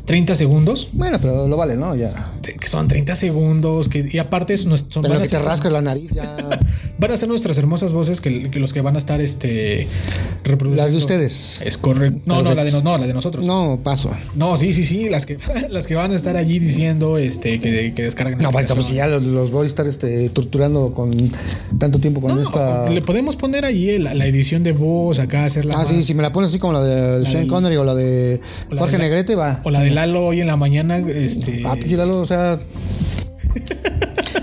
30 0.05 0.35
segundos. 0.35 0.89
Bueno, 0.93 1.19
pero 1.21 1.47
lo 1.49 1.57
vale, 1.57 1.77
¿no? 1.77 1.95
Ya. 1.95 2.33
Que 2.43 2.67
son 2.69 2.89
30 2.89 3.15
segundos, 3.17 3.89
que, 3.89 4.09
y 4.11 4.19
aparte 4.19 4.57
son- 4.59 4.77
Pero 5.03 5.15
que 5.21 5.29
te 5.29 5.37
ser, 5.37 5.43
rascas 5.43 5.73
la 5.73 5.81
nariz 5.81 6.11
ya. 6.13 6.37
van 6.99 7.13
a 7.13 7.17
ser 7.17 7.29
nuestras 7.29 7.57
hermosas 7.59 7.93
voces 7.93 8.21
que, 8.21 8.51
que 8.51 8.59
los 8.61 8.73
que 8.73 8.81
van 8.81 8.97
a 8.97 8.99
estar 8.99 9.21
este, 9.21 9.87
reproduciendo. 10.45 10.83
Las 10.83 10.93
de 10.93 10.99
ustedes. 10.99 11.61
Es 11.65 11.79
correcto. 11.79 12.21
No, 12.27 12.43
no, 12.43 12.55
la 12.55 12.65
de, 12.65 12.73
no, 12.73 12.81
no, 12.83 12.99
la 12.99 13.07
de 13.07 13.15
nosotros. 13.15 13.47
No, 13.47 13.81
paso. 13.83 14.11
No, 14.35 14.57
sí, 14.57 14.73
sí, 14.73 14.85
sí, 14.85 15.09
las 15.09 15.27
que, 15.27 15.39
las 15.71 15.87
que 15.87 15.95
van 15.95 16.13
a 16.13 16.17
estar 16.17 16.37
allí 16.37 16.59
diciendo 16.59 17.19
este, 17.19 17.61
que, 17.61 17.93
que 17.95 18.03
descarguen. 18.03 18.39
la 18.39 18.45
No, 18.45 18.49
aplicación. 18.51 18.79
pues 18.79 18.89
si 18.89 18.95
ya 18.95 19.07
los, 19.07 19.23
los 19.23 19.51
voy 19.51 19.65
a 19.65 19.67
estar 19.67 19.87
este, 19.87 20.29
torturando 20.31 20.93
con 20.93 21.31
tanto 21.79 21.99
tiempo 22.01 22.21
con 22.21 22.35
No, 22.35 22.43
esta. 22.43 22.89
Le 22.91 23.03
podemos 23.03 23.37
poner 23.37 23.65
ahí 23.65 23.99
la, 23.99 24.15
la 24.15 24.27
edición 24.27 24.63
de 24.63 24.73
voz, 24.73 25.19
acá 25.19 25.45
hacerla. 25.45 25.75
Ah, 25.79 25.85
sí, 25.85 25.95
más- 25.97 26.05
si 26.05 26.15
me 26.15 26.23
la 26.23 26.33
pones 26.33 26.51
así 26.51 26.59
como 26.59 26.73
la 26.73 26.83
de 26.83 27.25
Sean 27.27 27.43
del- 27.45 27.49
Connery 27.49 27.77
o 27.77 27.85
la 27.85 27.95
de 27.95 28.12
Jorge 28.77 28.93
de 28.93 28.99
Negrete, 28.99 29.35
va. 29.35 29.61
O 29.65 29.71
la 29.71 29.81
de 29.81 29.91
Lalo 29.91 30.27
hoy 30.27 30.41
en 30.41 30.47
la 30.47 30.57
mañana, 30.57 30.99
este. 30.99 31.63
Ah, 31.65 31.75
pinche 31.77 31.97
Lalo, 31.97 32.21
o 32.21 32.27
sea. 32.27 32.59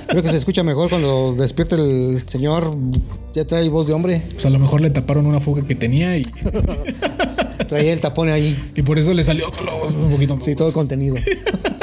Creo 0.07 0.23
que 0.23 0.29
se 0.29 0.37
escucha 0.37 0.63
mejor 0.63 0.89
cuando 0.89 1.35
despierta 1.35 1.75
el 1.75 2.23
señor. 2.25 2.75
Ya 3.33 3.45
trae 3.45 3.69
voz 3.69 3.87
de 3.87 3.93
hombre. 3.93 4.23
Pues 4.31 4.45
a 4.45 4.49
lo 4.49 4.57
mejor 4.57 4.81
le 4.81 4.89
taparon 4.89 5.25
una 5.27 5.39
fuga 5.39 5.63
que 5.65 5.75
tenía 5.75 6.17
y, 6.17 6.23
Traía 7.69 7.93
el 7.93 7.99
tapón 7.99 8.29
ahí. 8.29 8.57
y 8.75 8.81
por 8.81 8.97
eso 8.97 9.13
le 9.13 9.23
salió 9.23 9.51
un 9.95 10.09
poquito. 10.11 10.37
Sí, 10.41 10.55
todo 10.55 10.69
el 10.69 10.73
contenido. 10.73 11.15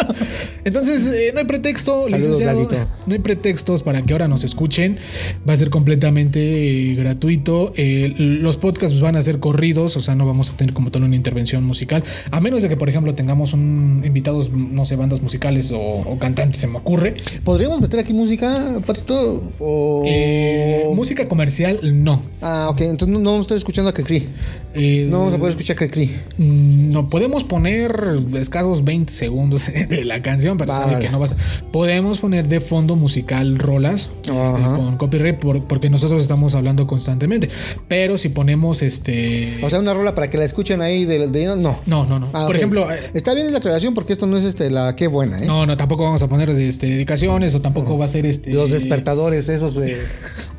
Entonces, 0.65 1.07
eh, 1.07 1.31
no 1.33 1.41
hay 1.41 1.47
pretexto, 1.47 2.09
Saludos, 2.09 2.41
licenciado. 2.41 2.69
No 3.07 3.13
hay 3.13 3.21
pretextos 3.21 3.83
para 3.83 4.03
que 4.03 4.13
ahora 4.13 4.29
nos 4.29 4.45
escuchen. 4.45 4.99
Va 5.49 5.53
a 5.53 5.57
ser 5.57 5.71
completamente 5.71 6.91
eh, 6.91 6.95
gratuito. 6.95 7.73
Eh, 7.77 8.15
los 8.17 8.57
podcasts 8.57 9.01
van 9.01 9.17
a 9.17 9.23
ser 9.23 9.39
corridos, 9.39 9.97
o 9.97 10.01
sea, 10.03 10.15
no 10.15 10.27
vamos 10.27 10.51
a 10.51 10.57
tener 10.57 10.75
como 10.75 10.91
tal 10.91 11.05
una 11.05 11.17
intervención 11.17 11.65
musical. 11.65 12.03
A 12.31 12.41
menos 12.41 12.63
de 12.63 12.69
que, 12.69 12.77
por 12.77 12.89
ejemplo, 12.89 13.15
tengamos 13.15 13.53
un 13.53 14.03
invitados, 14.05 14.51
no 14.51 14.85
sé, 14.85 14.97
bandas 14.97 15.23
musicales 15.23 15.73
o, 15.73 15.81
o 15.81 16.19
cantantes, 16.19 16.61
se 16.61 16.67
me 16.67 16.79
ocurre. 16.79 17.17
¿Podríamos 17.45 17.81
meter 17.81 18.01
aquí 18.01 18.13
música, 18.13 18.81
Patito? 18.85 19.45
O... 19.61 20.93
Música 20.95 21.29
comercial, 21.29 21.81
no. 22.05 22.23
Ah, 22.41 22.69
ok. 22.71 22.81
Entonces 22.83 23.09
no, 23.13 23.21
no 23.21 23.31
vamos 23.31 23.45
a 23.45 23.47
estar 23.47 23.57
escuchando 23.57 23.91
a 23.91 23.95
Cricri. 23.95 24.29
No 25.09 25.21
vamos 25.21 25.35
a 25.35 25.39
poder 25.39 25.53
escuchar 25.53 25.77
a 25.77 25.79
Cricri. 25.79 26.11
Mm, 26.39 26.91
No 26.91 27.09
podemos 27.09 27.45
poner 27.45 28.19
escasos 28.39 28.85
20 28.85 29.13
segundos 29.13 29.67
de 29.89 29.96
la 30.05 30.23
canción, 30.23 30.59
sabe 30.59 30.67
Vale. 30.95 30.99
que 31.07 31.11
no 31.11 31.19
vas 31.19 31.33
a- 31.33 31.37
Podemos 31.73 32.19
poner 32.19 32.49
de 32.49 32.61
fondo 32.61 32.97
musical 32.97 33.59
rolas 33.59 34.09
este, 34.23 34.61
con 34.77 34.97
copyright 34.97 35.39
por- 35.39 35.65
porque 35.65 35.91
nosotros 35.91 36.23
estamos 36.23 36.55
hablando 36.55 36.87
constantemente. 36.87 37.49
Pero 37.89 38.19
si 38.19 38.29
ponemos 38.29 38.83
este. 38.83 39.59
O 39.63 39.71
sea, 39.71 39.81
una 39.81 39.95
rola 39.95 40.15
para 40.15 40.31
que 40.31 40.39
la 40.39 40.45
escuchen 40.45 40.81
ahí 40.83 41.05
de, 41.05 41.29
de- 41.29 41.47
no. 41.57 41.79
no, 41.87 42.07
no, 42.07 42.19
no. 42.19 42.29
Ah, 42.33 42.45
por 42.47 42.57
ejemplo, 42.57 42.91
eh, 42.91 42.97
Está 43.15 43.35
bien 43.35 43.51
la 43.53 43.59
aclaración 43.59 43.95
porque 43.95 44.13
esto 44.13 44.27
no 44.27 44.37
es 44.37 44.45
este 44.45 44.71
la 44.71 44.95
qué 44.97 45.07
buena, 45.07 45.43
¿eh? 45.43 45.47
no, 45.47 45.67
no, 45.67 45.77
tampoco 45.77 46.05
vamos 46.05 46.23
a 46.23 46.29
poner 46.29 46.51
este, 46.51 46.87
dedicaciones 46.87 47.55
o 47.55 47.61
tampoco 47.61 47.97
va 47.99 48.05
a 48.05 48.09
ser 48.09 48.27
este. 48.27 48.53
Los 48.53 48.71
despertadores 48.71 49.49
esos 49.49 49.75
de... 49.75 49.97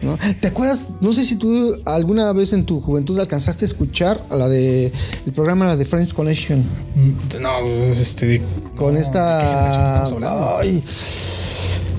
¿no? 0.02 0.18
¿Te 0.40 0.48
acuerdas? 0.48 0.84
No 1.02 1.12
sé 1.14 1.26
si 1.26 1.36
tú 1.38 1.76
alguna 1.86 2.32
vez 2.34 2.54
en 2.54 2.66
tu 2.66 2.80
juventud 2.82 3.20
alcanzaste 3.20 3.66
a 3.66 3.68
escuchar 3.68 4.22
a 4.30 4.36
la 4.36 4.48
de 4.48 4.92
el 5.26 5.32
programa 5.34 5.66
la 5.68 5.76
de 5.76 5.86
Friends 5.86 6.14
Connection 6.14 6.64
Mm, 6.96 7.42
No, 7.42 7.60
este. 7.92 8.42
con 8.76 8.94
no, 8.94 9.00
¿de 9.00 9.04
qué 9.04 9.08
generación 9.28 9.86
esta 9.86 10.04
estamos 10.04 10.12
hablando? 10.12 10.58
ay, 10.60 10.84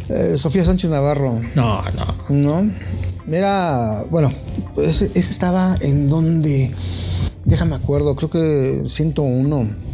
eh, 0.08 0.36
Sofía 0.36 0.64
Sánchez 0.64 0.90
Navarro, 0.90 1.40
No, 1.54 1.82
no. 2.28 2.62
¿no? 2.62 2.70
Era, 3.30 4.04
bueno, 4.10 4.32
ese, 4.78 5.10
ese 5.14 5.30
estaba 5.30 5.76
en 5.80 6.08
donde 6.08 6.74
déjame 7.44 7.74
acuerdo, 7.76 8.14
creo 8.14 8.30
que 8.30 8.82
101. 8.88 9.87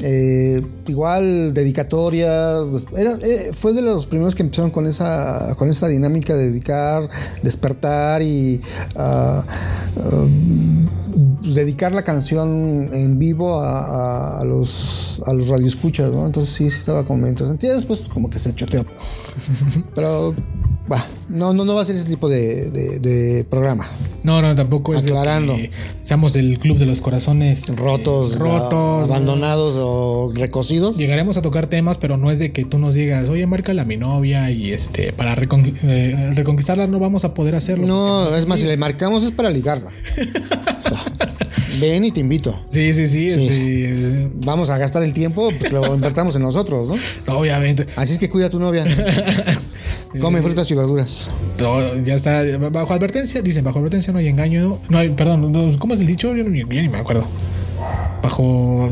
Eh, 0.00 0.60
igual 0.88 1.54
dedicatorias 1.54 2.86
era, 2.96 3.12
eh, 3.22 3.50
fue 3.52 3.72
de 3.72 3.82
los 3.82 4.06
primeros 4.06 4.34
que 4.34 4.42
empezaron 4.42 4.70
con 4.72 4.86
esa 4.86 5.54
con 5.56 5.68
esa 5.68 5.86
dinámica 5.86 6.34
de 6.34 6.50
dedicar 6.50 7.08
despertar 7.42 8.20
y 8.22 8.60
ah, 8.96 9.44
ah, 9.98 10.26
dedicar 11.42 11.92
la 11.92 12.02
canción 12.02 12.88
en 12.92 13.18
vivo 13.18 13.60
a, 13.60 13.78
a- 13.80 14.40
a 14.40 14.44
los 14.44 15.20
a 15.26 15.32
los 15.34 15.48
radioescuchas 15.48 16.10
¿no? 16.10 16.26
entonces 16.26 16.52
sí, 16.54 16.68
sí 16.70 16.78
estaba 16.78 17.04
como 17.04 17.26
interesante 17.28 17.66
y 17.66 17.70
después 17.70 18.08
como 18.08 18.28
que 18.30 18.38
se 18.40 18.54
choteó 18.54 18.84
pero 19.94 20.34
va 20.90 21.06
no 21.28 21.54
no 21.54 21.64
no 21.64 21.74
va 21.74 21.82
a 21.82 21.84
ser 21.84 21.96
ese 21.96 22.04
tipo 22.06 22.28
de, 22.28 22.70
de- 22.70 22.98
de 22.98 23.44
programa 23.44 23.88
No, 24.24 24.40
no, 24.42 24.54
tampoco 24.54 24.94
es 24.94 25.04
de 25.04 25.12
que 25.12 25.70
seamos 26.02 26.34
el 26.36 26.58
club 26.58 26.78
de 26.78 26.86
los 26.86 27.00
corazones 27.00 27.60
este, 27.60 27.74
rotos 27.74 28.38
rotos, 28.38 28.72
a- 29.10 29.14
abandonados 29.14 29.74
o 29.78 30.32
recocidos 30.34 30.96
Llegaremos 30.96 31.36
a 31.36 31.42
tocar 31.42 31.66
temas, 31.68 31.98
pero 31.98 32.16
no 32.16 32.30
es 32.30 32.38
de 32.38 32.52
que 32.52 32.64
tú 32.64 32.78
nos 32.78 32.94
digas, 32.94 33.28
oye, 33.28 33.46
márcala 33.46 33.82
a 33.82 33.84
mi 33.84 33.96
novia 33.96 34.50
y 34.50 34.72
este, 34.72 35.12
para 35.12 35.34
recon- 35.36 35.74
eh, 35.82 36.32
reconquistarla 36.34 36.86
no 36.86 36.98
vamos 36.98 37.24
a 37.24 37.34
poder 37.34 37.54
hacerlo. 37.54 37.86
No, 37.86 38.24
porque 38.24 38.40
es 38.40 38.46
más, 38.46 38.60
si 38.60 38.66
le 38.66 38.76
marcamos 38.76 39.22
es 39.24 39.30
para 39.30 39.50
ligarla. 39.50 39.90
Ven 41.82 42.04
y 42.04 42.12
te 42.12 42.20
invito. 42.20 42.58
Sí, 42.68 42.94
sí, 42.94 43.06
sí, 43.08 43.38
Sí. 43.38 44.30
Vamos 44.44 44.70
a 44.70 44.78
gastar 44.78 45.02
el 45.02 45.12
tiempo, 45.12 45.48
pues 45.58 45.72
lo 45.72 45.94
invertamos 45.94 46.36
en 46.36 46.42
nosotros, 46.42 46.88
¿no? 46.88 46.94
obviamente. 47.38 47.86
Así 47.96 48.12
es 48.12 48.18
que 48.18 48.28
cuida 48.28 48.46
a 48.46 48.50
tu 48.50 48.60
novia. 48.60 48.84
Come 50.20 50.42
frutas 50.42 50.70
y 50.70 50.74
verduras. 50.74 51.28
Ya 52.04 52.14
está 52.14 52.42
bajo 52.70 52.92
advertencia, 52.92 53.42
dicen, 53.42 53.64
bajo 53.64 53.78
advertencia 53.78 54.12
no 54.12 54.18
hay 54.20 54.28
engaño. 54.28 54.78
No 54.88 54.98
hay, 54.98 55.10
perdón, 55.10 55.50
no, 55.52 55.78
¿cómo 55.78 55.94
es 55.94 56.00
el 56.00 56.06
dicho? 56.06 56.34
Yo, 56.36 56.44
yo 56.44 56.50
ni 56.50 56.88
me 56.88 56.98
acuerdo. 56.98 57.26
Bajo. 58.22 58.88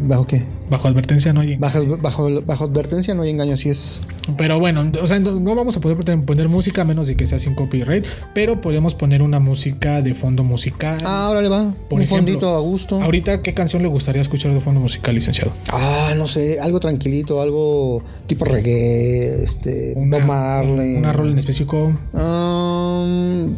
¿Bajo 0.00 0.26
qué? 0.26 0.44
Bajo 0.68 0.88
advertencia 0.88 1.32
no 1.32 1.40
hay. 1.40 1.56
Bajo, 1.56 1.98
bajo, 1.98 2.42
bajo 2.42 2.64
advertencia 2.64 3.14
no 3.14 3.22
hay 3.22 3.30
engaño, 3.30 3.54
así 3.54 3.68
es. 3.68 4.00
Pero 4.36 4.58
bueno, 4.58 4.90
o 5.00 5.06
sea, 5.06 5.18
no 5.18 5.54
vamos 5.54 5.76
a 5.76 5.80
poder 5.80 5.98
poner 6.24 6.48
música 6.48 6.82
a 6.82 6.84
menos 6.84 7.06
de 7.06 7.16
que 7.16 7.26
sea 7.26 7.38
sin 7.38 7.54
copyright, 7.54 8.06
pero 8.34 8.60
podemos 8.60 8.94
poner 8.94 9.22
una 9.22 9.38
música 9.38 10.00
de 10.00 10.14
fondo 10.14 10.44
musical. 10.44 10.98
Ah, 11.04 11.26
ahora 11.26 11.42
le 11.42 11.48
va. 11.48 11.72
Por 11.88 11.98
un 11.98 12.02
ejemplo, 12.02 12.32
fondito 12.34 12.54
a 12.54 12.60
gusto. 12.60 13.00
Ahorita, 13.00 13.42
¿qué 13.42 13.54
canción 13.54 13.82
le 13.82 13.88
gustaría 13.88 14.22
escuchar 14.22 14.54
de 14.54 14.60
fondo 14.60 14.80
musical, 14.80 15.14
licenciado? 15.14 15.52
Ah, 15.68 16.14
no 16.16 16.26
sé, 16.26 16.58
algo 16.60 16.80
tranquilito, 16.80 17.40
algo 17.40 18.02
tipo 18.26 18.44
reggae, 18.44 19.42
este, 19.42 19.94
Bob 19.94 20.24
Marley. 20.24 20.96
Una 20.96 21.12
rol 21.12 21.32
en 21.32 21.38
específico. 21.38 21.92
Um, 22.12 23.54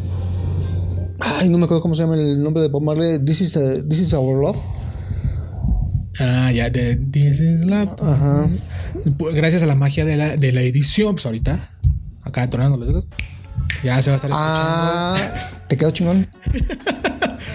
ay, 1.19 1.49
no 1.49 1.57
me 1.57 1.65
acuerdo 1.65 1.81
cómo 1.81 1.95
se 1.95 2.03
llama 2.03 2.15
el 2.15 2.43
nombre 2.43 2.61
de 2.61 2.69
Bob 2.69 2.83
Marley. 2.83 3.19
This 3.23 3.41
is, 3.41 3.59
This 3.87 3.99
is 3.99 4.13
Our 4.13 4.41
Love. 4.41 4.57
Ah, 6.19 6.51
ya, 6.51 6.69
de 6.69 6.95
This 6.95 7.39
is 7.39 7.65
Love. 7.65 7.89
Ajá. 8.01 8.49
Pues, 9.17 9.35
Gracias 9.35 9.63
a 9.63 9.65
la 9.65 9.75
magia 9.75 10.05
de 10.05 10.15
la, 10.17 10.37
de 10.37 10.51
la 10.51 10.61
edición, 10.61 11.15
pues 11.15 11.25
ahorita, 11.25 11.71
acá 12.23 12.49
tronando 12.49 12.77
los 12.77 12.87
dedos, 12.87 13.05
ya 13.83 14.01
se 14.01 14.09
va 14.09 14.15
a 14.15 14.17
estar 14.17 14.31
escuchando 14.31 14.61
Ah, 14.63 15.17
te 15.67 15.77
quedó 15.77 15.91
chingón. 15.91 16.27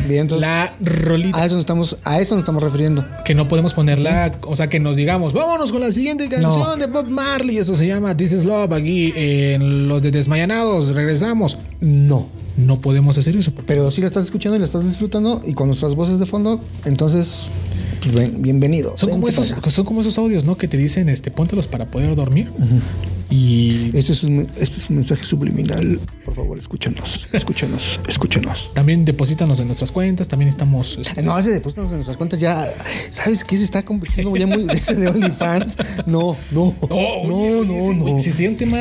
Bien, 0.09 0.23
entonces. 0.23 0.47
la 0.47 0.73
rolita. 0.81 1.39
A 1.39 1.47
eso 1.47 1.55
nos 1.55 1.63
estamos, 1.63 1.97
a 2.05 2.19
eso 2.21 2.35
nos 2.35 2.43
estamos 2.43 2.63
refiriendo. 2.63 3.05
Que 3.25 3.35
no 3.35 3.49
podemos 3.49 3.75
ponerla, 3.75 4.33
o 4.43 4.57
sea, 4.57 4.69
que 4.69 4.81
nos 4.81 4.97
digamos, 4.97 5.33
vámonos 5.33 5.73
con 5.73 5.81
la 5.81 5.93
siguiente 5.93 6.29
canción 6.29 6.79
de 6.79 6.87
Bob 6.87 7.09
Marley. 7.09 7.59
Eso 7.59 7.75
se 7.75 7.87
llama 7.87 8.17
This 8.17 8.33
is 8.33 8.45
Love. 8.45 8.73
Aquí 8.73 9.13
en 9.17 9.89
los 9.89 10.03
de 10.03 10.11
Desmayanados, 10.11 10.95
regresamos. 10.95 11.59
No. 11.81 12.29
No 12.57 12.81
podemos 12.81 13.17
hacer 13.17 13.37
eso. 13.37 13.53
Pero 13.67 13.91
si 13.91 14.01
la 14.01 14.07
estás 14.07 14.25
escuchando 14.25 14.57
y 14.57 14.59
la 14.61 14.67
estás 14.67 14.85
disfrutando 14.85 15.43
y 15.47 15.55
con 15.55 15.69
nuestras 15.69 15.95
voces 15.95 16.19
de 16.19 16.27
fondo, 16.27 16.61
entonces, 16.85 17.49
pues 18.01 18.15
ven- 18.15 18.43
bienvenido. 18.43 18.97
Son 18.97 19.11
como, 19.11 19.29
esos, 19.29 19.55
son 19.69 19.85
como 19.85 20.01
esos 20.01 20.17
audios, 20.19 20.45
¿no? 20.45 20.57
Que 20.57 20.69
te 20.69 20.77
dicen, 20.77 21.09
este, 21.09 21.31
póntelos 21.31 21.67
para 21.67 21.87
poder 21.87 22.15
dormir. 22.17 22.51
Y 23.31 23.97
Este 23.97 24.13
es, 24.13 24.25
un, 24.25 24.41
este 24.59 24.79
es 24.81 24.91
un 24.91 24.97
mensaje 24.97 25.25
subliminal. 25.25 26.01
Por 26.25 26.35
favor, 26.35 26.59
escúchanos, 26.59 27.29
escúchanos, 27.33 28.01
escúchanos. 28.09 28.73
también 28.75 29.05
deposítanos 29.05 29.61
en 29.61 29.67
nuestras 29.67 29.93
cuentas. 29.93 30.27
También 30.29 30.49
estamos. 30.49 30.99
este, 31.01 31.23
No, 31.23 31.39
ese 31.39 31.51
depósito 31.51 31.85
en 31.85 31.91
nuestras 31.91 32.17
cuentas 32.17 32.41
ya. 32.41 32.65
¿Sabes 33.11 33.45
qué? 33.45 33.57
Se 33.57 33.65
está 33.65 33.85
convirtiendo 33.85 34.35
ya 34.37 34.47
muy 34.47 34.67
ese 34.71 34.97
de 34.97 35.09
OnlyFans. 35.09 35.79
No, 36.07 36.37
no. 36.51 36.75
No, 36.91 37.65
no, 37.65 37.75
ese, 37.75 37.95
no. 37.95 38.19
sí, 38.19 38.31
sería 38.33 38.51
un 38.51 38.57
tema 38.57 38.79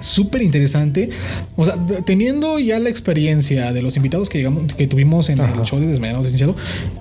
súper 0.00 0.42
interesante. 0.42 1.10
O 1.56 1.64
sea, 1.64 1.76
teniendo 2.04 2.58
ya 2.58 2.78
la 2.78 2.88
experiencia 2.88 3.72
de 3.72 3.82
los 3.82 3.96
invitados 3.96 4.28
que 4.28 4.38
llegamos, 4.38 4.72
que 4.74 4.86
tuvimos 4.86 5.28
en 5.28 5.40
el 5.40 5.62
show 5.64 5.78
de 5.78 5.86
Desmayado 5.86 6.22
Licenciado, 6.22 6.56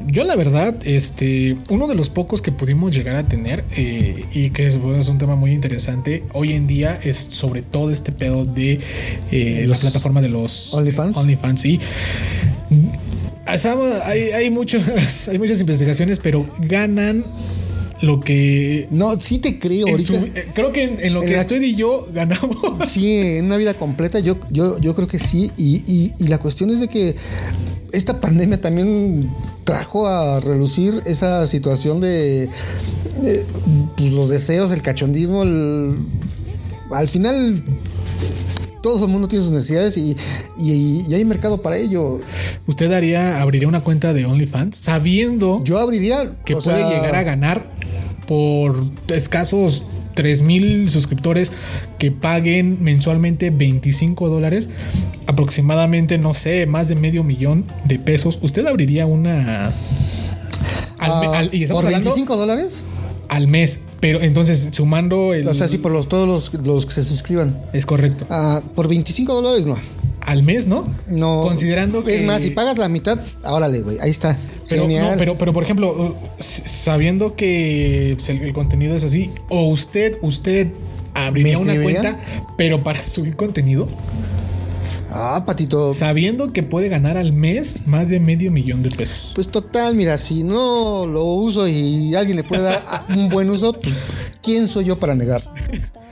yo 0.08 0.24
la 0.24 0.36
verdad, 0.36 0.76
este, 0.86 1.58
uno 1.70 1.88
de 1.88 1.96
los 1.96 2.10
pocos 2.10 2.42
que 2.42 2.52
pudimos 2.52 2.96
llegar 2.96 3.16
a 3.16 3.28
tener 3.28 3.64
eh, 3.76 4.26
y 4.34 4.50
que 4.52 4.68
es, 4.68 4.78
bueno, 4.78 5.00
es 5.00 5.08
un 5.10 5.18
tema 5.18 5.36
muy 5.36 5.52
interesante 5.52 6.24
hoy 6.34 6.54
en 6.54 6.59
día 6.68 6.99
es 7.03 7.18
sobre 7.18 7.62
todo 7.62 7.91
este 7.91 8.12
pedo 8.12 8.45
de 8.45 8.80
eh, 9.32 9.66
la 9.68 9.78
plataforma 9.78 10.22
de 10.22 10.30
los 10.30 10.74
OnlyFans. 10.74 11.18
OnlyFans, 11.18 11.62
sí. 11.62 11.80
Hay, 13.45 14.20
hay, 14.32 14.49
muchos, 14.49 14.84
hay 15.28 15.38
muchas 15.39 15.60
investigaciones, 15.60 16.20
pero 16.20 16.45
ganan 16.60 17.26
lo 18.01 18.20
que 18.22 18.88
No, 18.91 19.20
sí 19.20 19.39
te 19.39 19.60
creo. 19.60 19.88
en 19.88 19.91
Ahorita. 19.93 20.14
su- 20.14 20.26
eh, 20.26 20.47
creo 20.53 20.72
que 20.72 20.84
en, 20.84 20.99
en 21.03 21.14
lo 21.14 21.22
en 21.24 21.30
que 21.30 21.36
la- 21.36 21.41
usted 21.41 21.62
y 21.62 21.76
yo 21.76 22.07
ganamos. 22.14 22.55
Sí, 22.88 23.12
en 23.14 23.45
una 23.45 23.57
vida 23.57 23.74
completa, 23.74 24.20
yo, 24.20 24.38
yo, 24.51 24.78
yo 24.80 24.95
creo 24.95 25.07
que 25.07 25.20
sí. 25.20 25.51
Y, 25.57 25.84
y- 25.88 26.14
y 26.20 26.28
la 26.28 26.38
cuestión 26.38 26.70
es 26.70 26.80
de 26.80 26.88
que 26.88 27.16
esta 27.91 28.22
pandemia 28.22 28.62
también 28.62 29.30
trajo 29.64 30.07
a 30.07 30.39
relucir 30.39 31.01
esa 31.07 31.45
situación 31.47 31.99
de, 31.99 32.47
de, 33.22 33.45
pues, 33.97 34.14
los 34.14 34.30
deseos, 34.30 34.72
el 34.72 34.82
cachondismo. 34.84 35.41
el- 35.43 35.95
al 36.92 37.08
final, 37.08 37.64
todo 38.82 39.06
el 39.06 39.12
mundo 39.12 39.28
tiene 39.28 39.44
sus 39.44 39.54
necesidades 39.54 39.98
y, 39.98 40.16
y- 40.58 41.06
y 41.08 41.14
hay 41.14 41.26
mercado 41.26 41.62
para 41.62 41.78
ello. 41.78 42.20
Usted 42.68 42.92
haría, 42.92 43.42
abriría 43.42 43.68
una 43.68 43.82
cuenta 43.82 44.14
de 44.14 44.26
OnlyFans 44.26 44.78
sabiendo 44.78 45.64
Yo 45.64 45.78
abriría. 45.80 46.36
que 46.46 46.54
puede 46.56 46.78
sea, 46.78 46.90
llegar 46.90 47.16
a 47.16 47.24
ganar 47.24 47.70
por 48.28 48.84
escasos 49.08 49.84
3 50.16 50.42
mil 50.44 50.90
suscriptores 50.90 51.52
que 51.98 52.12
paguen 52.12 52.84
mensualmente 52.84 53.50
25 53.52 54.28
dólares, 54.30 54.70
aproximadamente, 55.28 56.18
no 56.18 56.34
sé, 56.34 56.66
más 56.66 56.90
de 56.90 56.96
medio 56.96 57.24
millón 57.24 57.66
de 57.86 58.00
pesos. 58.00 58.40
¿Usted 58.42 58.66
abriría 58.68 59.06
una... 59.06 59.68
Al, 60.98 61.12
ah, 61.12 61.32
al- 61.40 61.50
y 61.56 61.66
¿Por 61.68 61.86
hablando 61.86 62.10
25 62.10 62.36
dólares? 62.36 62.80
al 63.30 63.48
mes, 63.48 63.80
pero 64.00 64.22
entonces 64.22 64.70
sumando 64.72 65.34
el... 65.34 65.47
O 65.47 65.54
sea, 65.54 65.68
sí, 65.68 65.78
por 65.78 65.91
los, 65.91 66.08
todos 66.08 66.28
los, 66.28 66.66
los 66.66 66.86
que 66.86 66.93
se 66.93 67.04
suscriban. 67.04 67.60
Es 67.74 67.86
correcto. 67.86 68.26
Ah, 68.30 68.62
por 68.76 68.88
25 68.88 69.34
dólares 69.34 69.66
no. 69.66 69.78
Al 70.22 70.43
mes, 70.43 70.68
¿no? 70.68 70.86
No. 71.08 71.43
Considerando 71.43 72.04
que... 72.04 72.16
Es 72.16 72.24
más, 72.24 72.41
si 72.41 72.52
pagas 72.52 72.78
la 72.78 72.88
mitad, 72.89 73.20
órale, 73.43 73.82
güey. 73.82 73.97
Ahí 74.00 74.12
está. 74.12 74.38
Pero, 74.70 74.84
Genial. 74.84 75.12
no, 75.12 75.18
pero, 75.18 75.36
pero 75.36 75.52
por 75.52 75.64
ejemplo, 75.64 75.91
uh, 75.91 76.16
sabiendo 76.39 77.36
que 77.36 78.16
el, 78.28 78.54
contenido 78.54 78.95
es 78.95 79.04
así, 79.04 79.32
o 79.50 79.68
usted, 79.68 80.18
usted 80.22 80.68
abriría 81.16 81.58
¿Me 81.58 81.64
una 81.64 81.82
cuenta, 81.82 82.20
pero 82.56 82.84
para 82.84 83.00
subir 83.00 83.36
contenido, 83.36 83.89
Ah, 85.12 85.43
patito. 85.45 85.93
sabiendo 85.93 86.53
que 86.53 86.64
puede 86.64 86.89
ganar 86.89 87.18
al 87.18 87.34
mes 87.34 87.78
más 87.86 88.10
de 88.10 88.20
medio 88.20 88.51
millón 88.51 88.84
de 88.84 88.91
pesos. 88.91 89.32
Pues 89.36 89.47
total, 89.47 89.95
mira, 89.95 90.18
si 90.18 90.43
no 90.43 91.05
lo 91.05 91.24
uso 91.26 91.68
y 91.68 92.16
alguien 92.16 92.38
le 92.38 92.43
puede 92.43 92.64
dar 92.64 93.05
un 93.10 93.30
buen 93.30 93.49
uso, 93.49 93.74
pues, 93.74 93.95
¿quién 94.41 94.68
soy 94.68 94.86
yo 94.86 94.99
para 94.99 95.16
negar? 95.16 95.41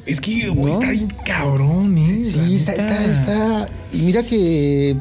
Es 0.06 0.22
que, 0.22 0.48
güey, 0.50 0.74
¿No? 0.74 0.80
está 0.80 0.92
bien 0.92 1.10
cabrón, 1.26 1.98
¿eh? 1.98 2.24
Sí, 2.24 2.56
está, 2.56 2.72
está, 2.72 3.06
está. 3.06 3.70
Y 3.92 4.02
mira 4.04 4.24
que. 4.24 4.96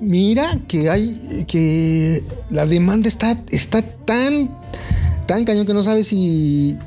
Mira 0.00 0.58
que 0.66 0.88
hay. 0.88 1.44
que 1.46 2.24
la 2.50 2.66
demanda 2.66 3.08
está, 3.08 3.38
está 3.50 3.82
tan. 3.82 4.50
tan 5.26 5.44
cañón 5.44 5.66
que 5.66 5.74
no 5.74 5.82
sabes 5.82 6.06
si. 6.06 6.78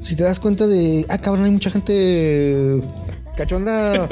si 0.00 0.16
te 0.16 0.22
das 0.22 0.40
cuenta 0.40 0.66
de. 0.66 1.04
Ah, 1.10 1.18
cabrón, 1.18 1.44
hay 1.44 1.50
mucha 1.50 1.70
gente. 1.70 2.80
Cachonda 3.34 4.08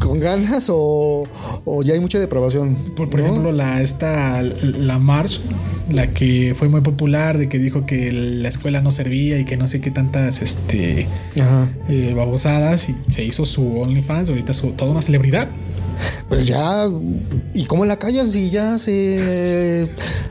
con 0.00 0.20
ganas 0.20 0.68
o, 0.68 1.28
o 1.64 1.82
ya 1.82 1.94
hay 1.94 2.00
mucha 2.00 2.18
depravación. 2.18 2.76
Por, 2.96 3.10
por 3.10 3.20
¿no? 3.20 3.26
ejemplo, 3.26 3.52
la 3.52 3.82
esta 3.82 4.42
la 4.42 4.98
March, 4.98 5.40
la 5.90 6.08
que 6.08 6.54
fue 6.56 6.68
muy 6.68 6.80
popular, 6.80 7.38
de 7.38 7.48
que 7.48 7.58
dijo 7.58 7.86
que 7.86 8.12
la 8.12 8.48
escuela 8.48 8.80
no 8.80 8.90
servía 8.90 9.38
y 9.38 9.44
que 9.44 9.56
no 9.56 9.68
sé 9.68 9.80
qué 9.80 9.90
tantas 9.90 10.42
este 10.42 11.06
eh, 11.88 12.12
babosadas 12.14 12.88
y 12.88 12.96
se 13.08 13.24
hizo 13.24 13.44
su 13.46 13.80
OnlyFans, 13.80 14.28
ahorita 14.30 14.52
es 14.52 14.62
toda 14.76 14.90
una 14.90 15.02
celebridad. 15.02 15.48
Pues 16.28 16.46
ya, 16.46 16.88
¿y 17.54 17.64
cómo 17.66 17.84
la 17.84 17.98
callas 17.98 18.32
si 18.32 18.50
ya 18.50 18.78
se, 18.78 19.88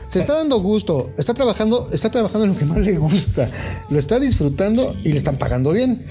se 0.08 0.18
está 0.18 0.34
dando 0.38 0.58
gusto? 0.60 1.10
Está 1.16 1.34
trabajando, 1.34 1.88
está 1.92 2.10
trabajando 2.10 2.44
en 2.46 2.52
lo 2.52 2.58
que 2.58 2.64
más 2.64 2.78
le 2.78 2.96
gusta. 2.98 3.48
Lo 3.90 3.98
está 3.98 4.18
disfrutando 4.18 4.94
y 5.04 5.10
le 5.10 5.16
están 5.16 5.36
pagando 5.38 5.72
bien. 5.72 6.02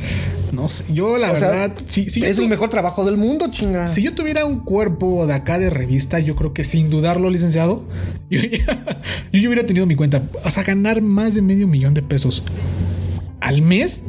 No 0.52 0.68
sé, 0.68 0.94
yo 0.94 1.18
la 1.18 1.32
O 1.32 1.38
sea, 1.40 1.50
verdad, 1.52 1.76
si, 1.88 2.10
si 2.10 2.20
yo 2.22 2.28
es 2.28 2.36
tu- 2.36 2.42
el 2.44 2.50
mejor 2.50 2.70
trabajo 2.70 3.06
del 3.06 3.16
mundo, 3.18 3.48
chinga. 3.52 3.88
si 3.88 4.02
yo 4.02 4.14
tuviera 4.14 4.44
un 4.46 4.60
cuerpo 4.60 5.26
de 5.26 5.34
acá 5.34 5.58
de 5.60 5.70
revista, 5.70 6.20
yo 6.20 6.36
creo 6.36 6.54
que 6.54 6.64
sin 6.66 6.90
dudarlo, 6.90 7.30
licenciado, 7.30 7.84
yo 8.30 8.42
ya, 8.42 9.02
yo 9.32 9.40
ya 9.40 9.48
hubiera 9.48 9.66
tenido 9.66 9.86
mi 9.86 9.96
cuenta. 9.96 10.22
O 10.44 10.52
sea, 10.52 10.64
ganar 10.64 11.02
más 11.02 11.36
de 11.36 11.42
medio 11.42 11.68
millón 11.68 11.94
de 11.94 12.02
pesos 12.02 12.44
al 13.40 13.62
mes, 13.62 14.02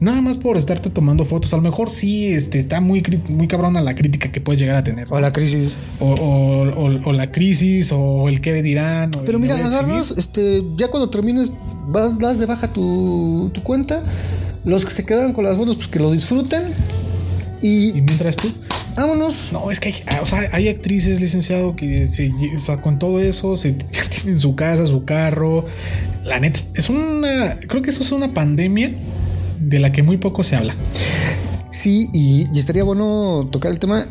nada 0.00 0.20
más 0.22 0.36
por 0.38 0.56
estarte 0.56 0.90
tomando 0.90 1.24
fotos. 1.24 1.52
A 1.52 1.56
lo 1.56 1.62
mejor 1.62 1.90
sí 1.90 2.28
este, 2.28 2.58
está 2.58 2.80
muy, 2.80 3.02
muy 3.28 3.46
cabrona 3.48 3.80
la 3.82 3.94
crítica 3.94 4.32
que 4.32 4.40
puedes 4.40 4.60
llegar 4.60 4.76
a 4.76 4.84
tener. 4.84 5.06
O 5.10 5.20
la 5.20 5.32
crisis. 5.32 5.76
O, 6.00 6.06
o- 6.12 6.86
o- 6.86 7.08
o 7.08 7.12
la 7.12 7.30
crisis, 7.30 7.92
o 7.92 8.28
el 8.28 8.40
qué 8.40 8.62
dirán. 8.62 9.10
Pero 9.26 9.38
mira, 9.38 9.56
agarras, 9.56 10.10
este, 10.16 10.62
ya 10.76 10.88
cuando 10.88 11.10
termines, 11.10 11.52
vas, 11.88 12.18
das 12.18 12.38
de 12.38 12.46
baja 12.46 12.72
tu, 12.72 13.50
tu 13.52 13.62
cuenta. 13.62 14.02
Los 14.64 14.84
que 14.84 14.90
se 14.90 15.04
quedaron 15.04 15.32
con 15.32 15.44
las 15.44 15.56
fotos, 15.56 15.76
pues 15.76 15.88
que 15.88 15.98
lo 16.00 16.10
disfruten. 16.12 16.62
Y 17.62 17.90
Y 17.90 17.92
mientras 18.02 18.36
tú, 18.36 18.48
vámonos. 18.96 19.50
No, 19.52 19.70
es 19.70 19.80
que 19.80 19.88
hay, 20.06 20.18
o 20.22 20.26
sea, 20.26 20.48
hay 20.52 20.68
actrices, 20.68 21.20
licenciado, 21.20 21.76
que 21.76 22.06
se, 22.06 22.30
o 22.56 22.60
sea, 22.60 22.80
con 22.80 22.98
todo 22.98 23.20
eso 23.20 23.56
se 23.56 23.72
tienen 24.22 24.38
su 24.40 24.54
casa, 24.56 24.86
su 24.86 25.04
carro. 25.04 25.66
La 26.24 26.38
neta, 26.40 26.60
es 26.74 26.88
una. 26.90 27.58
Creo 27.68 27.82
que 27.82 27.90
eso 27.90 28.02
es 28.02 28.12
una 28.12 28.32
pandemia 28.32 28.92
de 29.60 29.78
la 29.78 29.92
que 29.92 30.02
muy 30.02 30.16
poco 30.16 30.44
se 30.44 30.56
habla. 30.56 30.74
Sí, 31.70 32.08
y, 32.12 32.48
y 32.52 32.58
estaría 32.58 32.84
bueno 32.84 33.48
tocar 33.50 33.72
el 33.72 33.78
tema. 33.78 34.06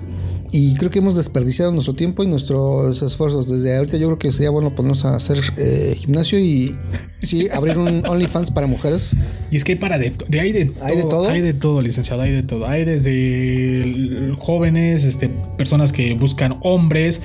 Y 0.51 0.75
creo 0.75 0.89
que 0.89 0.97
hemos 0.97 1.15
desperdiciado 1.15 1.71
nuestro 1.71 1.93
tiempo 1.93 2.23
y 2.23 2.27
nuestros 2.27 3.01
esfuerzos. 3.01 3.47
Desde 3.47 3.77
ahorita 3.77 3.97
yo 3.97 4.07
creo 4.07 4.19
que 4.19 4.31
sería 4.31 4.49
bueno 4.49 4.73
ponernos 4.73 5.05
a 5.05 5.15
hacer 5.15 5.37
eh, 5.57 5.95
gimnasio 5.95 6.39
y, 6.39 6.75
Sí, 7.21 7.49
abrir 7.53 7.77
un 7.77 8.05
OnlyFans 8.05 8.51
para 8.51 8.67
mujeres. 8.67 9.11
Y 9.51 9.57
es 9.57 9.63
que 9.63 9.73
hay 9.73 9.77
para 9.77 9.97
de, 9.97 10.13
de 10.27 10.39
hay 10.39 10.51
de 10.51 10.71
¿Hay 10.81 10.95
de 10.95 11.03
todo? 11.03 11.27
Hay 11.27 11.41
de 11.41 11.53
todo, 11.53 11.81
licenciado, 11.81 12.21
hay 12.21 12.31
de 12.31 12.43
todo. 12.43 12.67
Hay 12.67 12.85
desde 12.85 14.33
jóvenes, 14.39 15.03
este, 15.03 15.29
personas 15.57 15.91
que 15.91 16.13
buscan 16.13 16.57
hombres, 16.61 17.21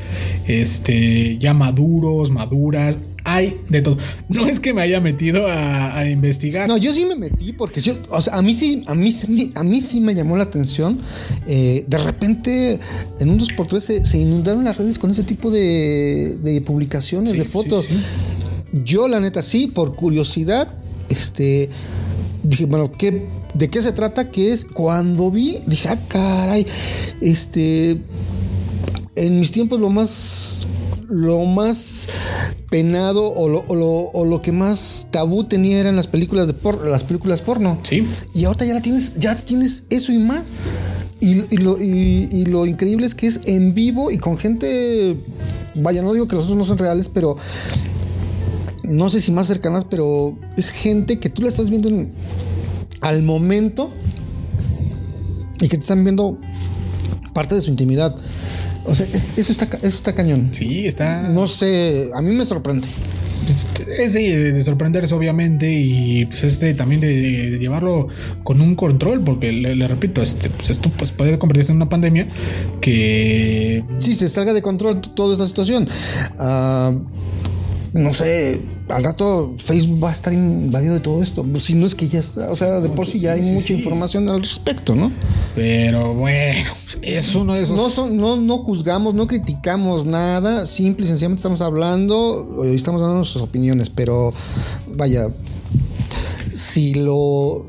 este, 0.46 1.38
ya 1.38 1.54
maduros, 1.54 2.30
maduras. 2.30 2.98
Hay 3.26 3.58
de 3.70 3.80
todo. 3.80 3.96
No 4.28 4.46
es 4.46 4.60
que 4.60 4.74
me 4.74 4.82
haya 4.82 5.00
metido 5.00 5.46
a, 5.48 5.96
a 5.98 6.10
investigar. 6.10 6.68
No, 6.68 6.76
yo 6.76 6.92
sí 6.92 7.06
me 7.06 7.16
metí 7.16 7.54
porque 7.54 7.80
yo, 7.80 7.94
o 8.10 8.20
sea, 8.20 8.34
a 8.36 8.42
mí 8.42 8.54
sí, 8.54 8.82
a 8.86 8.94
mí, 8.94 9.10
a 9.54 9.62
mí 9.64 9.80
sí 9.80 10.00
me 10.00 10.14
llamó 10.14 10.36
la 10.36 10.42
atención. 10.44 10.98
Eh, 11.46 11.84
de 11.88 11.98
repente, 11.98 12.78
en 13.20 13.30
un 13.30 13.38
2x3 13.40 13.80
se, 13.80 14.04
se 14.04 14.18
inundaron 14.18 14.62
las 14.64 14.76
redes 14.76 14.98
con 14.98 15.10
ese 15.10 15.22
tipo 15.22 15.50
de, 15.50 16.36
de 16.42 16.60
publicaciones, 16.60 17.30
Sí, 17.32 17.38
de 17.38 17.44
fotos. 17.46 17.86
sí. 17.86 17.94
Yo, 18.84 19.08
la 19.08 19.20
neta, 19.20 19.40
sí, 19.40 19.68
por 19.68 19.94
curiosidad, 19.96 20.68
este, 21.08 21.70
dije, 22.42 22.66
bueno, 22.66 22.92
¿qué, 22.92 23.26
¿de 23.54 23.70
qué 23.70 23.80
se 23.80 23.92
trata? 23.92 24.30
¿Qué 24.30 24.52
es? 24.52 24.64
Cuando 24.64 25.30
vi, 25.30 25.60
dije, 25.66 25.88
ah, 25.88 25.98
caray, 26.08 26.66
este, 27.20 27.98
en 29.16 29.40
mis 29.40 29.52
tiempos 29.52 29.78
lo 29.80 29.90
más 29.90 30.66
lo 31.08 31.44
más 31.44 32.08
penado 32.70 33.26
o 33.32 33.48
lo, 33.48 33.64
o 33.68 33.74
lo- 33.74 34.10
o 34.12 34.24
lo 34.24 34.42
que 34.42 34.52
más 34.52 35.06
tabú 35.10 35.44
tenía 35.44 35.78
eran 35.78 35.96
las 35.96 36.06
películas 36.06 36.46
de 36.46 36.52
por, 36.54 36.86
las 36.86 37.04
películas 37.04 37.42
porno. 37.42 37.78
Sí. 37.82 38.06
Y 38.34 38.44
ahora 38.44 38.64
ya 38.64 38.74
la 38.74 38.82
tienes, 38.82 39.12
ya 39.18 39.36
tienes 39.36 39.84
eso 39.90 40.12
y 40.12 40.18
más. 40.18 40.60
Y, 41.20 41.42
y 41.54 41.56
lo, 41.58 41.80
y- 41.80 42.28
y 42.32 42.44
lo 42.46 42.66
increíble 42.66 43.06
es 43.06 43.14
que 43.14 43.26
es 43.26 43.40
en 43.44 43.74
vivo 43.74 44.10
y 44.10 44.18
con 44.18 44.36
gente. 44.38 45.16
Vaya, 45.76 46.02
no 46.02 46.12
digo 46.12 46.28
que 46.28 46.36
los 46.36 46.44
otros 46.44 46.58
no 46.58 46.64
son 46.64 46.78
reales, 46.78 47.08
pero. 47.08 47.36
No 48.82 49.08
sé 49.08 49.20
si 49.20 49.32
más 49.32 49.46
cercanas, 49.46 49.86
pero 49.86 50.36
es 50.58 50.68
gente 50.70 51.18
que 51.18 51.30
tú 51.30 51.40
la 51.42 51.48
estás 51.48 51.70
viendo 51.70 51.88
en- 51.88 52.12
al 53.00 53.22
momento 53.22 53.90
y 55.60 55.68
que 55.68 55.76
te 55.76 55.82
están 55.82 56.04
viendo 56.04 56.38
parte 57.32 57.54
de 57.54 57.62
su 57.62 57.70
intimidad. 57.70 58.14
O 58.84 58.94
sea, 58.94 59.06
es- 59.12 59.38
eso, 59.38 59.52
está, 59.52 59.64
eso 59.78 59.86
está 59.96 60.14
cañón. 60.14 60.50
Sí, 60.52 60.86
está. 60.86 61.22
No 61.28 61.46
sé, 61.46 62.10
a 62.14 62.20
mí 62.22 62.34
me 62.34 62.44
sorprende. 62.44 62.86
Es 63.98 64.14
de, 64.14 64.52
de 64.52 64.62
sorprenderse, 64.62 65.14
obviamente, 65.14 65.70
y 65.70 66.24
pues 66.24 66.44
este 66.44 66.72
también 66.72 67.02
de, 67.02 67.50
de 67.50 67.58
llevarlo 67.58 68.08
con 68.42 68.62
un 68.62 68.74
control, 68.74 69.22
porque 69.22 69.52
le, 69.52 69.76
le 69.76 69.86
repito, 69.86 70.22
este, 70.22 70.48
pues 70.48 70.70
esto 70.70 70.90
pues, 70.96 71.12
puede 71.12 71.38
convertirse 71.38 71.70
en 71.72 71.76
una 71.76 71.88
pandemia 71.90 72.26
que 72.80 73.84
Sí, 73.98 74.14
se 74.14 74.28
salga 74.30 74.54
de 74.54 74.62
control 74.62 75.00
toda 75.14 75.34
esta 75.34 75.46
situación. 75.46 75.86
Ah, 76.38 76.94
no 77.94 78.12
sé, 78.12 78.60
al 78.88 79.04
rato 79.04 79.54
Facebook 79.56 80.02
va 80.04 80.10
a 80.10 80.12
estar 80.12 80.32
invadido 80.32 80.94
de 80.94 81.00
todo 81.00 81.22
esto. 81.22 81.46
Si 81.60 81.74
no 81.74 81.86
es 81.86 81.94
que 81.94 82.08
ya 82.08 82.18
está, 82.20 82.50
o 82.50 82.56
sea, 82.56 82.80
de 82.80 82.88
por 82.88 83.06
sí 83.06 83.18
ya 83.20 83.32
hay 83.32 83.44
Sí, 83.44 83.52
mucha 83.52 83.66
sí. 83.68 83.72
información 83.74 84.28
al 84.28 84.42
respecto, 84.42 84.94
¿no? 84.96 85.12
Pero 85.54 86.12
bueno, 86.12 86.70
es 87.02 87.34
uno 87.36 87.54
de 87.54 87.62
esos. 87.62 87.76
No, 87.76 87.88
son- 87.88 88.16
no, 88.16 88.36
no 88.36 88.58
juzgamos, 88.58 89.14
no 89.14 89.26
criticamos 89.28 90.04
nada, 90.06 90.66
simple 90.66 91.06
y 91.06 91.08
sencillamente 91.08 91.38
estamos 91.38 91.60
hablando, 91.60 92.64
eh, 92.64 92.74
estamos 92.74 93.00
dando 93.00 93.14
nuestras 93.16 93.44
opiniones, 93.44 93.90
pero 93.90 94.34
vaya, 94.88 95.28
si 96.54 96.94
lo... 96.94 97.66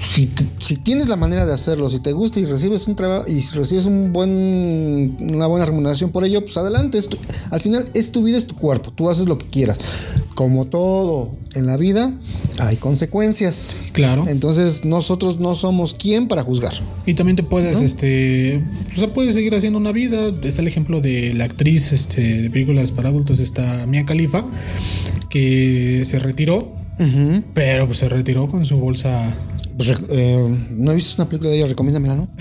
Si, 0.00 0.26
te- 0.26 0.46
si 0.58 0.76
tienes 0.76 1.08
la 1.08 1.16
manera 1.16 1.44
de 1.44 1.52
hacerlo, 1.52 1.90
si 1.90 1.98
te 2.00 2.12
gusta 2.12 2.38
y 2.40 2.44
recibes 2.46 2.86
un 2.86 2.94
trabajo 2.96 3.24
y 3.28 3.40
si 3.40 3.56
recibes 3.56 3.84
un 3.86 4.12
buen, 4.12 5.16
una 5.32 5.46
buena 5.46 5.66
remuneración 5.66 6.10
por 6.12 6.24
ello, 6.24 6.42
pues 6.44 6.56
adelante. 6.56 7.00
tu- 7.02 7.18
al 7.50 7.60
final 7.60 7.88
es 7.94 8.12
tu 8.12 8.22
vida, 8.22 8.38
es 8.38 8.46
tu 8.46 8.54
cuerpo, 8.54 8.92
tú 8.92 9.10
haces 9.10 9.26
lo 9.26 9.38
que 9.38 9.46
quieras. 9.46 9.78
Como 10.34 10.66
todo 10.66 11.34
en 11.54 11.66
la 11.66 11.76
vida, 11.76 12.12
hay 12.60 12.76
consecuencias. 12.76 13.80
Claro. 13.92 14.24
Entonces 14.28 14.84
nosotros 14.84 15.40
no 15.40 15.54
somos 15.56 15.94
quien 15.94 16.28
para 16.28 16.42
juzgar. 16.44 16.74
Y 17.06 17.14
también 17.14 17.34
te 17.36 17.42
puedes, 17.42 17.80
este, 17.82 18.62
o 18.94 18.98
sea, 18.98 19.12
puedes 19.12 19.34
seguir 19.34 19.54
haciendo 19.54 19.78
una 19.80 19.90
vida. 19.92 20.32
Está 20.44 20.62
el 20.62 20.68
ejemplo 20.68 21.00
de 21.00 21.34
la 21.34 21.44
actriz, 21.44 21.92
este, 21.92 22.42
de 22.42 22.50
películas 22.50 22.92
para 22.92 23.08
adultos, 23.08 23.40
esta 23.40 23.84
Mia 23.86 24.06
Khalifa, 24.06 24.44
que 25.28 26.02
se 26.04 26.18
retiró, 26.20 26.72
pero 27.54 27.86
pues 27.86 27.98
se 27.98 28.08
retiró 28.08 28.48
con 28.48 28.64
su 28.64 28.76
bolsa. 28.78 29.34
Eh, 29.80 30.58
no 30.70 30.90
he 30.90 30.94
visto 30.94 31.22
una 31.22 31.28
película 31.28 31.50
de 31.50 31.58
ella, 31.58 31.66
recomiéndamela, 31.66 32.16
¿no? 32.16 32.28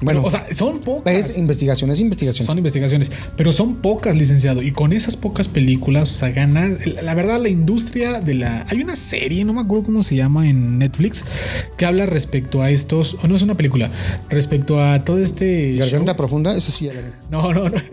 Bueno, 0.00 0.22
o 0.22 0.30
sea, 0.30 0.46
son 0.52 0.80
pocas. 0.80 1.14
es 1.14 1.38
investigación, 1.38 1.90
es 1.90 2.00
investigación. 2.00 2.46
Son 2.46 2.58
investigaciones, 2.58 3.10
pero 3.36 3.50
son 3.50 3.76
pocas, 3.76 4.14
licenciado. 4.14 4.62
Y 4.62 4.72
con 4.72 4.92
esas 4.92 5.16
pocas 5.16 5.48
películas, 5.48 6.10
o 6.10 6.14
sea, 6.14 6.30
gana. 6.30 6.68
La 7.02 7.14
verdad, 7.14 7.40
la 7.40 7.48
industria 7.48 8.20
de 8.20 8.34
la. 8.34 8.66
Hay 8.68 8.82
una 8.82 8.94
serie, 8.94 9.44
no 9.44 9.52
me 9.52 9.62
acuerdo 9.62 9.84
cómo 9.84 10.02
se 10.02 10.14
llama 10.14 10.48
en 10.48 10.78
Netflix, 10.78 11.24
que 11.76 11.86
habla 11.86 12.06
respecto 12.06 12.62
a 12.62 12.70
estos. 12.70 13.14
O 13.22 13.26
no 13.26 13.34
es 13.34 13.42
una 13.42 13.56
película, 13.56 13.90
respecto 14.28 14.80
a 14.80 15.04
todo 15.04 15.18
este. 15.18 15.74
Garganta 15.74 16.12
show. 16.12 16.16
profunda, 16.16 16.56
eso 16.56 16.70
sí. 16.70 16.88
No, 17.30 17.52
no, 17.52 17.68
no. 17.68 17.76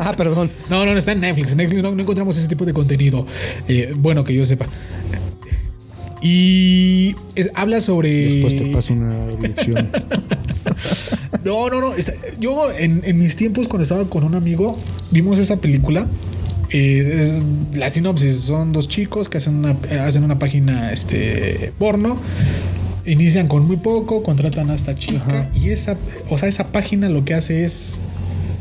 Ah, 0.00 0.14
perdón. 0.16 0.48
No, 0.70 0.84
no, 0.84 0.92
no 0.92 0.98
está 0.98 1.10
en 1.10 1.20
Netflix. 1.20 1.52
En 1.52 1.58
Netflix 1.58 1.82
no, 1.82 1.92
no 1.92 2.00
encontramos 2.00 2.36
ese 2.36 2.46
tipo 2.46 2.64
de 2.64 2.72
contenido. 2.72 3.26
Eh, 3.66 3.92
bueno, 3.96 4.22
que 4.22 4.32
yo 4.32 4.44
sepa. 4.44 4.66
Y 6.22 7.14
es- 7.34 7.50
habla 7.54 7.80
sobre. 7.80 8.10
Después 8.26 8.56
te 8.56 8.66
paso 8.66 8.92
una 8.92 9.26
dirección. 9.28 9.88
No, 11.44 11.70
no, 11.70 11.80
no. 11.80 11.92
Yo 12.40 12.70
en, 12.72 13.00
en 13.04 13.18
mis 13.18 13.34
tiempos 13.36 13.68
cuando 13.68 13.82
estaba 13.84 14.08
con 14.10 14.24
un 14.24 14.34
amigo 14.34 14.76
vimos 15.10 15.38
esa 15.38 15.56
película. 15.56 16.06
Eh, 16.70 17.18
es- 17.20 17.42
la 17.78 17.88
sinopsis 17.90 18.36
son 18.40 18.72
dos 18.72 18.88
chicos 18.88 19.28
que 19.28 19.38
hacen 19.38 19.54
una, 19.56 19.76
hacen 20.04 20.24
una 20.24 20.38
página 20.38 20.92
este, 20.92 21.72
porno. 21.78 22.18
Inician 23.06 23.48
con 23.48 23.66
muy 23.66 23.78
poco, 23.78 24.22
contratan 24.22 24.68
a 24.70 24.74
esta 24.74 24.94
chica 24.94 25.22
Ajá. 25.26 25.50
y 25.54 25.70
esa, 25.70 25.96
o 26.28 26.36
sea, 26.36 26.48
esa 26.48 26.66
página 26.68 27.08
lo 27.08 27.24
que 27.24 27.32
hace 27.34 27.64
es 27.64 28.02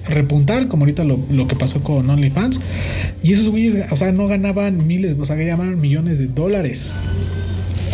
repuntar, 0.07 0.69
como 0.69 0.83
ahorita 0.83 1.03
lo, 1.03 1.19
lo 1.29 1.47
que 1.49 1.55
pasó 1.57 1.83
con 1.83 2.09
OnlyFans. 2.09 2.61
Y 3.23 3.33
esos 3.33 3.49
güeyes, 3.49 3.77
o 3.91 3.97
sea, 3.97 4.13
no 4.13 4.27
ganaban 4.27 4.87
miles, 4.87 5.15
o 5.19 5.25
sea, 5.25 5.35
que 5.35 5.45
llamaban 5.45 5.79
millones 5.81 6.19
de 6.19 6.27
dólares. 6.27 6.91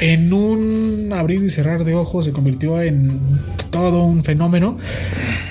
En 0.00 0.32
un 0.32 1.12
abrir 1.12 1.42
y 1.42 1.50
cerrar 1.50 1.84
de 1.84 1.94
ojos 1.94 2.24
se 2.24 2.32
convirtió 2.32 2.80
en 2.80 3.20
todo 3.70 4.04
un 4.04 4.22
fenómeno 4.22 4.78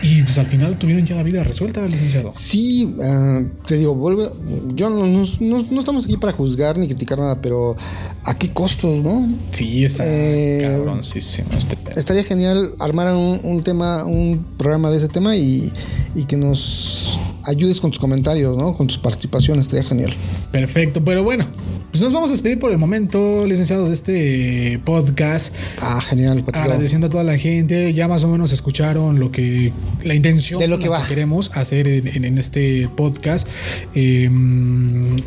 y 0.02 0.22
pues 0.24 0.38
al 0.38 0.45
final 0.48 0.78
tuvieron 0.78 1.06
ya 1.06 1.16
la 1.16 1.24
vida 1.24 1.43
resuelta, 1.43 1.86
licenciado. 1.86 2.32
Sí, 2.34 2.95
ah, 3.04 3.41
te 3.66 3.78
digo, 3.78 3.93
vuelve. 3.95 4.30
Yo 4.74 4.89
no, 4.89 5.06
no, 5.06 5.26
no- 5.41 5.66
no 5.70 5.80
estamos 5.80 6.06
aquí 6.06 6.18
para 6.18 6.32
juzgar 6.34 6.78
ni 6.78 6.88
criticar 6.88 7.20
nada, 7.20 7.41
pero 7.41 7.76
¿a 8.24 8.34
qué 8.36 8.50
costos, 8.50 9.04
no? 9.04 9.28
Sí, 9.52 9.84
está 9.84 10.04
Eh, 10.06 10.62
cabroncísimo 10.64 11.50
este 11.58 11.76
pedo. 11.76 11.95
Estaría 11.98 12.24
genial 12.24 12.72
armar 12.80 13.14
un, 13.16 13.39
un 13.43 13.64
tema, 13.64 14.06
un 14.06 14.45
programa 14.58 14.89
de 14.91 14.98
ese 14.98 15.10
tema 15.10 15.36
y, 15.36 15.72
y 16.16 16.24
que 16.26 16.38
nos 16.38 17.20
ayudes 17.43 17.80
con 17.82 17.91
tus 17.91 18.00
comentarios, 18.00 18.56
¿no? 18.58 18.74
Con 18.74 18.88
tus 18.88 18.98
participaciones, 18.98 19.66
estaría 19.66 19.84
genial. 19.88 20.14
Perfecto, 20.52 21.04
pero 21.04 21.24
bueno, 21.24 21.45
pues 21.91 22.02
nos 22.04 22.12
vamos 22.14 22.30
a 22.30 22.34
despedir 22.34 22.60
por 22.60 22.72
el 22.72 22.78
momento, 22.78 23.45
licenciado, 23.45 23.88
de 23.88 23.93
este 23.93 24.37
podcast. 24.84 25.54
Ah, 25.82 26.00
genial. 26.02 26.44
Agradeciendo 26.54 27.08
a 27.08 27.10
toda 27.10 27.24
la 27.24 27.38
gente, 27.38 27.94
ya 27.94 28.08
más 28.08 28.24
o 28.24 28.28
menos 28.28 28.52
escucharon 28.52 29.20
lo 29.20 29.32
que 29.32 29.72
la 30.04 30.14
intención 30.16 30.60
De 30.60 30.68
lo 30.68 30.80
que 30.80 30.90
va. 30.90 31.06
queremos 31.08 31.52
hacer 31.56 31.88
en, 31.88 32.08
en- 32.08 32.26
en 32.26 32.38
este 32.38 32.90
podcast. 32.96 33.48
Eh, 33.96 34.30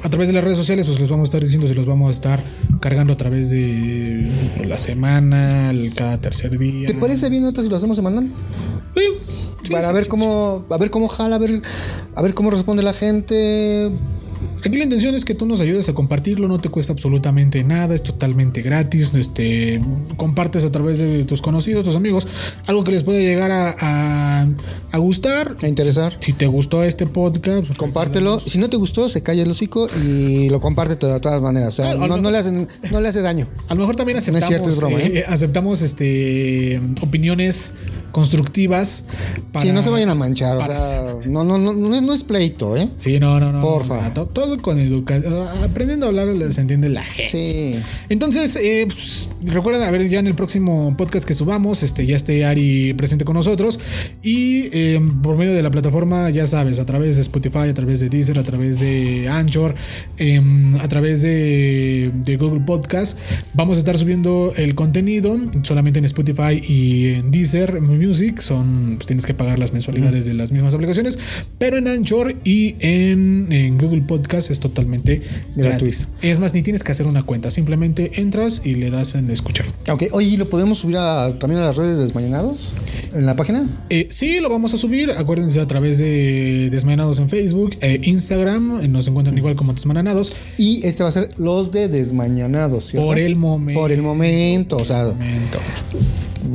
a 0.02 0.08
través 0.10 0.28
de 0.28 0.34
las 0.34 0.44
redes 0.44 0.58
sociales, 0.58 0.86
pues 0.86 1.00
les 1.00 1.08
vamos 1.08 1.26
a 1.26 1.28
estar 1.30 1.40
diciendo, 1.42 1.66
se 1.68 1.74
los 1.74 1.86
vamos 1.86 2.08
a 2.08 2.12
estar 2.12 2.44
cargando 2.80 3.12
a 3.12 3.16
través 3.16 3.50
de 3.50 4.30
la 4.64 4.78
semana, 4.78 5.70
el- 5.70 5.92
cada 5.94 6.18
tercer 6.20 6.58
día. 6.58 6.86
¿Te 6.86 6.94
parece 6.94 7.28
bien 7.30 7.44
ahorita 7.44 7.62
si 7.62 7.68
lo 7.68 7.76
hacemos 7.76 7.96
semanal? 7.96 8.30
Sí, 8.96 9.02
sí, 9.64 9.72
para 9.72 9.88
sí, 9.88 9.94
ver 9.94 10.08
cómo, 10.08 10.64
a 10.70 10.78
ver 10.78 10.90
cómo 10.90 11.08
jala, 11.08 11.36
a 11.36 11.38
ver, 11.38 11.62
a 12.14 12.22
ver 12.22 12.34
cómo 12.34 12.50
responde 12.50 12.82
la 12.82 12.92
gente. 12.92 13.90
Aquí 14.64 14.76
la 14.76 14.84
intención 14.84 15.14
es 15.14 15.24
que 15.24 15.34
tú 15.34 15.46
nos 15.46 15.60
ayudes 15.60 15.88
a 15.88 15.94
compartirlo, 15.94 16.48
no 16.48 16.58
te 16.60 16.68
cuesta 16.68 16.92
absolutamente 16.92 17.64
nada, 17.64 17.94
es 17.94 18.02
totalmente 18.02 18.62
gratis. 18.62 19.12
Este, 19.14 19.80
compartes 20.16 20.64
a 20.64 20.70
través 20.72 20.98
de 20.98 21.24
tus 21.24 21.40
conocidos, 21.42 21.84
tus 21.84 21.96
amigos, 21.96 22.26
algo 22.66 22.84
que 22.84 22.92
les 22.92 23.02
pueda 23.04 23.18
llegar 23.20 23.50
a, 23.50 23.74
a- 23.80 24.46
a 24.92 24.98
gustar. 24.98 25.56
A 25.62 25.68
interesar. 25.68 26.16
Si 26.20 26.32
te 26.32 26.46
gustó 26.46 26.82
este 26.84 27.06
podcast, 27.06 27.66
pues, 27.66 27.78
Compártelo. 27.78 28.40
Si 28.40 28.58
no 28.58 28.68
te 28.68 28.76
gustó, 28.76 29.08
se 29.08 29.22
calla 29.22 29.42
el 29.42 29.50
hocico 29.50 29.88
y 30.04 30.48
lo 30.48 30.60
comparte 30.60 30.94
de 31.06 31.20
todas 31.20 31.40
maneras. 31.40 31.68
O 31.68 31.72
sea, 31.82 31.90
Ah, 31.92 31.94
no, 31.94 32.06
no. 32.08 32.16
no 32.18 32.30
le, 32.30 32.38
hacen, 32.38 32.68
no 32.90 33.00
le 33.00 33.08
hace 33.08 33.20
daño. 33.22 33.46
A 33.68 33.74
lo 33.74 33.80
mejor 33.80 33.96
también 33.96 34.16
No 34.16 34.20
es 34.20 34.28
aceptamos, 34.28 34.48
cierto, 34.48 34.68
es 34.70 34.76
broma, 34.78 34.98
eh, 35.00 35.24
aceptamos 35.26 35.82
este 35.82 36.80
opiniones 37.00 37.74
constructivas. 38.12 39.04
Para, 39.52 39.64
sí, 39.66 39.72
no 39.72 39.82
se 39.82 39.90
vayan 39.90 40.10
a 40.10 40.14
manchar. 40.14 40.56
O 40.58 40.64
sea, 40.66 41.14
no, 41.26 41.44
no, 41.44 41.58
no, 41.58 41.72
no 41.72 42.12
es 42.12 42.22
pleito, 42.24 42.76
¿eh? 42.76 42.88
Sí, 42.98 43.18
no, 43.18 43.40
no, 43.40 43.52
no. 43.52 43.62
Porfa. 43.62 44.12
todo, 44.14 44.49
con 44.58 44.78
educación. 44.78 45.34
Aprendiendo 45.62 46.06
a 46.06 46.08
hablar 46.08 46.28
se 46.52 46.60
entiende 46.60 46.88
la 46.88 47.04
gente. 47.04 47.30
Sí. 47.30 47.82
Entonces, 48.08 48.56
eh, 48.56 48.86
pues, 48.86 49.28
recuerden, 49.44 49.82
a 49.82 49.90
ver, 49.90 50.08
ya 50.08 50.18
en 50.18 50.26
el 50.26 50.34
próximo 50.34 50.94
podcast 50.96 51.26
que 51.26 51.34
subamos, 51.34 51.82
este, 51.82 52.06
ya 52.06 52.16
esté 52.16 52.44
Ari 52.44 52.94
presente 52.94 53.24
con 53.24 53.34
nosotros. 53.34 53.78
Y 54.22 54.68
eh, 54.72 55.00
por 55.22 55.36
medio 55.36 55.54
de 55.54 55.62
la 55.62 55.70
plataforma, 55.70 56.30
ya 56.30 56.46
sabes, 56.46 56.78
a 56.78 56.86
través 56.86 57.16
de 57.16 57.22
Spotify, 57.22 57.68
a 57.70 57.74
través 57.74 58.00
de 58.00 58.08
Deezer, 58.08 58.38
a 58.38 58.44
través 58.44 58.80
de 58.80 59.28
Anchor, 59.28 59.74
em, 60.18 60.74
a 60.76 60.88
través 60.88 61.22
de, 61.22 62.10
de 62.24 62.36
Google 62.36 62.60
Podcast, 62.60 63.18
vamos 63.54 63.76
a 63.76 63.80
estar 63.80 63.96
subiendo 63.96 64.52
el 64.56 64.74
contenido 64.74 65.38
solamente 65.62 65.98
en 65.98 66.04
Spotify 66.04 66.60
y 66.66 67.08
en 67.14 67.30
Deezer 67.30 67.80
Music. 67.80 68.40
Son, 68.40 68.94
pues 68.96 69.06
tienes 69.06 69.26
que 69.26 69.34
pagar 69.34 69.58
las 69.58 69.72
mensualidades 69.72 70.26
de 70.26 70.34
las 70.34 70.52
mismas 70.52 70.74
aplicaciones, 70.74 71.18
pero 71.58 71.76
en 71.76 71.88
Anchor 71.88 72.36
y 72.44 72.76
en, 72.80 73.78
Google 73.78 74.02
Podcast 74.02 74.39
es 74.48 74.60
totalmente 74.60 75.20
gratuito. 75.56 76.06
Es 76.22 76.38
más, 76.38 76.54
ni 76.54 76.62
tienes 76.62 76.84
que 76.84 76.92
hacer 76.92 77.06
una 77.06 77.22
cuenta, 77.22 77.50
simplemente 77.50 78.20
entras 78.20 78.62
y 78.64 78.76
le 78.76 78.90
das 78.90 79.14
en 79.14 79.30
escuchar. 79.30 79.66
Ok, 79.90 80.04
oye, 80.12 80.38
¿lo 80.38 80.48
podemos 80.48 80.78
subir 80.78 80.96
también 81.38 81.60
a 81.60 81.66
las 81.66 81.76
redes 81.76 81.96
de 81.96 82.02
Desmañanados? 82.02 82.70
¿En 83.12 83.26
la 83.26 83.34
página? 83.36 83.68
Eh, 83.90 84.06
sí, 84.10 84.40
lo 84.40 84.48
vamos 84.48 84.72
a 84.72 84.76
subir. 84.76 85.10
Acuérdense 85.10 85.60
a 85.60 85.66
través 85.66 85.98
de 85.98 86.70
Desmañanados 86.70 87.18
en 87.18 87.28
Facebook, 87.28 87.76
e 87.80 88.00
Instagram, 88.04 88.90
nos 88.90 89.08
encuentran 89.08 89.36
igual 89.36 89.56
como 89.56 89.72
Desmañanados. 89.72 90.32
Y 90.56 90.86
este 90.86 91.02
va 91.02 91.08
a 91.08 91.12
ser 91.12 91.28
los 91.36 91.72
de 91.72 91.88
Desmañanados. 91.88 92.92
Por 92.92 93.18
el 93.18 93.36
momento. 93.36 93.80
Por 93.80 93.92
el 93.92 94.02
momento, 94.02 94.76
o 94.76 94.84
sea. 94.84 95.06
Momento 95.06 95.58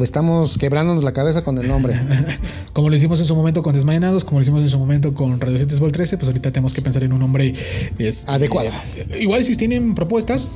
estamos 0.03 0.57
quebrándonos 0.57 1.03
la 1.03 1.13
cabeza 1.13 1.43
con 1.43 1.57
el 1.57 1.67
nombre. 1.67 1.95
como 2.73 2.89
lo 2.89 2.95
hicimos 2.95 3.19
en 3.19 3.25
su 3.25 3.36
momento 3.36 3.63
con 3.63 3.73
Desmayanados, 3.73 4.23
como 4.23 4.39
lo 4.39 4.41
hicimos 4.41 4.61
en 4.61 4.69
su 4.69 4.77
momento 4.77 5.13
con 5.13 5.39
Radio 5.39 5.57
7 5.57 5.75
Vol 5.79 5.91
13, 5.91 6.17
pues 6.17 6.27
ahorita 6.27 6.51
tenemos 6.51 6.73
que 6.73 6.81
pensar 6.81 7.03
en 7.03 7.13
un 7.13 7.19
nombre 7.19 7.53
este, 7.97 8.32
adecuado. 8.32 8.69
igual 9.19 9.43
si 9.43 9.55
tienen 9.55 9.95
propuestas, 9.95 10.51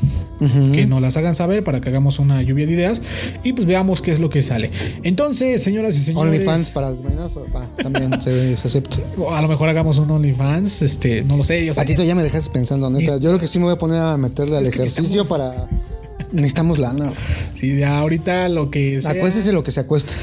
que 0.73 0.85
nos 0.85 1.01
las 1.01 1.17
hagan 1.17 1.35
saber 1.35 1.65
para 1.65 1.81
que 1.81 1.89
hagamos 1.89 2.17
una 2.17 2.41
lluvia 2.41 2.65
de 2.65 2.71
ideas 2.71 3.01
y 3.43 3.53
pues 3.53 3.67
veamos 3.67 4.01
qué 4.01 4.11
es 4.11 4.19
lo 4.19 4.29
que 4.29 4.41
sale. 4.41 4.71
Entonces, 5.03 5.61
señoras 5.61 5.97
y 5.97 5.99
señores. 5.99 6.31
OnlyFans 6.31 6.71
para 6.71 6.91
Desmayanados, 6.91 7.33
también 7.75 8.21
se, 8.21 8.53
acepta. 8.53 8.97
A 9.31 9.41
lo 9.41 9.47
mejor 9.47 9.67
hagamos 9.67 9.97
un 9.97 10.09
OnlyFans, 10.09 10.81
este, 10.81 11.23
no 11.23 11.35
lo 11.37 11.43
sé. 11.43 11.65
Yo 11.65 11.73
Patito, 11.73 12.03
ya 12.03 12.15
me 12.15 12.23
dejas 12.23 12.47
pensando, 12.49 12.89
neta. 12.89 13.17
Yo 13.17 13.29
creo 13.29 13.39
que 13.39 13.47
sí 13.47 13.59
me 13.59 13.65
voy 13.65 13.73
a 13.73 13.77
poner 13.77 14.01
a 14.01 14.17
meterle 14.17 14.57
al 14.57 14.65
ejercicio 14.65 15.25
para 15.25 15.67
Necesitamos 16.31 16.77
lana. 16.77 17.11
Sí, 17.55 17.77
ya 17.77 17.99
ahorita 17.99 18.49
lo 18.49 18.69
que 18.69 19.01
sea, 19.01 19.11
Acuéstese 19.11 19.51
lo 19.51 19.63
que 19.63 19.71
se 19.71 19.79
acuesta. 19.79 20.13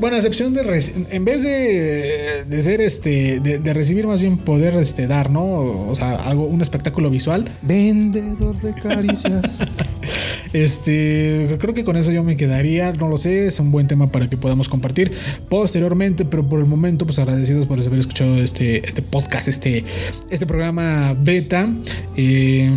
Bueno, 0.00 0.16
a 0.16 0.18
excepción 0.18 0.54
de 0.54 0.62
en 1.10 1.24
vez 1.24 1.42
de, 1.42 2.44
de 2.46 2.62
ser 2.62 2.80
este 2.80 3.40
de, 3.40 3.72
recibir 3.72 4.06
más 4.06 4.20
bien 4.20 4.38
poder 4.38 4.74
este 4.74 5.06
dar, 5.06 5.30
¿no? 5.30 5.44
O 5.88 5.94
sea, 5.94 6.16
algo 6.16 6.46
un 6.46 6.62
espectáculo 6.62 7.10
visual. 7.10 7.48
Vendedor 7.62 8.60
de 8.60 8.74
caricias. 8.74 9.42
este, 10.52 11.56
creo 11.60 11.74
que 11.74 11.84
con 11.84 11.96
eso 11.96 12.10
yo 12.10 12.22
me 12.22 12.36
quedaría, 12.36 12.92
no 12.92 13.08
lo 13.08 13.16
sé, 13.16 13.46
es 13.46 13.58
un 13.60 13.70
buen 13.70 13.86
tema 13.86 14.08
para 14.08 14.28
que 14.28 14.36
podamos 14.36 14.68
compartir 14.68 15.12
posteriormente, 15.48 16.24
pero 16.24 16.46
por 16.48 16.60
el 16.60 16.66
momento 16.66 17.06
pues 17.06 17.18
agradecidos 17.18 17.66
por 17.66 17.80
haber 17.80 17.98
escuchado 17.98 18.36
este 18.36 18.86
este 18.86 19.02
podcast, 19.02 19.48
este 19.48 19.84
este 20.30 20.46
programa 20.46 21.16
beta 21.18 21.72
eh, 22.16 22.70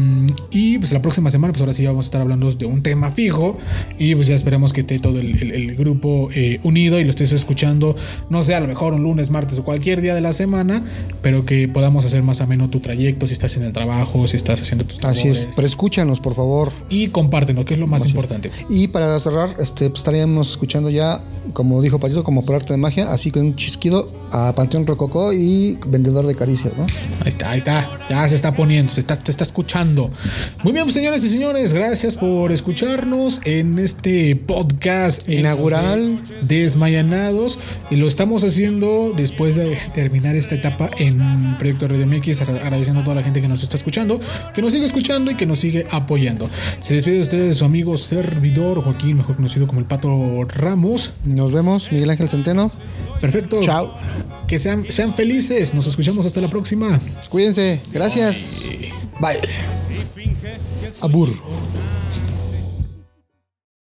y 0.51 0.77
pues 0.77 0.91
la 0.91 1.01
próxima 1.01 1.29
semana 1.29 1.53
pues 1.53 1.61
ahora 1.61 1.73
sí 1.73 1.85
vamos 1.85 2.05
a 2.05 2.07
estar 2.07 2.21
hablando 2.21 2.51
de 2.51 2.65
un 2.65 2.81
tema 2.81 3.11
fijo 3.11 3.57
y 3.97 4.15
pues 4.15 4.27
ya 4.27 4.35
esperemos 4.35 4.73
que 4.73 4.81
esté 4.81 4.99
todo 4.99 5.19
el, 5.19 5.75
grupo 5.75 6.29
eh, 6.33 6.59
unido 6.63 6.99
y 6.99 7.03
lo 7.03 7.09
estés 7.09 7.31
escuchando, 7.31 7.95
no 8.29 8.43
sé, 8.43 8.55
a 8.55 8.59
lo 8.59 8.67
mejor 8.67 8.93
un 8.93 9.03
lunes, 9.03 9.29
martes 9.29 9.59
o 9.59 9.63
cualquier 9.63 10.01
día 10.01 10.15
de 10.15 10.21
la 10.21 10.33
semana, 10.33 10.83
pero 11.21 11.45
que 11.45 11.67
podamos 11.67 12.05
hacer 12.05 12.23
más 12.23 12.41
ameno 12.41 12.69
tu 12.69 12.79
trayecto, 12.79 13.27
si 13.27 13.33
estás 13.33 13.57
en 13.57 13.63
el 13.63 13.73
trabajo, 13.73 14.27
si 14.27 14.37
estás 14.37 14.61
haciendo 14.61 14.85
tus 14.85 15.03
Así 15.03 15.27
es, 15.27 15.49
pero 15.55 15.67
escúchanos, 15.67 16.19
por 16.19 16.35
favor. 16.35 16.71
Y 16.89 17.07
compártenos, 17.07 17.64
que 17.65 17.73
es 17.73 17.79
lo 17.79 17.87
más 17.87 18.05
importante. 18.05 18.51
Y 18.69 18.87
para 18.87 19.17
cerrar, 19.19 19.55
este, 19.59 19.89
pues, 19.89 19.99
estaríamos 19.99 20.51
escuchando 20.51 20.89
ya, 20.89 21.21
como 21.53 21.81
dijo 21.81 21.99
Patito, 21.99 22.23
como 22.23 22.45
por 22.45 22.55
arte 22.55 22.73
de 22.73 22.77
magia, 22.77 23.11
así 23.11 23.31
que 23.31 23.39
un 23.39 23.55
chisquido 23.55 24.11
a 24.31 24.53
Panteón 24.53 24.85
Rococó 24.85 25.33
y 25.33 25.77
Vendedor 25.87 26.27
de 26.27 26.35
Caricias, 26.35 26.77
¿no? 26.77 26.83
Ahí 27.21 27.29
está, 27.29 27.51
ahí 27.51 27.59
está, 27.59 27.99
ya 28.09 28.27
se 28.29 28.35
está 28.35 28.53
poniendo, 28.53 28.91
se 28.91 28.99
está, 28.99 29.15
se 29.15 29.31
está 29.31 29.43
escuchando. 29.43 30.09
Muy 30.63 30.73
bien, 30.73 30.85
pues, 30.85 30.93
señores 30.93 31.23
y 31.23 31.29
señores, 31.29 31.73
gracias 31.73 32.15
por 32.15 32.51
escuchar 32.51 32.75
escucharnos 32.75 33.41
en 33.45 33.79
este 33.79 34.35
podcast 34.35 35.29
inaugural 35.29 36.21
Desmayanados 36.41 37.57
y 37.89 37.95
lo 37.95 38.07
estamos 38.07 38.43
haciendo 38.43 39.13
después 39.15 39.55
de 39.55 39.77
terminar 39.93 40.35
esta 40.35 40.55
etapa 40.55 40.91
en 40.97 41.55
Proyecto 41.57 41.87
Radio 41.87 42.05
MX 42.05 42.41
agradeciendo 42.41 42.99
a 42.99 43.03
toda 43.05 43.15
la 43.15 43.23
gente 43.23 43.41
que 43.41 43.47
nos 43.47 43.63
está 43.63 43.77
escuchando, 43.77 44.19
que 44.53 44.61
nos 44.61 44.73
sigue 44.73 44.85
escuchando 44.85 45.31
y 45.31 45.35
que 45.35 45.45
nos 45.45 45.59
sigue 45.59 45.87
apoyando. 45.89 46.49
Se 46.81 46.95
despide 46.95 47.15
de 47.15 47.21
ustedes 47.21 47.54
su 47.55 47.65
amigo 47.65 47.97
servidor 47.97 48.83
Joaquín, 48.83 49.17
mejor 49.17 49.35
conocido 49.35 49.67
como 49.67 49.79
el 49.79 49.85
Pato 49.85 50.43
Ramos. 50.45 51.11
Nos 51.23 51.51
vemos, 51.51 51.91
Miguel 51.91 52.09
Ángel 52.09 52.29
Centeno. 52.29 52.71
Perfecto. 53.21 53.61
Chao. 53.61 53.93
Que 54.47 54.59
sean, 54.59 54.85
sean 54.89 55.13
felices. 55.13 55.73
Nos 55.73 55.87
escuchamos 55.87 56.25
hasta 56.25 56.41
la 56.41 56.47
próxima. 56.47 56.99
Cuídense. 57.29 57.79
Gracias. 57.91 58.61
Bye. 59.19 59.39
Abur. 61.01 61.33